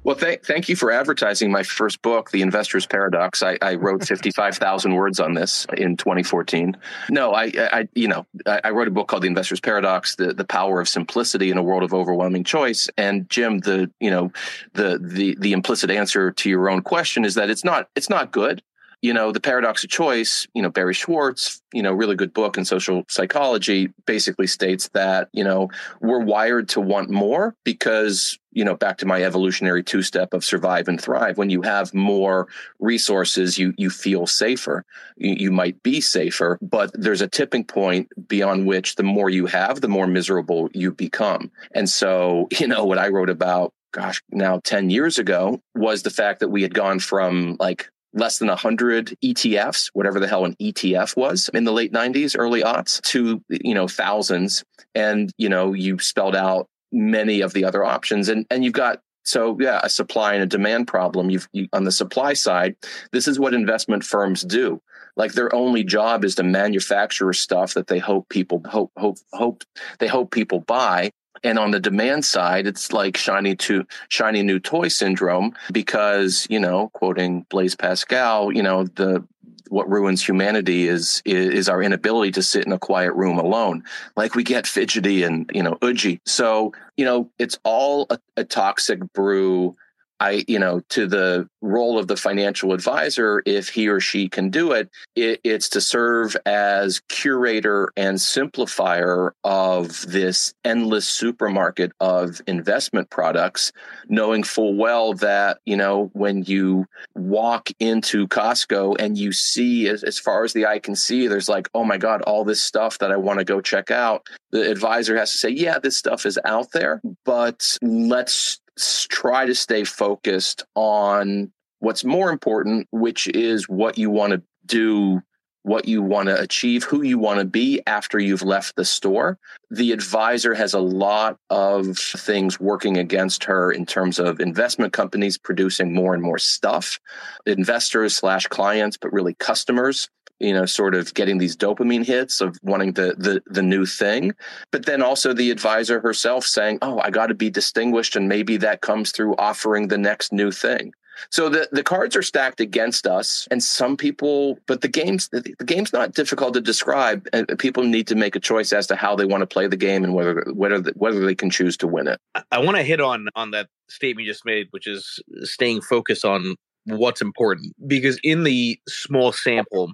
Well, 0.06 0.16
th- 0.16 0.42
thank 0.44 0.70
you 0.70 0.76
for 0.76 0.92
advertising 0.92 1.52
my 1.52 1.64
first 1.64 2.04
book, 2.04 2.30
The 2.30 2.44
Investor's 2.44 2.86
Paradox. 2.86 3.42
I, 3.42 3.58
I 3.60 3.74
wrote 3.74 4.06
55,000 4.08 4.94
words 4.94 5.20
on 5.20 5.34
this 5.34 5.66
in 5.76 5.98
2014. 5.98 6.78
No, 7.10 7.34
I, 7.34 7.52
I 7.58 7.90
you 7.96 8.08
know, 8.08 8.28
I, 8.46 8.70
wrote 8.70 8.88
a 8.88 8.92
book 8.92 9.08
called 9.08 9.24
The 9.24 9.28
Investor's 9.28 9.60
Paradox, 9.60 10.16
the, 10.16 10.32
the 10.32 10.46
power 10.46 10.80
of 10.80 10.88
simplicity 10.88 11.50
in 11.50 11.58
a 11.58 11.64
world 11.64 11.82
of 11.82 11.92
overwhelming 11.92 12.44
choice. 12.44 12.88
And 12.98 13.28
Jim, 13.32 13.58
the, 13.60 13.92
you 14.00 14.12
know, 14.12 14.32
the, 14.74 15.00
the, 15.02 15.38
the 15.40 15.54
implicit 15.54 15.90
answer 15.90 16.32
to 16.34 16.50
your 16.52 16.70
own 16.70 16.84
question 16.84 17.26
is 17.26 17.34
that 17.34 17.50
it's 17.50 17.64
not, 17.64 17.90
it's 17.96 18.10
not 18.10 18.32
good 18.32 18.62
you 19.06 19.14
know, 19.14 19.32
the 19.32 19.40
paradox 19.40 19.84
of 19.84 19.90
choice, 19.92 20.48
you 20.56 20.64
know, 20.64 20.70
Barry 20.72 20.96
Schwartz, 20.96 21.62
you 21.72 21.84
know, 21.84 21.94
really 21.94 22.16
good 22.16 22.34
book 22.34 22.58
in 22.58 22.66
social 22.66 23.04
psychology 23.08 23.94
basically 24.08 24.48
states 24.48 24.90
that, 24.94 25.30
you 25.32 25.44
know, 25.44 25.70
we're 26.02 26.24
wired 26.24 26.68
to 26.70 26.82
want 26.82 27.12
more 27.12 27.56
because, 27.64 28.40
you 28.52 28.66
know, 28.66 28.74
back 28.74 28.98
to 28.98 29.06
my 29.06 29.22
evolutionary 29.22 29.84
two 29.84 30.02
step 30.02 30.34
of 30.34 30.44
survive 30.44 30.88
and 30.88 31.00
thrive. 31.00 31.38
When 31.38 31.52
you 31.52 31.62
have 31.62 31.94
more 31.94 32.48
resources, 32.80 33.60
you, 33.60 33.76
you 33.78 33.92
feel 33.92 34.26
safer. 34.26 34.84
You, 35.18 35.36
you 35.38 35.52
might 35.52 35.84
be 35.84 36.02
safer, 36.02 36.58
but 36.64 36.90
there's 36.96 37.22
a 37.22 37.28
tipping 37.28 37.64
point 37.64 38.08
beyond 38.28 38.66
which 38.66 38.96
the 38.96 39.04
more 39.04 39.30
you 39.30 39.46
have, 39.46 39.82
the 39.82 39.88
more 39.88 40.08
miserable 40.08 40.68
you 40.74 40.92
become. 40.92 41.52
And 41.76 41.88
so, 41.88 42.48
you 42.60 42.68
know, 42.68 42.86
what 42.86 42.98
I 42.98 43.10
wrote 43.10 43.30
about 43.30 43.72
gosh, 43.92 44.22
now 44.30 44.60
10 44.66 44.90
years 44.90 45.18
ago 45.18 45.62
was 45.74 46.04
the 46.04 46.10
fact 46.10 46.42
that 46.42 46.50
we 46.50 46.62
had 46.62 46.74
gone 46.74 47.00
from 47.00 47.56
like 47.62 47.90
less 48.16 48.40
than 48.40 48.48
100 48.48 49.18
ETFs, 49.24 49.90
whatever 49.94 50.20
the 50.20 50.28
hell 50.28 50.46
an 50.46 50.56
ETF 50.56 51.16
was 51.16 51.50
in 51.54 51.66
the 51.66 51.74
late 51.74 51.94
90s, 51.94 52.36
early 52.38 52.64
aughts, 52.64 53.02
to, 53.02 53.44
you 53.50 53.76
know, 53.76 53.88
thousands. 53.88 54.64
And, 54.96 55.32
you 55.38 55.50
know, 55.50 55.74
you 55.74 56.00
spelled 56.00 56.36
out 56.36 56.68
many 56.92 57.42
of 57.42 57.54
the 57.54 57.66
other 57.66 57.84
options. 57.84 58.30
And, 58.30 58.46
and 58.50 58.64
you've 58.64 58.74
got 58.74 59.02
so 59.26 59.58
yeah, 59.60 59.82
a 59.84 59.90
supply 59.90 60.36
and 60.36 60.44
a 60.44 60.48
demand 60.48 60.88
problem. 60.88 61.30
You've 61.30 61.50
you, 61.52 61.68
on 61.74 61.84
the 61.84 61.92
supply 61.92 62.34
side, 62.34 62.76
this 63.12 63.28
is 63.28 63.40
what 63.40 63.54
investment 63.54 64.04
firms 64.04 64.44
do. 64.44 64.82
Like 65.18 65.34
their 65.34 65.54
only 65.54 65.84
job 65.84 66.24
is 66.24 66.36
to 66.36 66.44
manufacture 66.44 67.34
stuff 67.34 67.74
that 67.74 67.88
they 67.88 68.00
hope 68.00 68.30
people 68.30 68.62
hope 68.66 68.92
hope 68.98 69.18
hope 69.34 69.64
they 70.00 70.08
hope 70.08 70.32
people 70.32 70.60
buy, 70.60 71.12
and 71.44 71.60
on 71.60 71.72
the 71.72 71.80
demand 71.80 72.26
side, 72.26 72.68
it's 72.68 72.92
like 72.92 73.18
shiny 73.18 73.56
to 73.58 73.86
shiny 74.10 74.44
new 74.44 74.60
toy 74.60 74.88
syndrome 74.88 75.54
because, 75.72 76.48
you 76.50 76.60
know, 76.60 76.90
quoting 76.94 77.46
Blaise 77.50 77.76
Pascal, 77.76 78.52
you 78.52 78.64
know, 78.64 78.86
the 78.86 79.26
what 79.70 79.90
ruins 79.90 80.26
humanity 80.26 80.88
is, 80.88 81.22
is 81.26 81.68
our 81.68 81.82
inability 81.82 82.32
to 82.32 82.44
sit 82.44 82.66
in 82.66 82.72
a 82.72 82.80
quiet 82.80 83.14
room 83.14 83.40
alone. 83.40 83.84
Like 84.16 84.36
we 84.36 84.44
get 84.44 84.68
fidgety 84.68 85.24
and, 85.24 85.50
you 85.54 85.64
know, 85.64 85.76
udgy. 85.82 86.20
So, 86.26 86.74
you 86.98 87.06
know, 87.06 87.30
it's 87.40 87.58
all 87.64 88.06
a, 88.10 88.20
a 88.38 88.44
toxic 88.44 89.12
brew 89.14 89.76
I, 90.20 90.46
you 90.48 90.60
know, 90.60 90.82
to 90.90 91.08
the 91.08 91.50
role 91.62 92.00
of 92.00 92.08
the 92.08 92.16
financial 92.16 92.74
advisor, 92.74 93.44
if 93.46 93.70
he 93.70 93.90
or 93.90 94.00
she 94.00 94.30
can 94.30 94.50
do 94.50 94.72
it, 94.72 94.90
it, 95.16 95.42
it's 95.44 95.70
to 95.70 95.82
serve 95.82 96.38
as 96.46 97.02
curator 97.10 97.92
and 97.98 98.18
simplifier 98.18 99.32
of 99.44 100.06
this 100.08 100.54
endless 100.64 101.08
supermarket 101.08 101.92
of 102.00 102.42
investment 102.48 103.10
products, 103.10 103.72
knowing 104.08 104.44
full 104.44 104.76
well 104.76 105.14
that, 105.16 105.60
you 105.66 105.76
know, 105.76 106.10
when 106.14 106.44
you 106.44 106.86
walk 107.16 107.70
into 107.80 108.28
Costco 108.28 108.96
and 109.00 109.18
you 109.18 109.32
see 109.34 109.88
as, 109.88 110.04
as 110.04 110.18
far 110.18 110.44
as 110.44 110.54
the 110.54 110.66
eye 110.66 110.80
can 110.80 110.96
see, 110.96 111.28
there's 111.28 111.50
like, 111.50 111.68
oh 111.74 111.84
my 111.84 111.98
God, 111.98 112.22
all 112.22 112.46
this 112.46 112.62
stuff 112.62 113.00
that 113.00 113.12
I 113.12 113.18
want 113.18 113.40
to 113.40 113.46
go 113.46 113.60
check 113.60 113.92
out. 113.92 114.28
The 114.52 114.70
advisor 114.72 115.18
has 115.18 115.34
to 115.34 115.38
say, 115.38 115.50
yeah, 115.50 115.80
this 115.80 115.98
stuff 115.98 116.26
is 116.26 116.40
out 116.46 116.72
there, 116.72 117.02
but 117.26 117.78
let's 117.82 118.60
try 118.78 119.46
to 119.46 119.56
stay 119.56 119.84
focused 119.84 120.64
on 120.76 121.52
what's 121.80 122.04
more 122.04 122.32
important, 122.32 122.88
which 122.92 123.28
is 123.28 123.70
what 123.70 123.98
you 123.98 124.10
want 124.10 124.34
to 124.34 124.42
do, 124.66 125.22
what 125.64 125.88
you 125.88 126.02
want 126.02 126.28
to 126.28 126.40
achieve, 126.40 126.84
who 126.84 127.02
you 127.02 127.18
want 127.18 127.40
to 127.40 127.46
be 127.46 127.82
after 127.88 128.20
you've 128.20 128.44
left 128.44 128.76
the 128.76 128.86
store. 128.86 129.38
The 129.72 129.92
advisor 129.92 130.54
has 130.54 130.74
a 130.74 130.80
lot 130.80 131.38
of 131.50 131.98
things 131.98 132.60
working 132.60 132.98
against 132.98 133.44
her 133.46 133.72
in 133.72 133.86
terms 133.86 134.20
of 134.20 134.40
investment 134.40 134.94
companies 134.94 135.38
producing 135.38 135.94
more 135.94 136.14
and 136.14 136.22
more 136.22 136.38
stuff, 136.38 137.00
investors 137.46 138.16
slash 138.16 138.48
clients, 138.48 138.98
but 138.98 139.14
really 139.14 139.34
customers 139.36 140.10
you 140.40 140.54
know, 140.54 140.66
sort 140.66 140.96
of 140.96 141.14
getting 141.14 141.38
these 141.38 141.56
dopamine 141.56 142.06
hits 142.06 142.42
of 142.42 142.58
wanting 142.62 142.94
the 142.94 143.16
the 143.18 143.42
the 143.48 143.64
new 143.64 143.86
thing, 143.86 144.34
but 144.72 144.86
then 144.86 145.02
also 145.02 145.34
the 145.34 145.52
advisor 145.52 146.00
herself 146.00 146.46
saying, 146.46 146.80
"Oh, 146.82 147.00
I 147.00 147.10
got 147.10 147.28
to 147.28 147.34
be 147.34 147.50
distinguished," 147.50 148.16
and 148.16 148.28
maybe 148.28 148.58
that 148.58 148.82
comes 148.82 149.12
through 149.12 149.36
offering 149.38 149.88
the 149.88 149.98
next 149.98 150.34
new 150.34 150.52
thing. 150.52 150.94
So 151.30 151.50
the, 151.50 151.70
the 151.72 151.84
cards 151.84 152.16
are 152.16 152.22
stacked 152.22 152.60
against 152.60 153.08
us, 153.08 153.48
and 153.50 153.64
some 153.64 153.96
people, 153.96 154.60
but 154.68 154.82
the 154.82 154.88
game's 154.88 155.30
the, 155.30 155.56
the 155.58 155.66
game's 155.66 155.94
not 155.94 156.14
difficult 156.14 156.54
to 156.56 156.62
describe, 156.62 157.28
and 157.32 157.58
people 157.58 157.84
need 157.84 158.08
to 158.08 158.16
make 158.16 158.36
a 158.36 158.40
choice 158.40 158.74
as 158.74 158.88
to 158.88 158.96
how 158.96 159.16
they 159.16 159.26
want 159.26 159.42
to 159.42 159.48
play 159.48 159.68
the 159.68 159.78
game 159.78 160.04
and 160.04 160.14
whether 160.14 160.44
whether 160.54 160.82
whether 160.96 161.26
they 161.26 161.36
can 161.36 161.50
choose 161.50 161.78
to 161.78 161.88
win 161.88 162.08
it. 162.08 162.20
I 162.52 162.60
want 162.60 162.78
to 162.78 162.84
hit 162.84 163.00
on 163.00 163.28
on 163.36 163.52
that 163.52 163.70
statement 163.90 164.26
you 164.26 164.32
just 164.32 164.46
made, 164.46 164.68
which 164.72 164.88
is 164.88 165.20
staying 165.44 165.82
focused 165.82 166.26
on 166.26 166.56
what's 166.86 167.22
important, 167.22 167.74
because 167.88 168.20
in 168.24 168.44
the 168.44 168.78
small 168.88 169.32
sample 169.32 169.94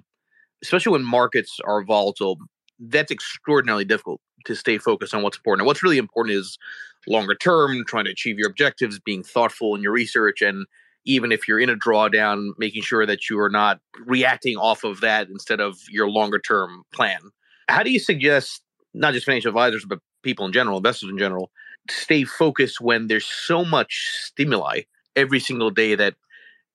especially 0.62 0.92
when 0.92 1.04
markets 1.04 1.58
are 1.64 1.82
volatile, 1.82 2.38
that's 2.78 3.10
extraordinarily 3.10 3.84
difficult 3.84 4.20
to 4.44 4.54
stay 4.54 4.78
focused 4.78 5.14
on 5.14 5.22
what's 5.22 5.36
important. 5.36 5.62
And 5.62 5.66
what's 5.66 5.82
really 5.82 5.98
important 5.98 6.36
is 6.36 6.58
longer 7.06 7.34
term, 7.34 7.84
trying 7.86 8.04
to 8.06 8.10
achieve 8.10 8.38
your 8.38 8.48
objectives, 8.48 8.98
being 8.98 9.22
thoughtful 9.22 9.74
in 9.74 9.82
your 9.82 9.92
research, 9.92 10.42
and 10.42 10.66
even 11.04 11.32
if 11.32 11.48
you're 11.48 11.60
in 11.60 11.70
a 11.70 11.76
drawdown, 11.76 12.50
making 12.58 12.82
sure 12.82 13.06
that 13.06 13.28
you 13.28 13.38
are 13.40 13.50
not 13.50 13.80
reacting 14.06 14.56
off 14.56 14.84
of 14.84 15.00
that 15.00 15.28
instead 15.28 15.60
of 15.60 15.78
your 15.90 16.08
longer 16.08 16.38
term 16.38 16.82
plan. 16.92 17.20
How 17.68 17.82
do 17.82 17.90
you 17.90 17.98
suggest 17.98 18.62
not 18.94 19.14
just 19.14 19.26
financial 19.26 19.48
advisors, 19.48 19.84
but 19.84 19.98
people 20.22 20.46
in 20.46 20.52
general, 20.52 20.76
investors 20.76 21.10
in 21.10 21.18
general, 21.18 21.50
stay 21.90 22.24
focused 22.24 22.80
when 22.80 23.08
there's 23.08 23.26
so 23.26 23.64
much 23.64 24.10
stimuli 24.24 24.82
every 25.16 25.40
single 25.40 25.70
day 25.70 25.94
that 25.94 26.14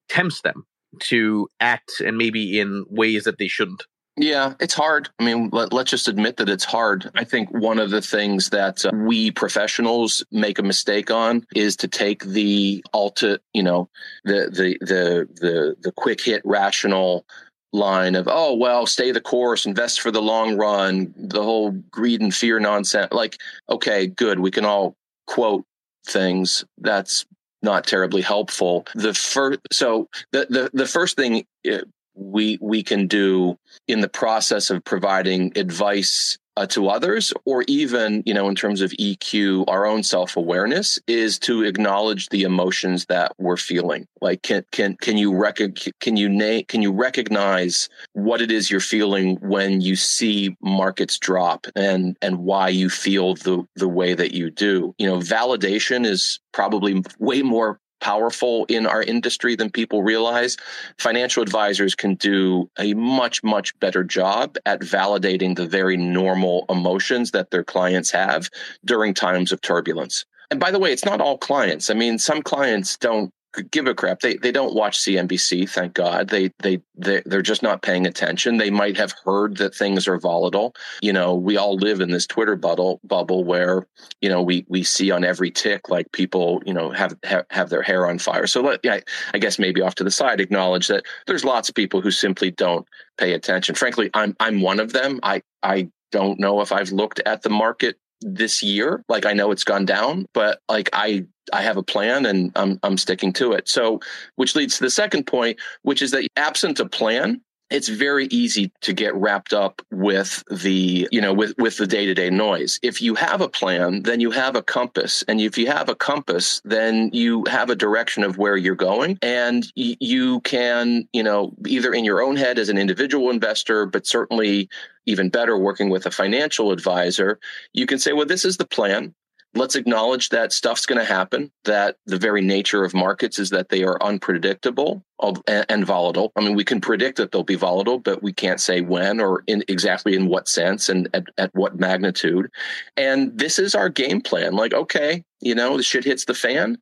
tempts 0.09 0.41
them 0.41 0.65
to 0.99 1.47
act 1.59 2.01
and 2.01 2.17
maybe 2.17 2.59
in 2.59 2.85
ways 2.89 3.23
that 3.25 3.37
they 3.37 3.47
shouldn't. 3.47 3.83
Yeah, 4.19 4.55
it's 4.59 4.73
hard. 4.73 5.09
I 5.19 5.23
mean, 5.23 5.49
let, 5.53 5.71
us 5.71 5.89
just 5.89 6.07
admit 6.07 6.37
that 6.37 6.49
it's 6.49 6.65
hard. 6.65 7.11
I 7.13 7.23
think 7.23 7.51
one 7.51 7.77
of 7.77 7.91
the 7.91 8.01
things 8.01 8.49
that 8.49 8.83
uh, 8.83 8.89
we 8.91 9.29
professionals 9.29 10.25
make 10.31 10.57
a 10.57 10.63
mistake 10.63 11.11
on 11.11 11.45
is 11.55 11.75
to 11.77 11.87
take 11.87 12.23
the 12.23 12.83
alta, 12.93 13.39
you 13.53 13.61
know, 13.61 13.89
the 14.23 14.49
the 14.51 14.77
the 14.81 15.27
the 15.39 15.75
the 15.81 15.91
quick 15.91 16.19
hit 16.19 16.41
rational 16.45 17.27
line 17.73 18.15
of 18.15 18.27
oh 18.31 18.55
well 18.55 18.85
stay 18.85 19.11
the 19.11 19.21
course 19.21 19.65
invest 19.65 19.99
for 19.99 20.09
the 20.09 20.21
long 20.21 20.55
run 20.55 21.13
the 21.17 21.43
whole 21.43 21.71
greed 21.91 22.21
and 22.21 22.33
fear 22.33 22.61
nonsense 22.61 23.11
like 23.11 23.37
okay 23.69 24.07
good 24.07 24.39
we 24.39 24.49
can 24.49 24.63
all 24.63 24.95
quote 25.27 25.65
things 26.05 26.63
that's 26.77 27.25
not 27.61 27.85
terribly 27.85 28.21
helpful. 28.21 28.85
The 28.95 29.13
first, 29.13 29.59
so 29.71 30.07
the, 30.31 30.47
the, 30.49 30.69
the 30.73 30.85
first 30.85 31.15
thing 31.15 31.45
uh, 31.69 31.79
we, 32.15 32.57
we 32.61 32.83
can 32.83 33.07
do 33.07 33.57
in 33.87 34.01
the 34.01 34.09
process 34.09 34.69
of 34.69 34.83
providing 34.83 35.57
advice 35.57 36.37
uh, 36.57 36.65
to 36.65 36.87
others, 36.89 37.31
or 37.45 37.63
even, 37.67 38.23
you 38.25 38.33
know, 38.33 38.49
in 38.49 38.55
terms 38.55 38.81
of 38.81 38.89
EQ, 38.93 39.65
our 39.67 39.85
own 39.85 40.01
self 40.01 40.35
awareness, 40.35 40.97
is 41.07 41.37
to 41.37 41.61
acknowledge 41.61 42.29
the 42.29 42.41
emotions 42.41 43.05
that 43.05 43.31
we're 43.37 43.57
feeling. 43.57 44.07
Like, 44.21 44.41
can 44.41 44.65
can 44.71 44.95
can 44.97 45.17
you 45.17 45.35
rec- 45.35 45.59
can 45.99 46.17
you 46.17 46.27
na- 46.27 46.63
can 46.67 46.81
you 46.81 46.91
recognize 46.91 47.89
what 48.13 48.41
it 48.41 48.51
is 48.51 48.71
you're 48.71 48.79
feeling 48.79 49.35
when 49.35 49.81
you 49.81 49.95
see 49.95 50.57
markets 50.59 51.19
drop, 51.19 51.67
and 51.75 52.17
and 52.23 52.39
why 52.39 52.69
you 52.69 52.89
feel 52.89 53.35
the 53.35 53.63
the 53.75 53.87
way 53.87 54.15
that 54.15 54.33
you 54.33 54.49
do? 54.49 54.95
You 54.97 55.07
know, 55.07 55.17
validation 55.19 56.07
is 56.07 56.39
probably 56.53 57.03
way 57.19 57.43
more 57.43 57.79
powerful 57.99 58.65
in 58.69 58.85
our 58.85 59.03
industry 59.03 59.55
than 59.55 59.69
people 59.69 60.03
realize. 60.03 60.57
Financial 60.97 61.43
advisors 61.43 61.95
can 61.95 62.15
do 62.15 62.69
a 62.79 62.93
much, 62.93 63.43
much 63.43 63.77
better 63.79 64.03
job 64.03 64.57
at 64.65 64.81
validating 64.81 65.55
the 65.55 65.67
very 65.67 65.97
normal 65.97 66.65
emotions 66.69 67.31
that 67.31 67.51
their 67.51 67.63
clients 67.63 68.11
have 68.11 68.49
during 68.85 69.13
times 69.13 69.51
of 69.51 69.61
turbulence. 69.61 70.25
And 70.49 70.59
by 70.59 70.71
the 70.71 70.79
way, 70.79 70.93
it's 70.93 71.05
not 71.05 71.19
all 71.19 71.37
clients. 71.37 71.89
I 71.89 71.93
mean, 71.93 72.17
some 72.17 72.41
clients 72.41 72.97
don't 72.97 73.33
give 73.63 73.87
a 73.87 73.95
crap. 73.95 74.19
They 74.19 74.37
they 74.37 74.51
don't 74.51 74.75
watch 74.75 74.99
CNBC, 74.99 75.69
thank 75.69 75.93
God. 75.93 76.29
They 76.29 76.51
they 76.59 76.81
they 76.95 77.21
they're 77.25 77.41
just 77.41 77.63
not 77.63 77.81
paying 77.81 78.05
attention. 78.05 78.57
They 78.57 78.69
might 78.69 78.97
have 78.97 79.13
heard 79.23 79.57
that 79.57 79.75
things 79.75 80.07
are 80.07 80.17
volatile. 80.17 80.75
You 81.01 81.13
know, 81.13 81.35
we 81.35 81.57
all 81.57 81.75
live 81.75 82.01
in 82.01 82.11
this 82.11 82.27
Twitter 82.27 82.55
bubble 82.55 82.99
bubble 83.03 83.43
where 83.43 83.87
you 84.21 84.29
know 84.29 84.41
we 84.41 84.65
we 84.69 84.83
see 84.83 85.11
on 85.11 85.23
every 85.23 85.51
tick 85.51 85.89
like 85.89 86.11
people 86.11 86.61
you 86.65 86.73
know 86.73 86.91
have 86.91 87.15
have, 87.23 87.45
have 87.49 87.69
their 87.69 87.81
hair 87.81 88.07
on 88.07 88.19
fire. 88.19 88.47
So 88.47 88.61
let 88.61 88.79
yeah, 88.83 88.99
I 89.33 89.37
guess 89.37 89.59
maybe 89.59 89.81
off 89.81 89.95
to 89.95 90.03
the 90.03 90.11
side 90.11 90.39
acknowledge 90.39 90.87
that 90.87 91.05
there's 91.25 91.45
lots 91.45 91.69
of 91.69 91.75
people 91.75 92.01
who 92.01 92.11
simply 92.11 92.51
don't 92.51 92.87
pay 93.17 93.33
attention. 93.33 93.75
Frankly, 93.75 94.09
I'm 94.13 94.35
I'm 94.39 94.61
one 94.61 94.79
of 94.79 94.93
them. 94.93 95.19
I 95.23 95.41
I 95.63 95.89
don't 96.11 96.39
know 96.39 96.61
if 96.61 96.71
I've 96.71 96.91
looked 96.91 97.19
at 97.25 97.41
the 97.41 97.49
market 97.49 97.97
this 98.21 98.63
year. 98.63 99.03
Like 99.09 99.25
I 99.25 99.33
know 99.33 99.51
it's 99.51 99.63
gone 99.63 99.85
down, 99.85 100.25
but 100.33 100.59
like 100.69 100.89
I 100.93 101.25
I 101.53 101.61
have 101.61 101.77
a 101.77 101.83
plan 101.83 102.25
and 102.25 102.51
I'm 102.55 102.79
I'm 102.83 102.97
sticking 102.97 103.33
to 103.33 103.53
it. 103.53 103.67
So 103.67 103.99
which 104.35 104.55
leads 104.55 104.77
to 104.77 104.83
the 104.83 104.91
second 104.91 105.25
point, 105.27 105.59
which 105.83 106.01
is 106.01 106.11
that 106.11 106.27
absent 106.35 106.79
a 106.79 106.87
plan, 106.87 107.41
it's 107.69 107.89
very 107.89 108.27
easy 108.27 108.71
to 108.81 108.93
get 108.93 109.13
wrapped 109.15 109.53
up 109.53 109.81
with 109.91 110.43
the 110.49 111.07
you 111.11 111.19
know 111.19 111.33
with 111.33 111.53
with 111.57 111.77
the 111.77 111.87
day-to-day 111.87 112.29
noise. 112.29 112.79
If 112.81 113.01
you 113.01 113.15
have 113.15 113.41
a 113.41 113.49
plan 113.49 114.03
then 114.03 114.19
you 114.19 114.31
have 114.31 114.55
a 114.55 114.63
compass. 114.63 115.23
And 115.27 115.41
if 115.41 115.57
you 115.57 115.67
have 115.67 115.89
a 115.89 115.95
compass 115.95 116.61
then 116.63 117.09
you 117.13 117.43
have 117.45 117.69
a 117.69 117.75
direction 117.75 118.23
of 118.23 118.37
where 118.37 118.57
you're 118.57 118.75
going. 118.75 119.17
And 119.21 119.65
y- 119.75 119.97
you 119.99 120.39
can 120.41 121.07
you 121.13 121.23
know 121.23 121.53
either 121.65 121.93
in 121.93 122.05
your 122.05 122.21
own 122.21 122.35
head 122.35 122.57
as 122.59 122.69
an 122.69 122.77
individual 122.77 123.29
investor 123.29 123.85
but 123.85 124.07
certainly 124.07 124.69
even 125.05 125.29
better 125.29 125.57
working 125.57 125.89
with 125.89 126.05
a 126.05 126.11
financial 126.11 126.71
advisor 126.71 127.39
you 127.73 127.85
can 127.85 127.97
say 127.97 128.13
well 128.13 128.25
this 128.25 128.45
is 128.45 128.57
the 128.57 128.67
plan 128.67 129.13
let's 129.57 129.75
acknowledge 129.75 130.29
that 130.29 130.53
stuff's 130.53 130.85
going 130.85 130.99
to 130.99 131.05
happen, 131.05 131.51
that 131.65 131.97
the 132.05 132.17
very 132.17 132.41
nature 132.41 132.83
of 132.83 132.93
markets 132.93 133.39
is 133.39 133.49
that 133.49 133.69
they 133.69 133.83
are 133.83 134.01
unpredictable 134.01 135.03
and 135.47 135.85
volatile. 135.85 136.31
I 136.35 136.41
mean, 136.41 136.55
we 136.55 136.63
can 136.63 136.81
predict 136.81 137.17
that 137.17 137.31
they'll 137.31 137.43
be 137.43 137.55
volatile, 137.55 137.99
but 137.99 138.21
we 138.21 138.33
can't 138.33 138.59
say 138.59 138.81
when 138.81 139.19
or 139.19 139.43
in 139.47 139.63
exactly 139.67 140.15
in 140.15 140.27
what 140.27 140.47
sense 140.47 140.89
and 140.89 141.09
at, 141.13 141.25
at 141.37 141.53
what 141.53 141.79
magnitude. 141.79 142.49
And 142.95 143.37
this 143.37 143.59
is 143.59 143.75
our 143.75 143.89
game 143.89 144.21
plan. 144.21 144.53
Like, 144.53 144.73
okay, 144.73 145.23
you 145.41 145.55
know, 145.55 145.77
the 145.77 145.83
shit 145.83 146.03
hits 146.03 146.25
the 146.25 146.33
fan. 146.33 146.77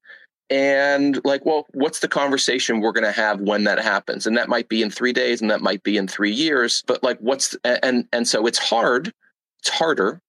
And 0.49 1.19
like, 1.25 1.45
well, 1.45 1.65
what's 1.73 1.99
the 1.99 2.07
conversation 2.07 2.79
we're 2.79 2.91
going 2.91 3.03
to 3.03 3.11
have 3.11 3.41
when 3.41 3.63
that 3.63 3.79
happens? 3.79 4.27
And 4.27 4.37
that 4.37 4.49
might 4.49 4.69
be 4.69 4.83
in 4.83 4.91
three 4.91 5.13
days 5.13 5.41
and 5.41 5.49
that 5.49 5.61
might 5.61 5.81
be 5.81 5.97
in 5.97 6.07
three 6.07 6.31
years. 6.31 6.83
But 6.85 7.03
like, 7.03 7.17
what's, 7.19 7.55
and, 7.63 8.07
and 8.13 8.27
so 8.27 8.45
it's 8.45 8.59
hard. 8.59 9.11
It's 9.59 9.69
harder. 9.69 10.21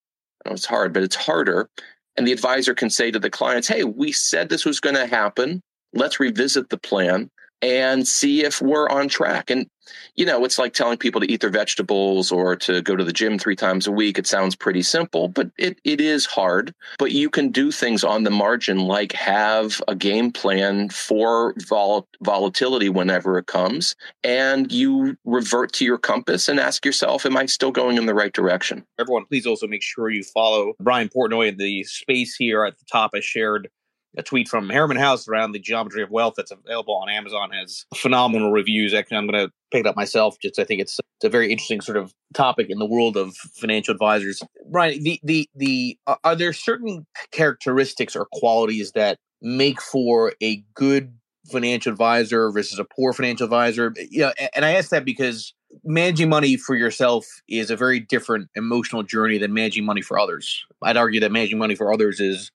it's 0.47 0.65
hard, 0.65 0.95
but 0.95 1.03
it's 1.03 1.17
harder 1.17 1.69
and 2.17 2.27
the 2.27 2.33
advisor 2.33 2.75
can 2.75 2.91
say 2.91 3.11
to 3.11 3.19
the 3.19 3.31
clients, 3.31 3.69
hey, 3.69 3.85
we 3.85 4.12
said 4.12 4.49
this 4.49 4.64
was 4.64 4.81
going 4.81 4.97
to 4.97 5.07
happen. 5.07 5.61
Let's 5.93 6.21
revisit 6.21 6.69
the 6.71 6.79
plan 6.79 7.31
and 7.63 8.07
see 8.07 8.45
if 8.45 8.61
we're 8.61 8.89
on 8.89 9.09
track. 9.09 9.51
And, 9.51 9.67
you 10.15 10.27
know, 10.27 10.45
it's 10.45 10.59
like 10.59 10.75
telling 10.75 10.99
people 10.99 11.21
to 11.21 11.31
eat 11.31 11.41
their 11.41 11.51
vegetables 11.51 12.33
or 12.33 12.57
to 12.57 12.83
go 12.83 12.97
to 12.97 13.05
the 13.05 13.13
gym 13.13 13.39
three 13.39 13.57
times 13.57 13.87
a 13.87 13.93
week. 13.93 14.19
It 14.19 14.27
sounds 14.27 14.57
pretty 14.57 14.83
simple, 14.83 15.29
but 15.29 15.51
it, 15.59 15.79
it 15.85 16.01
is 16.01 16.27
hard. 16.27 16.75
But 16.99 17.13
you 17.13 17.31
can 17.31 17.51
do 17.51 17.71
things 17.71 18.05
on 18.05 18.25
the 18.25 18.31
margin 18.31 18.79
like 18.81 19.13
have 19.13 19.81
a 19.89 19.95
game 19.95 20.33
plan 20.33 20.89
for 20.91 21.55
vol- 21.69 22.09
volatility 22.23 22.89
whenever 22.89 23.39
it 23.39 23.47
comes. 23.47 23.95
And 24.23 24.71
you 24.73 25.17
revert 25.25 25.73
to 25.75 25.85
your 25.85 25.99
compass 25.99 26.49
and 26.49 26.59
ask 26.59 26.85
yourself, 26.85 27.25
am 27.25 27.37
I 27.37 27.47
still 27.47 27.73
going 27.73 27.97
in 27.97 28.07
the 28.07 28.15
right 28.15 28.33
direction? 28.33 28.85
Everyone, 28.99 29.25
please 29.27 29.47
also 29.47 29.67
make 29.67 29.83
sure 29.83 30.11
you 30.11 30.25
follow 30.25 30.75
Brian 30.81 31.09
Portnoy 31.09 31.49
in 31.49 31.57
the 31.59 31.85
space 31.85 32.35
here 32.35 32.65
at 32.65 32.79
the 32.79 32.85
top. 32.91 33.13
I 33.15 33.21
shared 33.21 33.69
a 34.17 34.23
tweet 34.23 34.49
from 34.49 34.69
Harriman 34.71 34.97
House 34.97 35.29
around 35.29 35.53
the 35.53 35.59
geometry 35.59 36.03
of 36.03 36.11
wealth 36.11 36.35
that's 36.37 36.51
available 36.51 36.95
on 36.95 37.09
Amazon 37.09 37.51
has 37.51 37.85
phenomenal 37.95 38.51
reviews. 38.51 38.95
Actually, 38.95 39.19
I'm 39.19 39.27
going 39.27 39.47
to 39.47 39.53
pick 39.71 39.81
it 39.81 39.87
up 39.87 39.97
myself. 39.97 40.37
Just 40.41 40.59
I 40.59 40.64
think 40.64 40.81
it's, 40.81 40.99
a 41.25 41.31
very 41.31 41.51
interesting 41.51 41.81
sort 41.81 41.97
of 41.97 42.12
topic 42.35 42.67
in 42.69 42.79
the 42.79 42.85
world 42.85 43.17
of 43.17 43.35
financial 43.55 43.93
advisors. 43.93 44.43
Brian, 44.71 45.03
the 45.03 45.19
the 45.25 45.49
the 45.55 45.99
uh, 46.07 46.17
are 46.25 46.37
there 46.37 46.53
certain 46.53 47.07
characteristics 47.33 48.14
or 48.14 48.27
qualities 48.33 48.93
that 48.93 49.17
make 49.41 49.81
for 49.81 50.35
a 50.43 50.62
good 50.75 51.14
financial 51.51 51.91
advisor 51.91 52.51
versus 52.51 52.79
a 52.79 52.85
poor 52.85 53.14
financial 53.14 53.45
advisor? 53.45 53.95
Know, 54.12 54.33
and 54.55 54.64
I 54.64 54.73
ask 54.73 54.91
that 54.91 55.07
because 55.07 55.55
managing 55.85 56.29
money 56.29 56.59
for 56.59 56.77
yourself 56.77 57.27
is 57.49 57.71
a 57.71 57.77
very 57.77 57.99
different 57.99 58.49
emotional 58.55 59.03
journey 59.03 59.39
than 59.39 59.55
managing 59.55 59.87
money 59.87 60.03
for 60.03 60.19
others. 60.19 60.64
I'd 60.83 60.99
argue 60.99 61.21
that 61.21 61.33
managing 61.33 61.59
money 61.59 61.75
for 61.75 61.93
others 61.93 62.21
is 62.21 62.51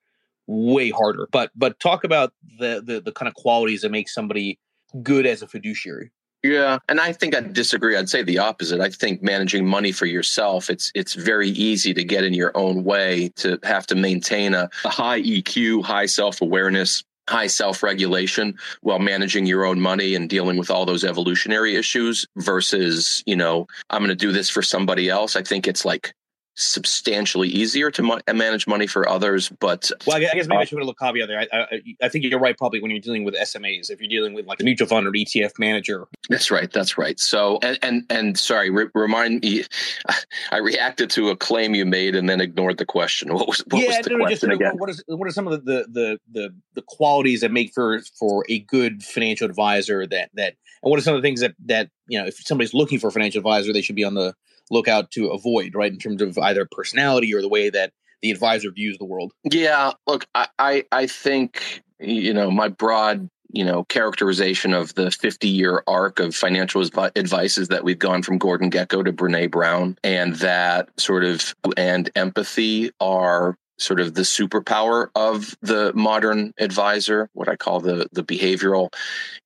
way 0.48 0.90
harder. 0.90 1.28
But 1.32 1.52
but 1.56 1.80
talk 1.80 2.04
about 2.04 2.34
the 2.60 2.82
the, 2.86 3.02
the 3.02 3.12
kind 3.12 3.28
of 3.28 3.36
qualities 3.36 3.82
that 3.82 3.92
make 3.92 4.10
somebody 4.10 4.60
good 5.02 5.26
as 5.26 5.42
a 5.42 5.48
fiduciary. 5.48 6.12
Yeah, 6.44 6.80
and 6.90 7.00
I 7.00 7.14
think 7.14 7.36
I'd 7.36 7.54
disagree. 7.54 7.96
I'd 7.96 8.10
say 8.10 8.24
the 8.24 8.40
opposite. 8.40 8.82
I 8.82 8.90
think 8.90 9.22
managing 9.22 9.66
money 9.66 9.92
for 9.92 10.08
yourself, 10.08 10.72
it's 10.72 10.92
it's 10.96 11.14
very 11.14 11.50
easy 11.50 11.94
to 11.94 12.04
get 12.04 12.24
in 12.24 12.34
your 12.34 12.52
own 12.56 12.84
way, 12.84 13.30
to 13.38 13.60
have 13.64 13.86
to 13.88 13.96
maintain 13.96 14.56
a, 14.56 14.68
a 14.84 14.90
high 14.90 15.22
EQ, 15.22 15.84
high 15.84 16.08
self-awareness, 16.08 17.04
high 17.30 17.46
self-regulation 17.46 18.58
while 18.82 18.98
managing 18.98 19.46
your 19.46 19.66
own 19.66 19.80
money 19.80 20.16
and 20.16 20.30
dealing 20.30 20.58
with 20.58 20.72
all 20.72 20.86
those 20.86 21.04
evolutionary 21.04 21.76
issues 21.76 22.26
versus, 22.38 23.22
you 23.28 23.36
know, 23.36 23.68
I'm 23.92 24.00
going 24.00 24.10
to 24.10 24.16
do 24.16 24.32
this 24.32 24.50
for 24.50 24.64
somebody 24.64 25.10
else. 25.10 25.36
I 25.36 25.44
think 25.44 25.68
it's 25.68 25.86
like 25.86 26.16
substantially 26.62 27.48
easier 27.48 27.92
to 27.92 28.04
mo- 28.04 28.20
manage 28.34 28.68
money 28.68 28.88
for 28.88 29.08
others. 29.08 29.50
But 29.60 29.92
well, 30.06 30.18
I 30.18 30.20
guess 30.20 30.48
maybe 30.48 30.58
uh, 30.58 30.60
I 30.60 30.64
should 30.66 30.78
put 30.78 30.84
a 30.84 30.86
little 30.86 30.94
caveat 30.94 31.28
there. 31.28 31.40
I, 31.40 31.48
I, 31.52 31.82
I, 32.04 32.10
think 32.10 32.26
you're 32.26 32.40
right. 32.40 32.58
Probably 32.58 32.82
when 32.82 32.92
you're 32.92 33.00
dealing 33.00 33.24
with 33.24 33.36
SMAs, 33.36 33.90
if 33.90 34.00
you're 34.00 34.10
dealing 34.10 34.34
with 34.34 34.46
like 34.46 34.60
a 34.60 34.64
mutual 34.64 34.88
fund 34.88 35.08
or 35.08 35.12
ETF 35.12 35.60
manager. 35.60 36.08
That's 36.30 36.52
right. 36.52 36.72
That's 36.72 36.98
right. 36.98 37.20
So 37.20 37.60
and 37.62 37.78
and 37.82 38.06
and 38.10 38.38
sorry, 38.38 38.70
re- 38.70 38.90
remind 38.94 39.42
me. 39.42 39.64
I 40.52 40.58
reacted 40.58 41.10
to 41.12 41.30
a 41.30 41.36
claim 41.36 41.76
you 41.76 41.86
made 41.86 42.16
and 42.16 42.30
then 42.30 42.42
ignored 42.42 42.78
the 42.78 42.86
question. 42.86 43.34
What 43.34 43.48
was 43.48 43.64
what 43.70 43.82
yeah? 43.82 43.98
Was 43.98 44.06
the 44.06 44.10
no, 44.12 44.26
question 44.26 44.50
just, 44.50 44.62
again? 44.62 44.78
What 44.78 44.90
is 44.90 45.04
what 45.08 45.28
are 45.28 45.32
some 45.32 45.48
of 45.48 45.66
the, 45.66 45.86
the 45.92 46.20
the 46.32 46.56
the 46.74 46.82
qualities 46.84 47.42
that 47.42 47.52
make 47.52 47.74
for 47.74 48.02
for 48.18 48.46
a 48.50 48.60
good 48.60 49.04
financial 49.04 49.46
advisor? 49.46 50.06
That 50.06 50.30
that 50.36 50.56
and 50.84 50.90
what 50.90 51.00
are 51.00 51.04
some 51.04 51.16
of 51.16 51.22
the 51.22 51.28
things 51.28 51.42
that 51.42 51.56
that 51.66 51.90
you 52.08 52.20
know 52.20 52.28
if 52.28 52.36
somebody's 52.36 52.74
looking 52.74 53.00
for 53.00 53.08
a 53.08 53.12
financial 53.12 53.40
advisor, 53.40 53.74
they 53.74 53.82
should 53.82 53.96
be 53.96 54.04
on 54.04 54.14
the 54.14 54.34
look 54.72 54.88
out 54.88 55.12
to 55.12 55.30
avoid, 55.30 55.76
right? 55.76 55.92
In 55.92 56.00
terms 56.00 56.22
of 56.22 56.38
either 56.38 56.68
personality 56.72 57.34
or 57.36 57.42
the 57.42 57.50
way 57.50 57.70
that 57.70 57.92
the 58.22 58.32
advisor 58.32 58.72
views 58.72 58.98
the 58.98 59.06
world. 59.06 59.34
Yeah, 59.44 59.92
look, 60.08 60.26
I, 60.36 60.86
I, 60.92 61.08
think 61.08 61.84
you 62.00 62.34
know 62.34 62.50
my 62.52 62.68
broad 62.68 63.30
you 63.52 63.66
know 63.66 63.84
characterization 63.86 64.74
of 64.74 64.94
the 64.96 65.12
50 65.12 65.48
year 65.48 65.84
arc 65.88 66.20
of 66.20 66.36
financial 66.36 66.82
advice 66.82 67.58
is 67.58 67.68
that 67.68 67.84
we've 67.84 68.00
gone 68.00 68.24
from 68.24 68.38
Gordon 68.38 68.72
Gekko 68.72 69.04
to 69.06 69.14
Brene 69.14 69.52
Brown, 69.52 69.98
and 70.04 70.36
that 70.36 70.90
sort 71.00 71.24
of 71.24 71.54
and 71.78 72.10
empathy 72.16 72.92
are 73.00 73.58
sort 73.80 74.00
of 74.00 74.14
the 74.14 74.22
superpower 74.22 75.08
of 75.16 75.56
the 75.62 75.92
modern 75.96 76.54
advisor, 76.60 77.30
what 77.34 77.50
I 77.50 77.56
call 77.56 77.80
the 77.80 78.08
the 78.12 78.24
behavioral 78.24 78.90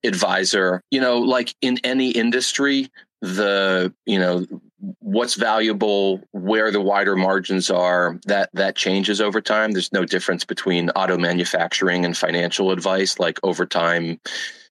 advisor. 0.04 0.82
You 0.92 1.00
know, 1.00 1.20
like 1.20 1.56
in 1.62 1.80
any 1.84 2.12
industry, 2.12 2.90
the 3.22 3.94
you 4.06 4.20
know 4.20 4.46
what's 5.00 5.36
valuable 5.36 6.22
where 6.32 6.72
the 6.72 6.82
wider 6.82 7.16
margins 7.16 7.70
are 7.70 8.20
that 8.26 8.50
that 8.54 8.76
changes 8.76 9.22
over 9.22 9.42
time. 9.42 9.72
There's 9.72 9.92
no 9.92 10.06
difference 10.06 10.46
between 10.46 10.90
auto 10.92 11.18
manufacturing 11.18 12.06
and 12.06 12.16
financial 12.16 12.72
advice. 12.72 13.20
Like 13.20 13.40
over 13.44 13.66
time 13.66 14.20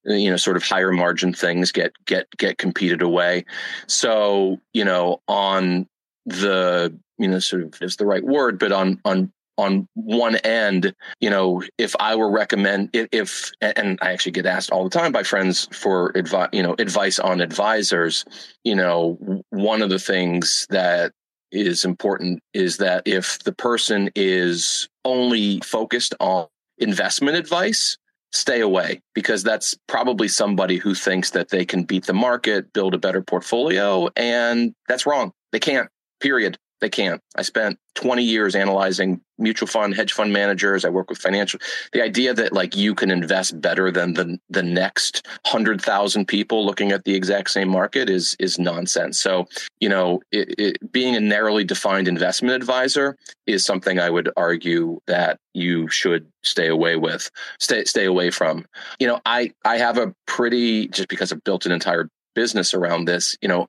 you 0.05 0.31
know 0.31 0.37
sort 0.37 0.57
of 0.57 0.63
higher 0.63 0.93
margin 0.93 1.33
things 1.33 1.73
get 1.73 1.93
get 2.05 2.29
get 2.37 2.59
competed 2.59 3.03
away. 3.03 3.45
So 3.87 4.61
you 4.73 4.85
know 4.85 5.21
on 5.29 5.89
the 6.27 6.97
you 7.19 7.29
know 7.29 7.39
sort 7.39 7.63
of 7.63 7.83
is 7.83 7.97
the 7.97 8.07
right 8.07 8.25
word 8.25 8.59
but 8.59 8.73
on 8.73 9.01
on 9.05 9.33
on 9.57 9.89
one 9.95 10.37
end, 10.37 10.95
you 11.21 11.31
know, 11.31 11.63
if 11.79 11.95
I 12.01 12.17
were 12.17 12.31
recommend 12.31 12.91
if, 12.93 13.53
and 13.61 13.99
I 14.03 14.13
actually 14.13 14.33
get 14.33 14.47
asked 14.47 14.71
all 14.71 14.85
the 14.85 14.91
time 14.91 15.13
by 15.13 15.23
friends 15.23 15.69
for 15.73 16.13
advice, 16.15 16.49
you 16.53 16.63
know, 16.63 16.75
advice 16.79 17.19
on 17.19 17.41
advisors, 17.41 18.25
you 18.65 18.75
know, 18.75 19.43
one 19.51 19.83
of 19.83 19.91
the 19.91 19.99
things 19.99 20.67
that 20.71 21.13
is 21.53 21.85
important 21.85 22.41
is 22.53 22.79
that 22.79 23.03
if 23.07 23.39
the 23.45 23.53
person 23.53 24.11
is 24.15 24.89
only 25.05 25.61
focused 25.61 26.15
on 26.19 26.47
investment 26.79 27.37
advice, 27.37 27.97
stay 28.33 28.61
away 28.61 29.01
because 29.15 29.45
that's 29.45 29.77
probably 29.87 30.27
somebody 30.27 30.77
who 30.77 30.95
thinks 30.95 31.31
that 31.31 31.51
they 31.51 31.65
can 31.65 31.85
beat 31.85 32.07
the 32.07 32.13
market, 32.13 32.73
build 32.73 32.93
a 32.93 32.99
better 32.99 33.23
portfolio, 33.23 34.09
and 34.17 34.75
that's 34.89 35.07
wrong. 35.07 35.33
They 35.53 35.61
can't. 35.61 35.89
Period. 36.21 36.59
They 36.85 36.91
can't. 36.91 37.23
I 37.35 37.41
spent 37.41 37.79
20 37.95 38.23
years 38.23 38.55
analyzing 38.55 39.23
mutual 39.39 39.67
fund, 39.67 39.95
hedge 39.95 40.13
fund 40.13 40.35
managers. 40.35 40.85
I 40.85 40.91
work 40.91 41.09
with 41.09 41.17
financial. 41.17 41.59
The 41.95 42.03
idea 42.03 42.35
that 42.35 42.53
like 42.53 42.77
you 42.77 42.95
can 42.95 43.11
invest 43.11 43.59
better 43.59 43.91
than 43.91 44.13
the 44.13 44.39
the 44.51 44.63
next 44.63 45.27
hundred 45.47 45.81
thousand 45.81 46.27
people 46.27 46.67
looking 46.67 46.93
at 46.93 47.05
the 47.05 47.15
exact 47.15 47.53
same 47.53 47.71
market 47.71 48.11
is 48.11 48.37
is 48.39 48.59
nonsense. 48.59 49.19
So 49.19 49.47
you 49.81 49.89
know, 49.89 50.21
it, 50.31 50.55
it, 50.59 50.93
being 50.93 51.17
a 51.17 51.21
narrowly 51.21 51.65
defined 51.65 52.07
investment 52.07 52.55
advisor 52.55 53.17
is 53.47 53.65
something 53.65 53.99
I 53.99 54.11
would 54.11 54.29
argue 54.37 55.01
that 55.07 55.39
you 55.55 55.89
should 55.89 56.31
stay 56.43 56.67
away 56.67 56.97
with, 56.97 57.31
stay 57.61 57.85
stay 57.85 58.05
away 58.05 58.31
from. 58.31 58.67
You 59.01 59.07
know, 59.07 59.23
I 59.25 59.53
I 59.65 59.79
have 59.79 59.97
a 59.97 60.13
pretty 60.27 60.89
just 60.89 61.09
because 61.09 61.33
I've 61.33 61.45
built 61.45 61.65
an 61.65 61.73
entire 61.73 62.11
business 62.35 62.75
around 62.75 63.07
this. 63.07 63.39
You 63.41 63.49
know, 63.49 63.69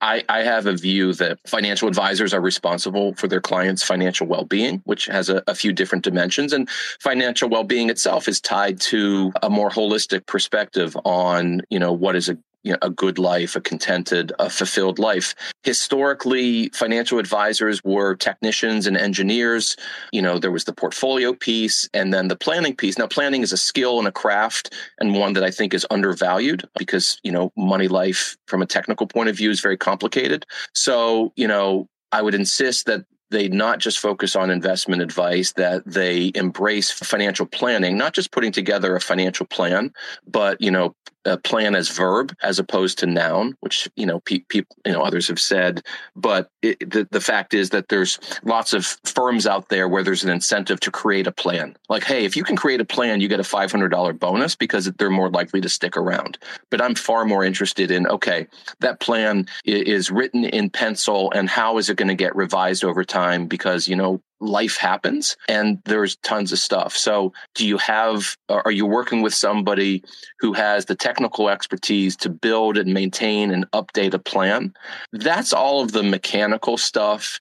I, 0.00 0.22
I, 0.28 0.42
have 0.42 0.66
a 0.66 0.76
view 0.76 1.14
that 1.14 1.38
financial 1.46 1.88
advisors 1.88 2.34
are 2.34 2.40
responsible 2.40 3.14
for 3.14 3.28
their 3.28 3.40
clients' 3.40 3.82
financial 3.82 4.26
well-being, 4.26 4.82
which 4.84 5.06
has 5.06 5.28
a, 5.28 5.42
a, 5.46 5.54
few 5.54 5.72
different 5.72 6.04
dimensions. 6.04 6.52
And 6.52 6.68
financial 7.00 7.48
well-being 7.48 7.88
itself 7.88 8.28
is 8.28 8.40
tied 8.40 8.80
to 8.82 9.32
a 9.42 9.48
more 9.48 9.70
holistic 9.70 10.26
perspective 10.26 10.96
on, 11.04 11.62
you 11.70 11.78
know, 11.78 11.92
what 11.92 12.16
is 12.16 12.28
a 12.28 12.36
you 12.62 12.72
know, 12.72 12.78
a 12.82 12.90
good 12.90 13.18
life, 13.18 13.56
a 13.56 13.60
contented, 13.60 14.32
a 14.38 14.50
fulfilled 14.50 14.98
life. 14.98 15.34
Historically, 15.62 16.68
financial 16.70 17.18
advisors 17.18 17.82
were 17.84 18.14
technicians 18.14 18.86
and 18.86 18.96
engineers. 18.96 19.76
You 20.12 20.22
know, 20.22 20.38
there 20.38 20.50
was 20.50 20.64
the 20.64 20.72
portfolio 20.72 21.32
piece 21.32 21.88
and 21.94 22.12
then 22.12 22.28
the 22.28 22.36
planning 22.36 22.76
piece. 22.76 22.98
Now, 22.98 23.06
planning 23.06 23.42
is 23.42 23.52
a 23.52 23.56
skill 23.56 23.98
and 23.98 24.08
a 24.08 24.12
craft 24.12 24.74
and 24.98 25.14
one 25.14 25.32
that 25.34 25.44
I 25.44 25.50
think 25.50 25.72
is 25.72 25.86
undervalued 25.90 26.68
because, 26.78 27.18
you 27.22 27.32
know, 27.32 27.52
money 27.56 27.88
life 27.88 28.36
from 28.46 28.62
a 28.62 28.66
technical 28.66 29.06
point 29.06 29.28
of 29.28 29.36
view 29.36 29.50
is 29.50 29.60
very 29.60 29.76
complicated. 29.76 30.44
So, 30.74 31.32
you 31.36 31.48
know, 31.48 31.88
I 32.12 32.22
would 32.22 32.34
insist 32.34 32.86
that 32.86 33.04
they 33.30 33.48
not 33.48 33.78
just 33.78 33.98
focus 33.98 34.34
on 34.34 34.50
investment 34.50 35.02
advice, 35.02 35.52
that 35.52 35.82
they 35.86 36.32
embrace 36.34 36.90
financial 36.90 37.46
planning, 37.46 37.96
not 37.96 38.12
just 38.12 38.32
putting 38.32 38.52
together 38.52 38.96
a 38.96 39.00
financial 39.00 39.46
plan, 39.46 39.92
but, 40.26 40.60
you 40.60 40.70
know, 40.70 40.94
a 41.24 41.36
plan 41.36 41.74
as 41.74 41.88
verb 41.88 42.34
as 42.42 42.58
opposed 42.58 42.98
to 42.98 43.06
noun, 43.06 43.56
which 43.60 43.88
you 43.96 44.06
know 44.06 44.20
people 44.20 44.76
you 44.86 44.92
know 44.92 45.02
others 45.02 45.28
have 45.28 45.40
said. 45.40 45.82
But 46.16 46.50
it, 46.62 46.78
the 46.90 47.06
the 47.10 47.20
fact 47.20 47.54
is 47.54 47.70
that 47.70 47.88
there's 47.88 48.18
lots 48.42 48.72
of 48.72 48.86
firms 49.04 49.46
out 49.46 49.68
there 49.68 49.88
where 49.88 50.02
there's 50.02 50.24
an 50.24 50.30
incentive 50.30 50.80
to 50.80 50.90
create 50.90 51.26
a 51.26 51.32
plan. 51.32 51.76
Like, 51.88 52.04
hey, 52.04 52.24
if 52.24 52.36
you 52.36 52.44
can 52.44 52.56
create 52.56 52.80
a 52.80 52.84
plan, 52.84 53.20
you 53.20 53.28
get 53.28 53.40
a 53.40 53.44
five 53.44 53.70
hundred 53.70 53.90
dollar 53.90 54.12
bonus 54.12 54.54
because 54.56 54.86
they're 54.98 55.10
more 55.10 55.30
likely 55.30 55.60
to 55.60 55.68
stick 55.68 55.96
around. 55.96 56.38
But 56.70 56.80
I'm 56.80 56.94
far 56.94 57.24
more 57.24 57.44
interested 57.44 57.90
in 57.90 58.06
okay, 58.06 58.46
that 58.80 59.00
plan 59.00 59.46
is 59.64 60.10
written 60.10 60.44
in 60.44 60.70
pencil, 60.70 61.30
and 61.32 61.48
how 61.48 61.78
is 61.78 61.90
it 61.90 61.96
going 61.96 62.08
to 62.08 62.14
get 62.14 62.34
revised 62.34 62.84
over 62.84 63.04
time? 63.04 63.46
Because 63.46 63.88
you 63.88 63.96
know 63.96 64.22
life 64.40 64.76
happens 64.76 65.36
and 65.48 65.78
there's 65.84 66.16
tons 66.16 66.52
of 66.52 66.58
stuff. 66.58 66.96
So, 66.96 67.32
do 67.54 67.66
you 67.66 67.78
have, 67.78 68.36
are 68.48 68.70
you 68.70 68.86
working 68.86 69.22
with 69.22 69.34
somebody 69.34 70.02
who 70.40 70.52
has 70.52 70.86
the 70.86 70.94
technical 70.94 71.48
expertise 71.48 72.16
to 72.18 72.30
build 72.30 72.76
and 72.76 72.92
maintain 72.92 73.50
and 73.50 73.70
update 73.72 74.14
a 74.14 74.18
plan? 74.18 74.72
That's 75.12 75.52
all 75.52 75.82
of 75.82 75.92
the 75.92 76.02
mechanical 76.02 76.78
stuff. 76.78 77.40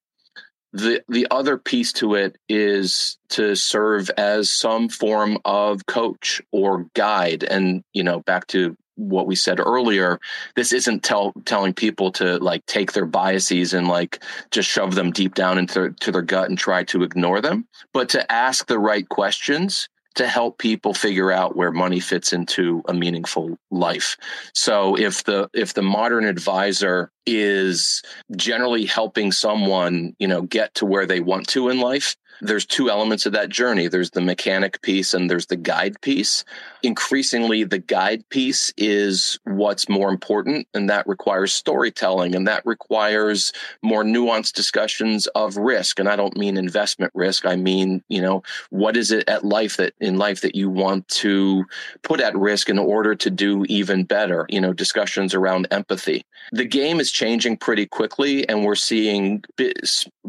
The, 0.71 1.03
the 1.07 1.25
other 1.31 1.57
piece 1.57 1.91
to 1.93 2.13
it 2.13 2.37
is 2.47 3.17
to 3.29 3.55
serve 3.55 4.11
as 4.17 4.51
some 4.51 4.87
form 4.87 5.39
of 5.43 5.85
coach 5.87 6.41
or 6.51 6.85
guide. 6.93 7.43
And, 7.43 7.83
you 7.93 8.03
know, 8.03 8.19
back 8.19 8.45
to 8.47 8.77
what 8.99 9.27
we 9.27 9.35
said 9.35 9.59
earlier 9.59 10.19
this 10.55 10.73
isn't 10.73 11.03
tell, 11.03 11.33
telling 11.45 11.73
people 11.73 12.11
to 12.11 12.37
like 12.37 12.65
take 12.65 12.91
their 12.91 13.05
biases 13.05 13.73
and 13.73 13.87
like 13.87 14.23
just 14.51 14.69
shove 14.69 14.95
them 14.95 15.11
deep 15.11 15.35
down 15.35 15.57
into 15.57 15.91
to 15.99 16.11
their 16.11 16.21
gut 16.21 16.49
and 16.49 16.57
try 16.57 16.83
to 16.83 17.03
ignore 17.03 17.41
them 17.41 17.67
but 17.93 18.09
to 18.09 18.31
ask 18.31 18.67
the 18.67 18.79
right 18.79 19.07
questions 19.09 19.89
to 20.15 20.27
help 20.27 20.57
people 20.57 20.93
figure 20.93 21.31
out 21.31 21.55
where 21.55 21.71
money 21.71 21.99
fits 21.99 22.33
into 22.33 22.83
a 22.89 22.93
meaningful 22.93 23.57
life. 23.71 24.17
So 24.53 24.97
if 24.97 25.23
the 25.23 25.49
if 25.53 25.73
the 25.73 25.81
modern 25.81 26.25
advisor 26.25 27.11
is 27.25 28.01
generally 28.35 28.85
helping 28.85 29.31
someone, 29.31 30.15
you 30.19 30.27
know, 30.27 30.41
get 30.41 30.73
to 30.75 30.85
where 30.85 31.05
they 31.05 31.19
want 31.19 31.47
to 31.49 31.69
in 31.69 31.79
life, 31.79 32.17
there's 32.41 32.65
two 32.65 32.89
elements 32.89 33.25
of 33.25 33.33
that 33.33 33.49
journey. 33.49 33.87
There's 33.87 34.11
the 34.11 34.21
mechanic 34.21 34.81
piece 34.81 35.13
and 35.13 35.29
there's 35.29 35.47
the 35.47 35.55
guide 35.55 35.99
piece. 36.01 36.43
Increasingly 36.83 37.63
the 37.63 37.79
guide 37.79 38.27
piece 38.29 38.71
is 38.77 39.39
what's 39.43 39.89
more 39.89 40.09
important 40.09 40.67
and 40.73 40.89
that 40.89 41.07
requires 41.07 41.53
storytelling 41.53 42.35
and 42.35 42.47
that 42.47 42.65
requires 42.65 43.51
more 43.81 44.03
nuanced 44.03 44.53
discussions 44.53 45.27
of 45.27 45.57
risk. 45.57 45.99
And 45.99 46.07
i 46.07 46.15
don't 46.15 46.37
mean 46.37 46.57
investment 46.57 47.11
risk. 47.15 47.45
I 47.45 47.55
mean 47.55 48.03
you 48.07 48.21
know 48.21 48.43
what 48.69 48.95
is 48.95 49.11
it 49.11 49.27
at 49.27 49.45
life 49.45 49.77
that 49.77 49.93
in 49.99 50.17
life 50.17 50.41
that 50.41 50.55
you 50.55 50.69
want 50.69 51.07
to 51.09 51.65
put 52.03 52.21
at 52.21 52.35
risk 52.37 52.69
in 52.69 52.79
order 52.79 53.15
to 53.15 53.29
do 53.29 53.65
even 53.67 54.03
better? 54.03 54.45
You 54.49 54.61
know 54.61 54.73
discussions 54.73 55.33
around 55.33 55.67
empathy. 55.71 56.25
The 56.51 56.65
game 56.65 56.99
is 56.99 57.11
changing 57.11 57.57
pretty 57.57 57.85
quickly 57.85 58.47
and 58.47 58.63
we're 58.63 58.75
seeing 58.75 59.43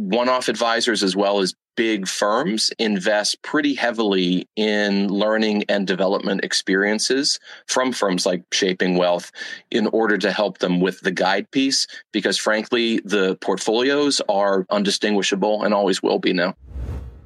one-off 0.00 0.48
advisors 0.48 1.02
as 1.02 1.14
well 1.14 1.40
as 1.40 1.54
big 1.76 2.08
firms 2.08 2.70
invest 2.78 3.42
pretty 3.42 3.74
heavily 3.74 4.48
in 4.56 5.08
learning 5.08 5.64
and 5.68 5.86
development 5.86 6.42
experiences 6.42 7.38
from 7.66 7.92
firms 7.92 8.24
like 8.24 8.42
Shaping 8.50 8.96
Wealth 8.96 9.30
in 9.70 9.86
order 9.88 10.16
to 10.16 10.32
help 10.32 10.58
them 10.58 10.80
with 10.80 11.00
the 11.00 11.10
guide 11.10 11.50
piece, 11.50 11.86
because 12.12 12.38
frankly, 12.38 13.00
the 13.04 13.36
portfolios 13.36 14.22
are 14.26 14.66
undistinguishable 14.70 15.62
and 15.62 15.74
always 15.74 16.02
will 16.02 16.18
be 16.18 16.32
now. 16.32 16.54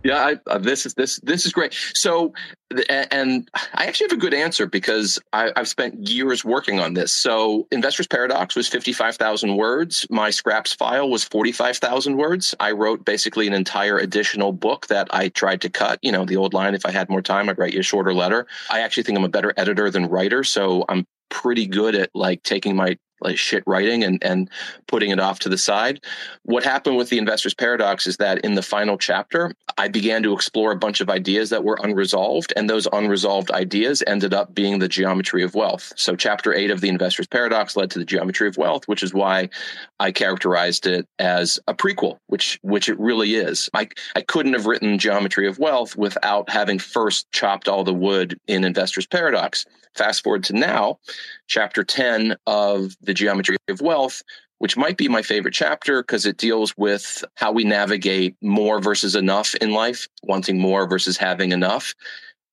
Yeah, 0.04 0.18
I, 0.18 0.36
uh, 0.50 0.58
this 0.58 0.84
is 0.84 0.92
this 0.92 1.18
this 1.20 1.46
is 1.46 1.52
great. 1.52 1.72
So, 1.94 2.34
and 2.90 3.48
I 3.74 3.86
actually 3.86 4.08
have 4.10 4.18
a 4.18 4.20
good 4.20 4.34
answer 4.34 4.66
because 4.66 5.18
I, 5.32 5.50
have 5.56 5.66
spent 5.66 6.10
years 6.10 6.44
working 6.44 6.78
on 6.78 6.92
this. 6.92 7.10
So, 7.10 7.66
Investors 7.72 8.06
Paradox 8.06 8.54
was 8.54 8.68
fifty 8.68 8.92
five 8.92 9.16
thousand 9.16 9.56
words. 9.56 10.06
My 10.10 10.28
scraps 10.28 10.74
file 10.74 11.08
was 11.08 11.24
forty 11.24 11.52
five 11.52 11.78
thousand 11.78 12.18
words. 12.18 12.54
I 12.60 12.72
wrote 12.72 13.06
basically 13.06 13.46
an 13.46 13.54
entire 13.54 13.96
additional 13.96 14.52
book 14.52 14.88
that 14.88 15.08
I 15.10 15.28
tried 15.28 15.62
to 15.62 15.70
cut. 15.70 15.98
You 16.02 16.12
know, 16.12 16.26
the 16.26 16.36
old 16.36 16.52
line: 16.52 16.74
"If 16.74 16.84
I 16.84 16.90
had 16.90 17.08
more 17.08 17.22
time, 17.22 17.48
I'd 17.48 17.58
write 17.58 17.72
you 17.72 17.80
a 17.80 17.82
shorter 17.82 18.12
letter." 18.12 18.46
I 18.70 18.80
actually 18.80 19.04
think 19.04 19.16
I'm 19.16 19.24
a 19.24 19.30
better 19.30 19.54
editor 19.56 19.90
than 19.90 20.10
writer, 20.10 20.44
so 20.44 20.84
I'm 20.86 21.06
pretty 21.30 21.66
good 21.66 21.94
at 21.94 22.10
like 22.14 22.42
taking 22.42 22.76
my 22.76 22.98
like 23.20 23.38
shit 23.38 23.62
writing 23.66 24.04
and 24.04 24.22
and 24.22 24.50
putting 24.86 25.10
it 25.10 25.20
off 25.20 25.38
to 25.40 25.48
the 25.48 25.58
side. 25.58 26.00
What 26.44 26.64
happened 26.64 26.96
with 26.96 27.10
the 27.10 27.18
investor's 27.18 27.54
paradox 27.54 28.06
is 28.06 28.16
that 28.18 28.38
in 28.38 28.54
the 28.54 28.62
final 28.62 28.98
chapter, 28.98 29.54
I 29.78 29.88
began 29.88 30.22
to 30.22 30.32
explore 30.32 30.72
a 30.72 30.76
bunch 30.76 31.00
of 31.00 31.10
ideas 31.10 31.50
that 31.50 31.64
were 31.64 31.78
unresolved, 31.82 32.52
and 32.56 32.68
those 32.68 32.86
unresolved 32.92 33.50
ideas 33.50 34.02
ended 34.06 34.34
up 34.34 34.54
being 34.54 34.78
the 34.78 34.88
geometry 34.88 35.42
of 35.42 35.54
wealth. 35.54 35.92
So 35.96 36.16
chapter 36.16 36.54
eight 36.54 36.70
of 36.70 36.80
the 36.80 36.88
investor's 36.88 37.26
paradox 37.26 37.76
led 37.76 37.90
to 37.92 37.98
the 37.98 38.04
geometry 38.04 38.48
of 38.48 38.56
wealth, 38.56 38.86
which 38.86 39.02
is 39.02 39.14
why 39.14 39.48
I 40.00 40.12
characterized 40.12 40.86
it 40.86 41.08
as 41.18 41.58
a 41.66 41.74
prequel, 41.74 42.18
which 42.26 42.58
which 42.62 42.88
it 42.88 42.98
really 42.98 43.34
is. 43.34 43.70
I 43.74 43.88
I 44.14 44.20
couldn't 44.20 44.52
have 44.54 44.66
written 44.66 44.98
geometry 44.98 45.48
of 45.48 45.58
wealth 45.58 45.96
without 45.96 46.50
having 46.50 46.78
first 46.78 47.30
chopped 47.32 47.68
all 47.68 47.84
the 47.84 47.94
wood 47.94 48.38
in 48.46 48.64
investor's 48.64 49.06
paradox. 49.06 49.64
Fast 49.94 50.24
forward 50.24 50.42
to 50.44 50.54
now, 50.54 50.98
chapter 51.46 51.84
10 51.84 52.36
of 52.46 52.96
the 53.06 53.14
geometry 53.14 53.56
of 53.68 53.80
wealth 53.80 54.22
which 54.58 54.76
might 54.76 54.96
be 54.96 55.08
my 55.08 55.22
favorite 55.22 55.54
chapter 55.54 56.02
because 56.02 56.26
it 56.26 56.36
deals 56.36 56.74
with 56.76 57.24
how 57.34 57.52
we 57.52 57.64
navigate 57.64 58.36
more 58.40 58.80
versus 58.80 59.14
enough 59.14 59.54
in 59.56 59.72
life, 59.72 60.08
wanting 60.22 60.58
more 60.58 60.88
versus 60.88 61.16
having 61.16 61.52
enough. 61.52 61.94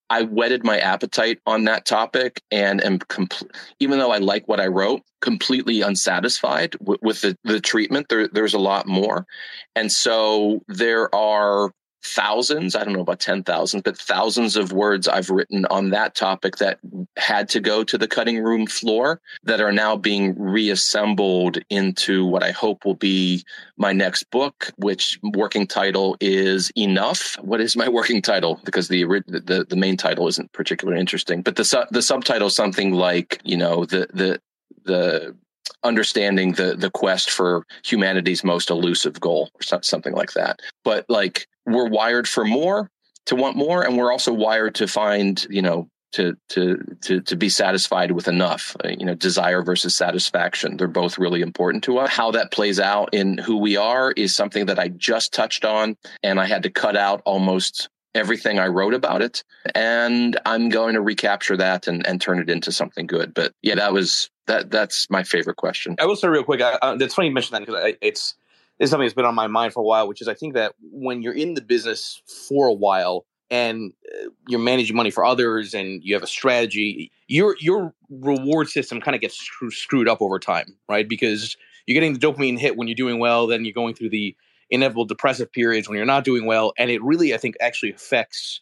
I 0.10 0.24
whetted 0.24 0.66
my 0.66 0.78
appetite 0.78 1.40
on 1.46 1.64
that 1.66 1.86
topic 1.86 2.42
and 2.52 2.84
am 2.84 3.00
complete, 3.00 3.50
even 3.80 3.98
though 3.98 4.12
I 4.12 4.18
like 4.18 4.46
what 4.46 4.60
I 4.60 4.68
wrote, 4.68 5.04
completely 5.22 5.82
unsatisfied 5.82 6.72
w- 6.80 7.00
with 7.02 7.22
the, 7.22 7.38
the 7.46 7.62
treatment. 7.62 8.08
There, 8.10 8.28
there's 8.28 8.54
a 8.54 8.60
lot 8.60 8.88
more. 8.88 9.26
And 9.74 9.90
so 9.90 10.64
there 10.68 11.14
are 11.16 11.72
thousands, 12.04 12.76
I 12.76 12.84
don't 12.84 12.94
know 12.94 13.02
about 13.02 13.20
10,000, 13.20 13.84
but 13.84 13.98
thousands 13.98 14.56
of 14.56 14.72
words 14.72 15.08
I've 15.08 15.30
written 15.30 15.66
on 15.68 15.92
that 15.92 16.16
topic 16.16 16.58
that 16.58 16.80
had 17.18 17.48
to 17.50 17.60
go 17.60 17.84
to 17.84 17.98
the 17.98 18.08
cutting 18.08 18.44
room 18.44 18.68
floor 18.68 19.22
that 19.44 19.62
are 19.62 19.72
now 19.72 19.96
being 19.96 20.40
reassembled 20.40 21.60
into 21.70 22.26
what 22.26 22.44
I 22.44 22.52
hope 22.52 22.86
will 22.86 22.96
be 22.96 23.44
my 23.78 23.94
next 23.94 24.24
book, 24.32 24.72
which 24.78 25.20
working 25.34 25.68
title 25.68 26.18
is 26.20 26.72
Enough. 26.76 27.38
What 27.42 27.62
is 27.62 27.76
my 27.76 27.90
working 28.00 28.22
title? 28.22 28.60
Because 28.64 28.88
the 28.88 29.04
the, 29.28 29.66
the 29.68 29.76
main 29.76 29.98
title 29.98 30.28
isn't 30.28 30.52
particularly 30.54 31.00
interesting, 31.00 31.42
but 31.42 31.56
the 31.56 31.88
the 31.92 32.02
subtitle 32.02 32.50
something 32.50 32.94
like, 32.94 33.40
you 33.44 33.58
know, 33.58 33.86
the 33.86 34.08
the 34.14 34.42
the 34.84 35.36
understanding 35.84 36.54
the 36.54 36.76
the 36.76 36.92
quest 36.92 37.32
for 37.32 37.66
humanity's 37.84 38.44
most 38.44 38.70
elusive 38.70 39.20
goal 39.20 39.50
or 39.56 39.82
something 39.82 40.14
like 40.14 40.34
that. 40.34 40.60
But 40.84 41.06
like 41.10 41.48
we're 41.66 41.90
wired 41.90 42.28
for 42.28 42.46
more 42.46 42.90
to 43.26 43.36
want 43.36 43.56
more 43.56 43.84
and 43.84 43.98
we're 43.98 44.12
also 44.12 44.34
wired 44.34 44.76
to 44.76 44.88
find 44.88 45.46
you 45.50 45.62
know 45.62 45.88
to 46.14 46.36
to 46.50 46.78
to 47.02 47.22
to 47.22 47.36
be 47.36 47.50
satisfied 47.50 48.12
with 48.12 48.28
enough 48.28 48.76
uh, 48.84 48.90
you 48.90 49.06
know 49.06 49.16
desire 49.16 49.62
versus 49.64 49.96
satisfaction. 49.96 50.78
They're 50.78 50.88
both 50.88 51.18
really 51.18 51.42
important 51.42 51.84
to 51.86 51.98
us. 52.00 52.10
How 52.10 52.32
that 52.32 52.52
plays 52.52 52.80
out 52.80 53.10
in 53.14 53.38
who 53.38 53.58
we 53.58 53.78
are 53.78 54.12
is 54.12 54.36
something 54.36 54.66
that 54.68 54.80
i 54.80 54.90
just 54.90 55.34
touched 55.34 55.66
on 55.66 55.98
and 56.24 56.40
i 56.40 56.46
had 56.46 56.64
to 56.64 56.70
cut 56.70 56.98
out 56.98 57.22
almost 57.26 57.90
everything 58.14 58.60
i 58.60 58.68
wrote 58.68 58.94
about 58.94 59.22
it. 59.22 59.44
And 59.74 60.38
i'm 60.46 60.70
going 60.70 60.96
to 60.96 61.02
recapture 61.02 61.58
that 61.58 61.88
and, 61.88 62.06
and 62.06 62.20
turn 62.20 62.40
it 62.40 62.50
into 62.50 62.72
something 62.72 63.08
good. 63.08 63.34
But 63.34 63.54
yeah 63.62 63.76
that 63.76 63.94
was 63.94 64.30
that 64.48 64.72
that's 64.72 65.10
my 65.10 65.24
favorite 65.24 65.58
question 65.58 65.96
i 66.00 66.06
will 66.06 66.16
say 66.16 66.28
real 66.28 66.44
quick 66.44 66.62
I, 66.62 66.74
uh, 66.82 66.98
it's 67.00 67.14
funny 67.14 67.28
you 67.28 67.34
mentioned 67.34 67.56
that 67.56 67.66
because 67.66 67.96
it's 68.02 68.36
is 68.82 68.90
something 68.90 69.06
that's 69.06 69.14
been 69.14 69.26
on 69.26 69.36
my 69.36 69.48
mind 69.48 69.74
for 69.74 69.82
a 69.82 69.86
while, 69.86 70.08
which 70.08 70.22
is 70.22 70.28
I 70.28 70.34
think 70.34 70.56
that 70.56 70.74
when 70.82 71.22
you're 71.22 71.36
in 71.36 71.54
the 71.54 71.62
business 71.62 72.22
for 72.48 72.68
a 72.68 72.74
while 72.74 73.26
and 73.52 73.94
uh, 74.12 74.30
you're 74.48 74.60
managing 74.60 74.96
money 74.96 75.12
for 75.12 75.24
others 75.24 75.76
and 75.76 76.04
you 76.04 76.16
have 76.16 76.24
a 76.24 76.28
strategy, 76.28 77.12
your 77.28 77.56
your 77.60 77.94
reward 78.10 78.70
system 78.70 79.00
kind 79.00 79.14
of 79.14 79.22
gets 79.22 79.40
screwed 79.70 80.10
up 80.10 80.20
over 80.22 80.40
time, 80.40 80.76
right? 80.90 81.08
Because 81.08 81.56
you're 81.86 81.94
getting 81.94 82.14
the 82.14 82.20
dopamine 82.20 82.58
hit 82.58 82.76
when 82.76 82.88
you're 82.88 82.96
doing 82.96 83.20
well, 83.20 83.46
then 83.46 83.66
you're 83.66 83.74
going 83.74 83.94
through 83.94 84.10
the 84.10 84.36
inevitable 84.72 85.06
depressive 85.06 85.52
periods 85.52 85.88
when 85.88 85.96
you're 85.96 86.06
not 86.06 86.24
doing 86.24 86.46
well, 86.46 86.74
and 86.78 86.90
it 86.90 87.04
really 87.04 87.36
I 87.36 87.38
think 87.38 87.56
actually 87.62 87.94
affects 87.94 88.62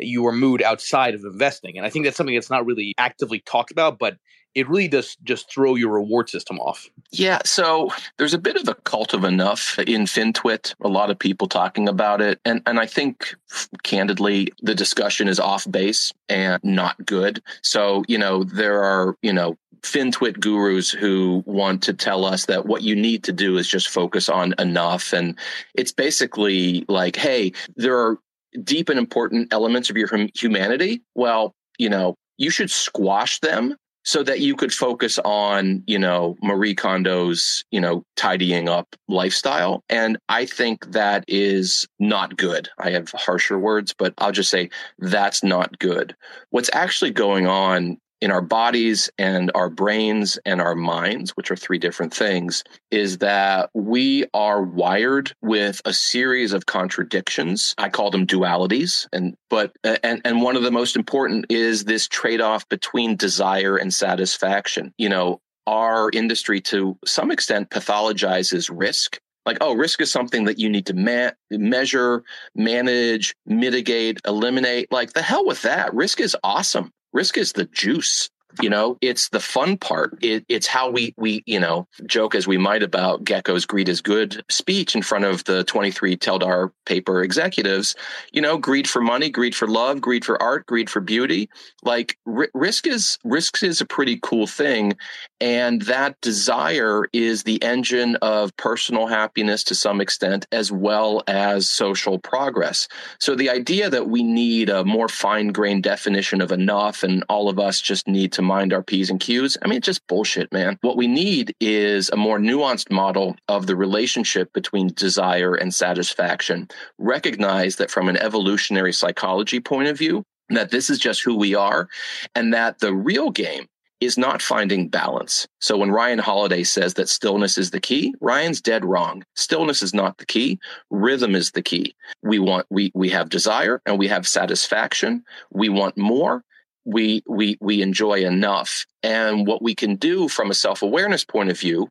your 0.00 0.32
mood 0.32 0.60
outside 0.62 1.14
of 1.14 1.22
investing. 1.22 1.76
And 1.76 1.86
I 1.86 1.90
think 1.90 2.04
that's 2.04 2.16
something 2.16 2.34
that's 2.34 2.50
not 2.50 2.66
really 2.66 2.94
actively 2.98 3.40
talked 3.40 3.70
about, 3.70 3.98
but 3.98 4.16
it 4.54 4.68
really 4.68 4.88
does 4.88 5.16
just 5.24 5.50
throw 5.50 5.74
your 5.74 5.90
reward 5.90 6.28
system 6.28 6.58
off. 6.58 6.88
Yeah, 7.10 7.40
so 7.44 7.90
there's 8.18 8.34
a 8.34 8.38
bit 8.38 8.56
of 8.56 8.68
a 8.68 8.74
cult 8.74 9.14
of 9.14 9.24
enough 9.24 9.78
in 9.78 10.02
FinTwit. 10.02 10.74
A 10.82 10.88
lot 10.88 11.10
of 11.10 11.18
people 11.18 11.48
talking 11.48 11.88
about 11.88 12.20
it, 12.20 12.40
and 12.44 12.62
and 12.66 12.78
I 12.78 12.86
think 12.86 13.34
candidly 13.82 14.48
the 14.62 14.74
discussion 14.74 15.28
is 15.28 15.40
off 15.40 15.70
base 15.70 16.12
and 16.28 16.62
not 16.62 17.04
good. 17.04 17.42
So 17.62 18.04
you 18.08 18.18
know 18.18 18.44
there 18.44 18.82
are 18.82 19.16
you 19.22 19.32
know 19.32 19.56
FinTwit 19.82 20.40
gurus 20.40 20.90
who 20.90 21.42
want 21.46 21.82
to 21.84 21.92
tell 21.92 22.24
us 22.24 22.46
that 22.46 22.66
what 22.66 22.82
you 22.82 22.94
need 22.94 23.24
to 23.24 23.32
do 23.32 23.56
is 23.56 23.68
just 23.68 23.88
focus 23.88 24.28
on 24.28 24.54
enough, 24.58 25.12
and 25.12 25.38
it's 25.74 25.92
basically 25.92 26.84
like, 26.88 27.16
hey, 27.16 27.52
there 27.76 27.98
are 27.98 28.18
deep 28.64 28.88
and 28.88 28.98
important 28.98 29.52
elements 29.52 29.88
of 29.88 29.96
your 29.96 30.10
humanity. 30.34 31.02
Well, 31.14 31.54
you 31.78 31.88
know, 31.88 32.16
you 32.36 32.50
should 32.50 32.70
squash 32.70 33.40
them 33.40 33.76
so 34.04 34.22
that 34.22 34.40
you 34.40 34.56
could 34.56 34.72
focus 34.72 35.18
on, 35.24 35.82
you 35.86 35.98
know, 35.98 36.36
Marie 36.42 36.74
Kondo's, 36.74 37.64
you 37.70 37.80
know, 37.80 38.04
tidying 38.16 38.68
up 38.68 38.96
lifestyle. 39.08 39.84
And 39.88 40.18
I 40.28 40.46
think 40.46 40.92
that 40.92 41.24
is 41.28 41.86
not 41.98 42.36
good. 42.36 42.68
I 42.78 42.90
have 42.90 43.10
harsher 43.12 43.58
words, 43.58 43.94
but 43.96 44.14
I'll 44.18 44.32
just 44.32 44.50
say 44.50 44.70
that's 44.98 45.44
not 45.44 45.78
good. 45.78 46.16
What's 46.50 46.70
actually 46.72 47.12
going 47.12 47.46
on 47.46 47.98
in 48.22 48.30
our 48.30 48.40
bodies 48.40 49.10
and 49.18 49.50
our 49.56 49.68
brains 49.68 50.38
and 50.46 50.60
our 50.60 50.76
minds, 50.76 51.32
which 51.32 51.50
are 51.50 51.56
three 51.56 51.78
different 51.78 52.14
things, 52.14 52.62
is 52.92 53.18
that 53.18 53.68
we 53.74 54.24
are 54.32 54.62
wired 54.62 55.34
with 55.42 55.82
a 55.84 55.92
series 55.92 56.52
of 56.52 56.64
contradictions. 56.64 57.74
I 57.78 57.88
call 57.88 58.12
them 58.12 58.26
dualities. 58.26 59.08
And 59.12 59.34
but 59.50 59.76
uh, 59.84 59.96
and 60.04 60.22
and 60.24 60.40
one 60.40 60.56
of 60.56 60.62
the 60.62 60.70
most 60.70 60.94
important 60.94 61.46
is 61.50 61.84
this 61.84 62.06
trade-off 62.06 62.66
between 62.68 63.16
desire 63.16 63.76
and 63.76 63.92
satisfaction. 63.92 64.94
You 64.98 65.08
know, 65.08 65.40
our 65.66 66.08
industry 66.12 66.60
to 66.60 66.96
some 67.04 67.32
extent 67.32 67.70
pathologizes 67.70 68.70
risk 68.72 69.18
like 69.46 69.58
oh 69.60 69.74
risk 69.74 70.00
is 70.00 70.10
something 70.10 70.44
that 70.44 70.58
you 70.58 70.68
need 70.68 70.86
to 70.86 70.94
ma- 70.94 71.30
measure 71.50 72.24
manage 72.54 73.34
mitigate 73.46 74.20
eliminate 74.26 74.90
like 74.90 75.12
the 75.12 75.22
hell 75.22 75.46
with 75.46 75.62
that 75.62 75.94
risk 75.94 76.20
is 76.20 76.36
awesome 76.42 76.92
risk 77.12 77.36
is 77.38 77.52
the 77.52 77.64
juice 77.66 78.30
you 78.60 78.68
know 78.68 78.98
it's 79.00 79.28
the 79.30 79.40
fun 79.40 79.76
part. 79.76 80.18
It, 80.22 80.44
it's 80.48 80.66
how 80.66 80.90
we 80.90 81.14
we 81.16 81.42
you 81.46 81.60
know 81.60 81.86
joke 82.06 82.34
as 82.34 82.46
we 82.46 82.58
might 82.58 82.82
about 82.82 83.24
Gekko's 83.24 83.66
greed 83.66 83.88
is 83.88 84.00
good 84.00 84.44
speech 84.50 84.94
in 84.94 85.02
front 85.02 85.24
of 85.24 85.44
the 85.44 85.64
23 85.64 86.16
teldar 86.16 86.72
paper 86.86 87.22
executives 87.22 87.94
you 88.32 88.42
know 88.42 88.58
greed 88.58 88.88
for 88.88 89.00
money 89.00 89.30
greed 89.30 89.54
for 89.54 89.68
love 89.68 90.00
greed 90.00 90.24
for 90.24 90.40
art 90.42 90.66
greed 90.66 90.90
for 90.90 91.00
beauty. 91.00 91.48
Like 91.82 92.18
r- 92.26 92.50
risk 92.54 92.86
is 92.86 93.18
risk 93.24 93.62
is 93.62 93.80
a 93.80 93.86
pretty 93.86 94.18
cool 94.22 94.46
thing 94.46 94.94
and 95.42 95.82
that 95.82 96.20
desire 96.20 97.06
is 97.12 97.42
the 97.42 97.60
engine 97.64 98.16
of 98.22 98.56
personal 98.56 99.08
happiness 99.08 99.64
to 99.64 99.74
some 99.74 100.00
extent 100.00 100.46
as 100.52 100.70
well 100.70 101.22
as 101.26 101.68
social 101.68 102.18
progress. 102.18 102.86
So 103.18 103.34
the 103.34 103.50
idea 103.50 103.90
that 103.90 104.08
we 104.08 104.22
need 104.22 104.68
a 104.68 104.84
more 104.84 105.08
fine-grained 105.08 105.82
definition 105.82 106.40
of 106.40 106.52
enough 106.52 107.02
and 107.02 107.24
all 107.28 107.48
of 107.48 107.58
us 107.58 107.80
just 107.80 108.06
need 108.06 108.32
to 108.34 108.41
mind 108.42 108.72
our 108.72 108.82
P's 108.82 109.10
and 109.10 109.20
Q's. 109.20 109.56
I 109.62 109.68
mean, 109.68 109.78
it's 109.78 109.86
just 109.86 110.06
bullshit, 110.06 110.52
man. 110.52 110.78
What 110.82 110.96
we 110.96 111.06
need 111.06 111.54
is 111.60 112.10
a 112.10 112.16
more 112.16 112.38
nuanced 112.38 112.90
model 112.90 113.36
of 113.48 113.66
the 113.66 113.76
relationship 113.76 114.52
between 114.52 114.88
desire 114.88 115.54
and 115.54 115.72
satisfaction. 115.72 116.68
Recognize 116.98 117.76
that 117.76 117.90
from 117.90 118.08
an 118.08 118.16
evolutionary 118.16 118.92
psychology 118.92 119.60
point 119.60 119.88
of 119.88 119.98
view, 119.98 120.24
that 120.50 120.70
this 120.70 120.90
is 120.90 120.98
just 120.98 121.22
who 121.22 121.36
we 121.36 121.54
are, 121.54 121.88
and 122.34 122.52
that 122.52 122.80
the 122.80 122.94
real 122.94 123.30
game 123.30 123.66
is 124.02 124.18
not 124.18 124.42
finding 124.42 124.88
balance. 124.88 125.46
So 125.60 125.76
when 125.76 125.92
Ryan 125.92 126.18
Holiday 126.18 126.64
says 126.64 126.94
that 126.94 127.08
stillness 127.08 127.56
is 127.56 127.70
the 127.70 127.80
key, 127.80 128.14
Ryan's 128.20 128.60
dead 128.60 128.84
wrong. 128.84 129.22
Stillness 129.36 129.80
is 129.80 129.94
not 129.94 130.18
the 130.18 130.26
key. 130.26 130.58
Rhythm 130.90 131.36
is 131.36 131.52
the 131.52 131.62
key. 131.62 131.94
We 132.22 132.40
want 132.40 132.66
we 132.68 132.90
we 132.94 133.08
have 133.10 133.28
desire 133.28 133.80
and 133.86 133.98
we 133.98 134.08
have 134.08 134.26
satisfaction. 134.26 135.24
We 135.52 135.68
want 135.68 135.96
more 135.96 136.42
we 136.84 137.22
we 137.28 137.56
we 137.60 137.82
enjoy 137.82 138.24
enough 138.24 138.86
and 139.02 139.46
what 139.46 139.62
we 139.62 139.74
can 139.74 139.96
do 139.96 140.28
from 140.28 140.50
a 140.50 140.54
self-awareness 140.54 141.24
point 141.24 141.50
of 141.50 141.58
view 141.58 141.88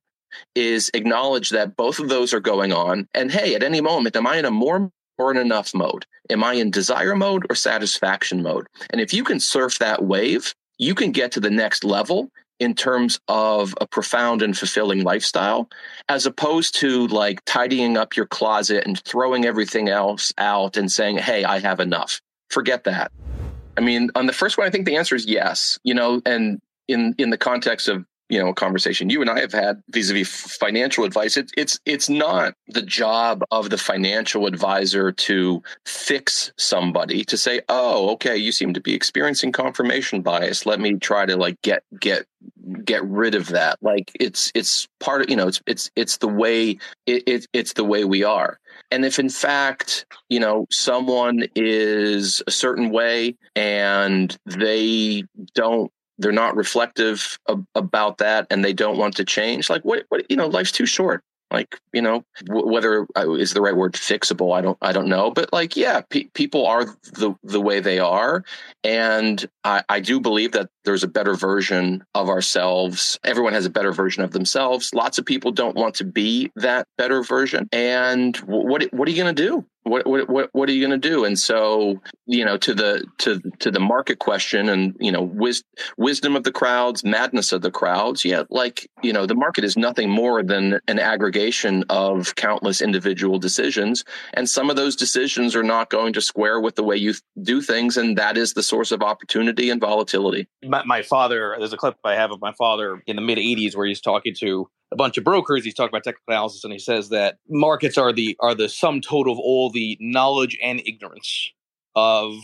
is 0.56 0.90
acknowledge 0.94 1.50
that 1.50 1.76
both 1.76 2.00
of 2.00 2.10
those 2.10 2.34
are 2.34 2.40
going 2.40 2.72
on 2.74 3.08
and 3.14 3.32
hey 3.32 3.56
at 3.56 3.64
any 3.64 3.82
moment 3.82 4.16
am 4.16 4.28
i 4.28 4.38
in 4.38 4.46
a 4.46 4.52
more 4.52 4.90
or 5.18 5.32
an 5.32 5.38
enough 5.38 5.74
mode 5.74 6.06
am 6.30 6.44
i 6.44 6.54
in 6.54 6.72
desire 6.72 7.16
mode 7.16 7.46
or 7.50 7.56
satisfaction 7.56 8.42
mode 8.42 8.68
and 8.90 9.02
if 9.02 9.14
you 9.14 9.24
can 9.24 9.40
surf 9.40 9.80
that 9.80 10.04
wave 10.04 10.54
you 10.78 10.96
can 10.96 11.12
get 11.12 11.32
to 11.32 11.40
the 11.40 11.50
next 11.50 11.84
level 11.84 12.30
in 12.62 12.76
terms 12.76 13.20
of 13.28 13.74
a 13.82 13.88
profound 13.88 14.44
and 14.44 14.56
fulfilling 14.56 15.04
lifestyle, 15.04 15.68
as 16.08 16.28
opposed 16.28 16.76
to 16.76 17.08
like 17.08 17.44
tidying 17.46 17.98
up 17.98 18.16
your 18.16 18.28
closet 18.28 18.86
and 18.86 19.04
throwing 19.04 19.46
everything 19.46 19.90
else 19.90 20.32
out 20.38 20.78
and 20.78 20.92
saying, 20.92 21.18
Hey, 21.18 21.44
I 21.44 21.58
have 21.58 21.80
enough. 21.80 22.22
Forget 22.52 22.84
that. 22.84 23.12
I 23.82 23.84
mean, 23.84 24.12
on 24.14 24.28
the 24.28 24.34
first 24.34 24.60
one, 24.60 24.68
I 24.68 24.70
think 24.70 24.86
the 24.86 24.96
answer 24.96 25.16
is 25.16 25.26
yes. 25.26 25.80
You 25.84 25.96
know, 25.96 26.22
and 26.24 26.62
in 26.88 27.16
in 27.18 27.32
the 27.32 27.38
context 27.38 27.88
of 27.88 28.06
you 28.30 28.40
know 28.40 28.50
a 28.50 28.54
conversation 28.54 29.10
you 29.10 29.22
and 29.22 29.30
I 29.30 29.40
have 29.40 29.52
had 29.52 29.82
vis-a-vis 29.90 30.30
financial 30.30 31.04
advice, 31.04 31.36
it, 31.36 31.52
it's 31.58 31.80
it's 31.88 32.08
not 32.08 32.54
the 32.68 32.84
job 32.84 33.44
of 33.50 33.72
the 33.72 33.80
financial 33.80 34.46
advisor 34.46 35.12
to 35.12 35.64
fix 35.88 36.54
somebody 36.60 37.24
to 37.26 37.38
say, 37.38 37.62
oh, 37.70 38.12
okay, 38.12 38.38
you 38.38 38.52
seem 38.52 38.74
to 38.76 38.82
be 38.82 38.94
experiencing 38.94 39.52
confirmation 39.52 40.22
bias. 40.22 40.68
Let 40.68 40.80
me 40.80 40.94
try 41.00 41.26
to 41.26 41.36
like 41.36 41.60
get 41.64 41.82
get 42.00 42.26
get 42.86 43.04
rid 43.04 43.34
of 43.34 43.48
that. 43.48 43.80
Like 43.82 44.12
it's 44.20 44.52
it's 44.54 44.88
part 45.00 45.24
of 45.24 45.30
you 45.32 45.36
know 45.36 45.48
it's 45.48 45.62
it's 45.66 45.90
it's 45.96 46.18
the 46.18 46.28
way 46.28 46.78
it, 47.08 47.24
it 47.26 47.48
it's 47.52 47.74
the 47.74 47.84
way 47.84 48.06
we 48.06 48.24
are. 48.24 48.60
And 48.92 49.06
if 49.06 49.20
in 49.20 49.30
fact, 49.30 50.06
you 50.30 50.40
know, 50.40 50.68
someone 50.70 51.46
is 51.56 52.44
a 52.46 52.52
certain 52.52 52.92
way 52.92 53.36
and 53.56 54.38
they 54.46 55.24
don't 55.56 55.92
they're 56.18 56.32
not 56.32 56.56
reflective 56.56 57.40
of, 57.48 57.66
about 57.74 58.20
that 58.20 58.46
and 58.52 58.64
they 58.64 58.74
don't 58.74 58.98
want 58.98 59.16
to 59.16 59.26
change 59.26 59.70
like 59.70 59.84
what 59.84 60.06
what 60.10 60.30
you 60.30 60.36
know 60.36 60.48
life's 60.48 60.72
too 60.72 60.86
short 60.86 61.24
like 61.52 61.80
you 61.94 62.02
know 62.02 62.24
w- 62.46 62.68
whether 62.68 63.08
uh, 63.18 63.32
is 63.34 63.54
the 63.54 63.62
right 63.62 63.76
word 63.76 63.94
fixable? 63.94 64.56
I 64.56 64.62
don't 64.62 64.78
i 64.82 64.92
don't 64.92 65.08
know 65.08 65.32
but 65.32 65.52
like 65.54 65.76
yeah 65.76 66.02
pe- 66.02 66.30
people 66.34 66.66
are 66.66 66.86
the 66.86 67.36
the 67.44 67.62
way 67.62 67.80
they 67.80 68.00
are. 68.00 68.44
And 68.84 69.48
I, 69.64 69.84
I 69.90 70.00
do 70.00 70.20
believe 70.20 70.54
that 70.54 70.70
there's 70.86 71.04
a 71.04 71.08
better 71.08 71.36
version 71.36 72.04
of 72.16 72.30
ourselves. 72.30 73.20
Everyone 73.24 73.54
has 73.54 73.66
a 73.66 73.70
better 73.70 73.92
version 73.92 74.24
of 74.24 74.32
themselves. 74.32 74.94
Lots 74.94 75.20
of 75.20 75.26
people 75.26 75.52
don't 75.52 75.76
want 75.76 75.96
to 75.96 76.04
be 76.04 76.52
that 76.56 76.88
better 76.98 77.22
version. 77.22 77.70
And 77.72 78.36
what 78.38 78.84
what 78.92 79.08
are 79.08 79.12
you 79.12 79.24
going 79.24 79.36
to 79.36 79.44
do 79.48 79.66
what 79.84 80.06
what 80.08 80.50
what 80.54 80.70
are 80.70 80.72
you 80.72 80.86
going 80.86 81.00
to 81.00 81.10
do? 81.10 81.26
And 81.26 81.38
so 81.38 82.02
you 82.26 82.46
know 82.46 82.58
to 82.58 82.74
the 82.74 83.06
to 83.20 83.42
to 83.60 83.72
the 83.72 83.80
market 83.80 84.20
question 84.20 84.70
and 84.70 84.96
you 85.00 85.12
know 85.12 85.22
wis- 85.22 85.64
wisdom 85.98 86.36
of 86.36 86.44
the 86.44 86.52
crowds 86.52 87.04
madness 87.04 87.52
of 87.52 87.62
the 87.62 87.72
crowds 87.72 88.24
yeah 88.24 88.44
like 88.50 88.90
you 89.02 89.12
know 89.12 89.26
the 89.26 89.36
market 89.36 89.64
is 89.64 89.76
nothing 89.76 90.10
more 90.10 90.44
than 90.44 90.80
an 90.88 91.00
aggregation 91.00 91.84
of 91.90 92.36
countless 92.36 92.82
individual 92.82 93.40
decisions. 93.40 94.04
And 94.34 94.50
some 94.50 94.70
of 94.70 94.76
those 94.76 94.96
decisions 94.96 95.56
are 95.56 95.64
not 95.64 95.90
going 95.90 96.14
to 96.14 96.22
square 96.22 96.62
with 96.62 96.76
the 96.76 96.84
way 96.84 96.96
you 96.96 97.14
do 97.42 97.62
things 97.62 97.98
and 97.98 98.18
that 98.18 98.38
is 98.38 98.54
the 98.54 98.64
source 98.64 98.92
of 98.92 99.02
opportunity 99.02 99.70
and 99.70 99.82
volatility. 99.82 100.48
My, 100.64 100.84
my 100.86 101.02
father 101.02 101.56
there's 101.58 101.74
a 101.74 101.78
clip 101.78 101.96
i 102.06 102.16
have 102.16 102.32
of 102.32 102.40
my 102.42 102.54
father 102.54 103.02
in 103.08 103.16
the 103.16 103.22
mid 103.22 103.38
80s 103.38 103.76
where 103.76 103.88
he's 103.88 104.02
talking 104.02 104.36
to 104.40 104.70
a 104.92 104.96
bunch 104.96 105.18
of 105.18 105.24
brokers. 105.24 105.64
He's 105.64 105.74
talking 105.74 105.90
about 105.90 106.04
technical 106.04 106.24
analysis, 106.28 106.64
and 106.64 106.74
he 106.74 106.80
says 106.80 107.10
that 107.10 107.38
markets 107.50 107.98
are 107.98 108.12
the 108.12 108.36
are 108.40 108.56
the 108.56 108.70
sum 108.70 109.02
total 109.02 109.34
of 109.34 109.40
all 109.40 109.70
the 109.70 109.98
knowledge 110.00 110.58
and 110.62 110.82
ignorance 110.86 111.52
of 111.96 112.36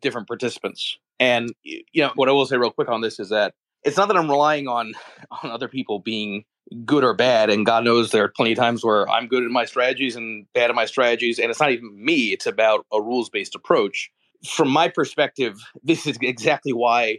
different 0.00 0.28
participants. 0.28 0.96
And 1.20 1.52
you 1.62 1.82
know 1.96 2.12
what 2.14 2.28
I 2.28 2.32
will 2.32 2.46
say 2.46 2.56
real 2.56 2.70
quick 2.70 2.88
on 2.88 3.00
this 3.00 3.18
is 3.18 3.30
that 3.30 3.54
it's 3.84 3.96
not 3.96 4.08
that 4.08 4.16
I'm 4.16 4.30
relying 4.30 4.68
on 4.68 4.94
on 5.42 5.50
other 5.50 5.68
people 5.68 5.98
being 5.98 6.44
good 6.84 7.02
or 7.02 7.14
bad. 7.14 7.50
And 7.50 7.64
God 7.64 7.84
knows 7.84 8.10
there 8.10 8.24
are 8.24 8.28
plenty 8.28 8.52
of 8.52 8.58
times 8.58 8.84
where 8.84 9.08
I'm 9.08 9.26
good 9.26 9.42
at 9.42 9.50
my 9.50 9.64
strategies 9.64 10.16
and 10.16 10.46
bad 10.52 10.70
at 10.70 10.76
my 10.76 10.84
strategies. 10.84 11.38
And 11.38 11.50
it's 11.50 11.60
not 11.60 11.70
even 11.70 11.92
me; 12.04 12.32
it's 12.32 12.46
about 12.46 12.86
a 12.92 13.00
rules 13.00 13.30
based 13.30 13.54
approach. 13.54 14.10
From 14.46 14.68
my 14.68 14.88
perspective, 14.88 15.58
this 15.82 16.06
is 16.06 16.16
exactly 16.22 16.72
why 16.72 17.18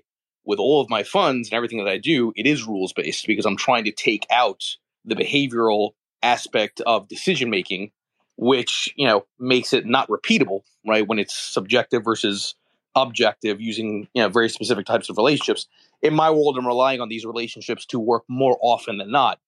with 0.49 0.57
all 0.57 0.81
of 0.81 0.89
my 0.89 1.03
funds 1.03 1.47
and 1.47 1.53
everything 1.53 1.77
that 1.77 1.87
I 1.87 1.99
do, 1.99 2.33
it 2.35 2.47
is 2.47 2.65
rules 2.65 2.91
based 2.91 3.27
because 3.27 3.45
I'm 3.45 3.55
trying 3.55 3.83
to 3.83 3.91
take 3.91 4.25
out 4.31 4.63
the 5.05 5.13
behavioral 5.13 5.91
aspect 6.23 6.81
of 6.87 7.07
decision 7.07 7.51
making, 7.51 7.91
which 8.35 8.91
you 8.97 9.05
know 9.05 9.27
makes 9.37 9.73
it 9.73 9.85
not 9.85 10.09
repeatable, 10.09 10.61
right? 10.87 11.07
When 11.07 11.19
it's 11.19 11.37
subjective 11.37 12.03
versus 12.03 12.55
objective, 12.95 13.61
using 13.61 14.07
you 14.15 14.23
know 14.23 14.29
very 14.29 14.49
specific 14.49 14.87
types 14.87 15.07
of 15.07 15.17
relationships. 15.17 15.67
In 16.01 16.15
my 16.15 16.31
world, 16.31 16.57
I'm 16.57 16.65
relying 16.65 16.99
on 16.99 17.09
these 17.09 17.25
relationships 17.25 17.85
to 17.85 17.99
work 17.99 18.23
more 18.27 18.57
often 18.59 18.97
than 18.97 19.11
not. 19.11 19.39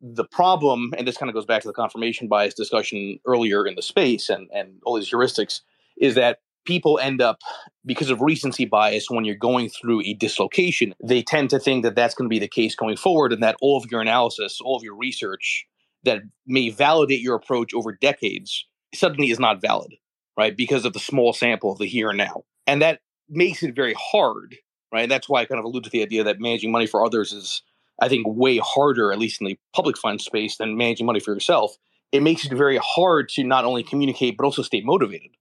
The 0.00 0.24
problem, 0.24 0.94
and 0.96 1.08
this 1.08 1.16
kind 1.16 1.28
of 1.28 1.34
goes 1.34 1.46
back 1.46 1.62
to 1.62 1.68
the 1.68 1.74
confirmation 1.74 2.28
bias 2.28 2.54
discussion 2.54 3.18
earlier 3.26 3.66
in 3.66 3.74
the 3.74 3.82
space 3.82 4.28
and, 4.28 4.48
and 4.54 4.80
all 4.84 4.94
these 4.94 5.10
heuristics, 5.10 5.62
is 5.98 6.14
that 6.14 6.38
people 6.66 6.98
end 6.98 7.22
up 7.22 7.40
because 7.84 8.10
of 8.10 8.20
recency 8.20 8.64
bias 8.64 9.08
when 9.08 9.24
you're 9.24 9.34
going 9.34 9.68
through 9.68 10.02
a 10.02 10.14
dislocation 10.14 10.94
they 11.02 11.22
tend 11.22 11.50
to 11.50 11.58
think 11.58 11.82
that 11.82 11.94
that's 11.94 12.14
going 12.14 12.28
to 12.28 12.34
be 12.34 12.38
the 12.38 12.48
case 12.48 12.74
going 12.74 12.96
forward 12.96 13.32
and 13.32 13.42
that 13.42 13.56
all 13.60 13.78
of 13.78 13.90
your 13.90 14.00
analysis 14.00 14.60
all 14.60 14.76
of 14.76 14.82
your 14.82 14.96
research 14.96 15.66
that 16.04 16.22
may 16.46 16.70
validate 16.70 17.20
your 17.20 17.34
approach 17.34 17.74
over 17.74 17.92
decades 17.92 18.66
suddenly 18.94 19.30
is 19.30 19.40
not 19.40 19.60
valid 19.60 19.94
right 20.38 20.56
because 20.56 20.84
of 20.84 20.92
the 20.92 20.98
small 20.98 21.32
sample 21.32 21.72
of 21.72 21.78
the 21.78 21.86
here 21.86 22.08
and 22.10 22.18
now. 22.18 22.44
And 22.66 22.82
that 22.82 23.00
makes 23.28 23.62
it 23.62 23.74
very 23.74 23.94
hard 23.94 24.56
right? 24.92 25.08
That's 25.08 25.28
why 25.28 25.42
i 25.42 25.44
kind 25.44 25.58
of 25.58 25.64
allude 25.64 25.84
to 25.84 25.90
the 25.90 26.02
idea 26.02 26.24
that 26.24 26.40
managing 26.40 26.70
money 26.70 26.86
for 26.86 27.04
others 27.04 27.32
is 27.32 27.62
i 28.00 28.08
think 28.08 28.26
way 28.26 28.58
harder 28.58 29.12
at 29.12 29.18
least 29.18 29.40
in 29.40 29.46
the 29.46 29.58
public 29.74 29.98
fund 29.98 30.20
space 30.20 30.56
than 30.56 30.76
managing 30.76 31.06
money 31.06 31.20
for 31.20 31.34
yourself. 31.34 31.76
It 32.12 32.22
makes 32.22 32.46
it 32.46 32.56
very 32.56 32.78
hard 32.82 33.28
to 33.30 33.44
not 33.44 33.64
only 33.64 33.82
communicate 33.82 34.36
but 34.36 34.44
also 34.44 34.62
stay 34.62 34.80
motivated 34.80 35.32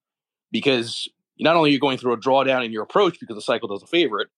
because 0.51 1.07
not 1.39 1.55
only 1.55 1.69
are 1.69 1.73
you 1.73 1.79
going 1.79 1.97
through 1.97 2.13
a 2.13 2.17
drawdown 2.17 2.63
in 2.63 2.71
your 2.71 2.83
approach 2.83 3.19
because 3.19 3.36
the 3.36 3.41
cycle 3.41 3.67
doesn't 3.67 3.88
favor 3.88 4.19
it, 4.19 4.29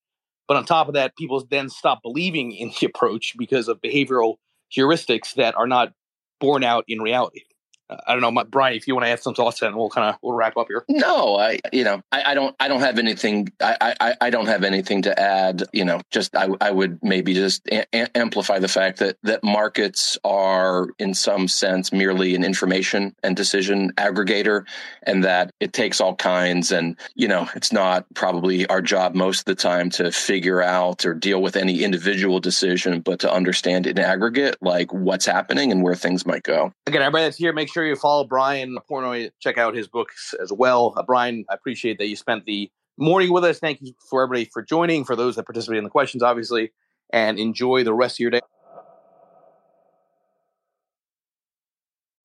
but 0.47 0.57
on 0.57 0.65
top 0.65 0.87
of 0.87 0.93
that, 0.93 1.15
people 1.17 1.45
then 1.49 1.69
stop 1.69 2.01
believing 2.01 2.51
in 2.51 2.71
the 2.79 2.85
approach 2.93 3.35
because 3.37 3.67
of 3.67 3.81
behavioral 3.81 4.35
heuristics 4.75 5.33
that 5.35 5.55
are 5.55 5.67
not 5.67 5.93
borne 6.39 6.63
out 6.63 6.83
in 6.87 7.01
reality. 7.01 7.41
I 7.89 8.13
don't 8.13 8.21
know, 8.21 8.31
my, 8.31 8.43
Brian, 8.43 8.75
if 8.75 8.87
you 8.87 8.95
want 8.95 9.05
to 9.05 9.09
add 9.09 9.21
some 9.21 9.33
thoughts, 9.33 9.59
then 9.59 9.75
we'll 9.75 9.89
kind 9.89 10.09
of 10.09 10.19
we'll 10.21 10.33
wrap 10.33 10.57
up 10.57 10.67
here. 10.67 10.83
No, 10.89 11.37
I 11.37 11.59
you 11.71 11.83
know 11.83 12.01
I, 12.11 12.31
I 12.31 12.33
don't 12.33 12.55
I 12.59 12.67
don't 12.67 12.81
have 12.81 12.99
anything 12.99 13.49
I, 13.61 13.95
I 13.99 14.15
I 14.21 14.29
don't 14.29 14.47
have 14.47 14.63
anything 14.63 15.03
to 15.03 15.19
add. 15.19 15.63
You 15.73 15.85
know, 15.85 16.01
just 16.11 16.35
I 16.35 16.49
I 16.59 16.71
would 16.71 16.99
maybe 17.01 17.33
just 17.33 17.67
a- 17.67 18.17
amplify 18.17 18.59
the 18.59 18.67
fact 18.67 18.99
that 18.99 19.17
that 19.23 19.43
markets 19.43 20.17
are 20.23 20.87
in 20.99 21.13
some 21.13 21.47
sense 21.47 21.91
merely 21.93 22.35
an 22.35 22.43
information 22.43 23.15
and 23.23 23.35
decision 23.35 23.91
aggregator, 23.93 24.65
and 25.03 25.23
that 25.23 25.51
it 25.59 25.73
takes 25.73 26.01
all 26.01 26.15
kinds. 26.15 26.71
And 26.71 26.97
you 27.15 27.27
know, 27.27 27.47
it's 27.55 27.71
not 27.71 28.05
probably 28.13 28.67
our 28.67 28.81
job 28.81 29.15
most 29.15 29.39
of 29.39 29.45
the 29.45 29.55
time 29.55 29.89
to 29.91 30.11
figure 30.11 30.61
out 30.61 31.05
or 31.05 31.13
deal 31.13 31.41
with 31.41 31.55
any 31.55 31.83
individual 31.83 32.39
decision, 32.39 33.01
but 33.01 33.19
to 33.19 33.31
understand 33.31 33.87
in 33.87 33.97
aggregate 33.97 34.57
like 34.61 34.91
what's 34.93 35.25
happening 35.25 35.71
and 35.71 35.81
where 35.81 35.95
things 35.95 36.25
might 36.25 36.43
go. 36.43 36.73
Again, 36.85 37.01
everybody 37.01 37.25
that's 37.25 37.37
here, 37.37 37.53
make 37.53 37.71
sure 37.71 37.76
sure 37.77 37.85
you 37.85 37.95
follow 37.95 38.23
Brian 38.23 38.75
Portnoy. 38.89 39.29
Check 39.39 39.59
out 39.59 39.75
his 39.75 39.87
books 39.87 40.33
as 40.41 40.51
well. 40.51 40.95
Uh, 40.97 41.03
Brian, 41.03 41.45
I 41.47 41.53
appreciate 41.53 41.99
that 41.99 42.07
you 42.07 42.15
spent 42.15 42.45
the 42.45 42.71
morning 42.97 43.31
with 43.31 43.43
us. 43.43 43.59
Thank 43.59 43.83
you 43.83 43.93
for 44.09 44.23
everybody 44.23 44.49
for 44.51 44.63
joining, 44.63 45.05
for 45.05 45.15
those 45.15 45.35
that 45.35 45.43
participated 45.43 45.77
in 45.77 45.83
the 45.83 45.91
questions, 45.91 46.23
obviously, 46.23 46.71
and 47.13 47.37
enjoy 47.37 47.83
the 47.83 47.93
rest 47.93 48.15
of 48.15 48.21
your 48.21 48.31
day. 48.31 48.41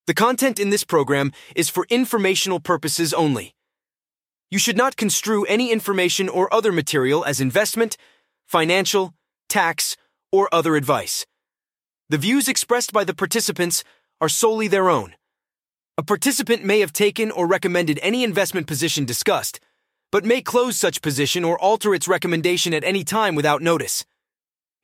The 0.07 0.15
content 0.15 0.59
in 0.59 0.71
this 0.71 0.85
program 0.85 1.33
is 1.55 1.69
for 1.69 1.87
informational 1.91 2.59
purposes 2.59 3.13
only. 3.13 3.55
You 4.51 4.59
should 4.59 4.79
not 4.79 4.97
construe 4.97 5.45
any 5.45 5.71
information 5.71 6.31
or 6.31 6.53
other 6.53 6.73
material 6.73 7.27
as 7.27 7.43
investment, 7.43 7.99
financial, 8.47 9.13
tax, 9.51 9.99
or 10.33 10.49
other 10.51 10.77
advice. 10.77 11.27
The 12.09 12.17
views 12.17 12.49
expressed 12.49 12.91
by 12.91 13.05
the 13.05 13.15
participants 13.15 13.85
are 14.19 14.31
solely 14.31 14.67
their 14.67 14.89
own 14.89 15.15
a 15.99 16.03
participant 16.03 16.65
may 16.65 16.81
have 16.81 16.93
taken 16.93 17.31
or 17.31 17.47
recommended 17.47 18.01
any 18.03 18.25
investment 18.25 18.67
position 18.67 19.05
discussed, 19.05 19.61
but 20.11 20.25
may 20.25 20.41
close 20.41 20.79
such 20.79 21.03
position 21.03 21.45
or 21.45 21.61
alter 21.61 21.95
its 21.95 22.09
recommendation 22.09 22.73
at 22.73 22.83
any 22.83 23.05
time 23.05 23.35
without 23.35 23.61
notice. 23.61 24.07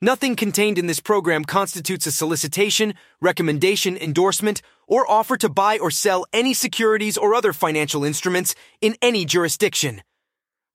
Nothing 0.01 0.35
contained 0.35 0.77
in 0.77 0.85
this 0.85 0.99
program 0.99 1.45
constitutes 1.45 2.05
a 2.05 2.11
solicitation, 2.11 2.93
recommendation, 3.21 3.97
endorsement, 3.97 4.61
or 4.87 5.09
offer 5.09 5.35
to 5.37 5.49
buy 5.49 5.79
or 5.79 5.89
sell 5.89 6.25
any 6.31 6.53
securities 6.53 7.17
or 7.17 7.33
other 7.33 7.53
financial 7.53 8.03
instruments 8.03 8.53
in 8.79 8.95
any 9.01 9.25
jurisdiction. 9.25 10.03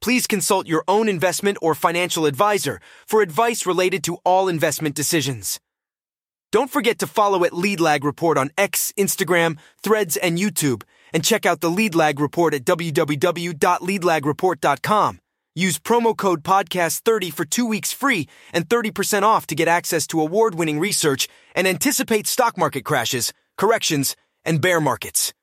Please 0.01 0.26
consult 0.26 0.66
your 0.66 0.82
own 0.89 1.09
investment 1.09 1.59
or 1.62 1.76
financial 1.76 2.26
advisor 2.26 2.80
for 3.07 3.22
advice 3.22 3.66
related 3.66 4.03
to 4.05 4.18
all 4.24 4.49
investment 4.49 4.97
decisions. 4.97 5.61
Don't 6.55 6.71
forget 6.71 7.01
to 7.01 7.09
follow 7.09 7.43
at 7.43 7.53
Lead 7.53 7.81
Lag 7.81 8.05
Report 8.05 8.39
on 8.39 8.53
X, 8.57 8.93
Instagram, 8.97 9.59
Threads, 9.83 10.17
and 10.17 10.39
YouTube, 10.39 10.85
and 11.13 11.25
check 11.25 11.45
out 11.45 11.61
the 11.61 11.69
Lead 11.69 11.97
Lag 11.97 12.21
Report 12.21 12.55
at 12.55 12.65
www.leadlagreport.com. 12.65 15.21
Use 15.57 15.79
promo 15.81 16.17
code 16.17 16.45
podcast30 16.45 17.33
for 17.33 17.45
2 17.45 17.67
weeks 17.67 17.93
free 17.93 18.29
and 18.53 18.69
30% 18.69 19.25
off 19.25 19.49
to 19.49 19.57
get 19.57 19.67
access 19.67 20.07
to 20.07 20.21
award-winning 20.21 20.79
research 20.79 21.27
and 21.57 21.67
anticipate 21.67 22.29
stock 22.29 22.57
market 22.57 22.85
crashes, 22.85 23.33
corrections, 23.59 24.15
and 24.45 24.61
bear 24.61 24.81
markets. 24.81 25.35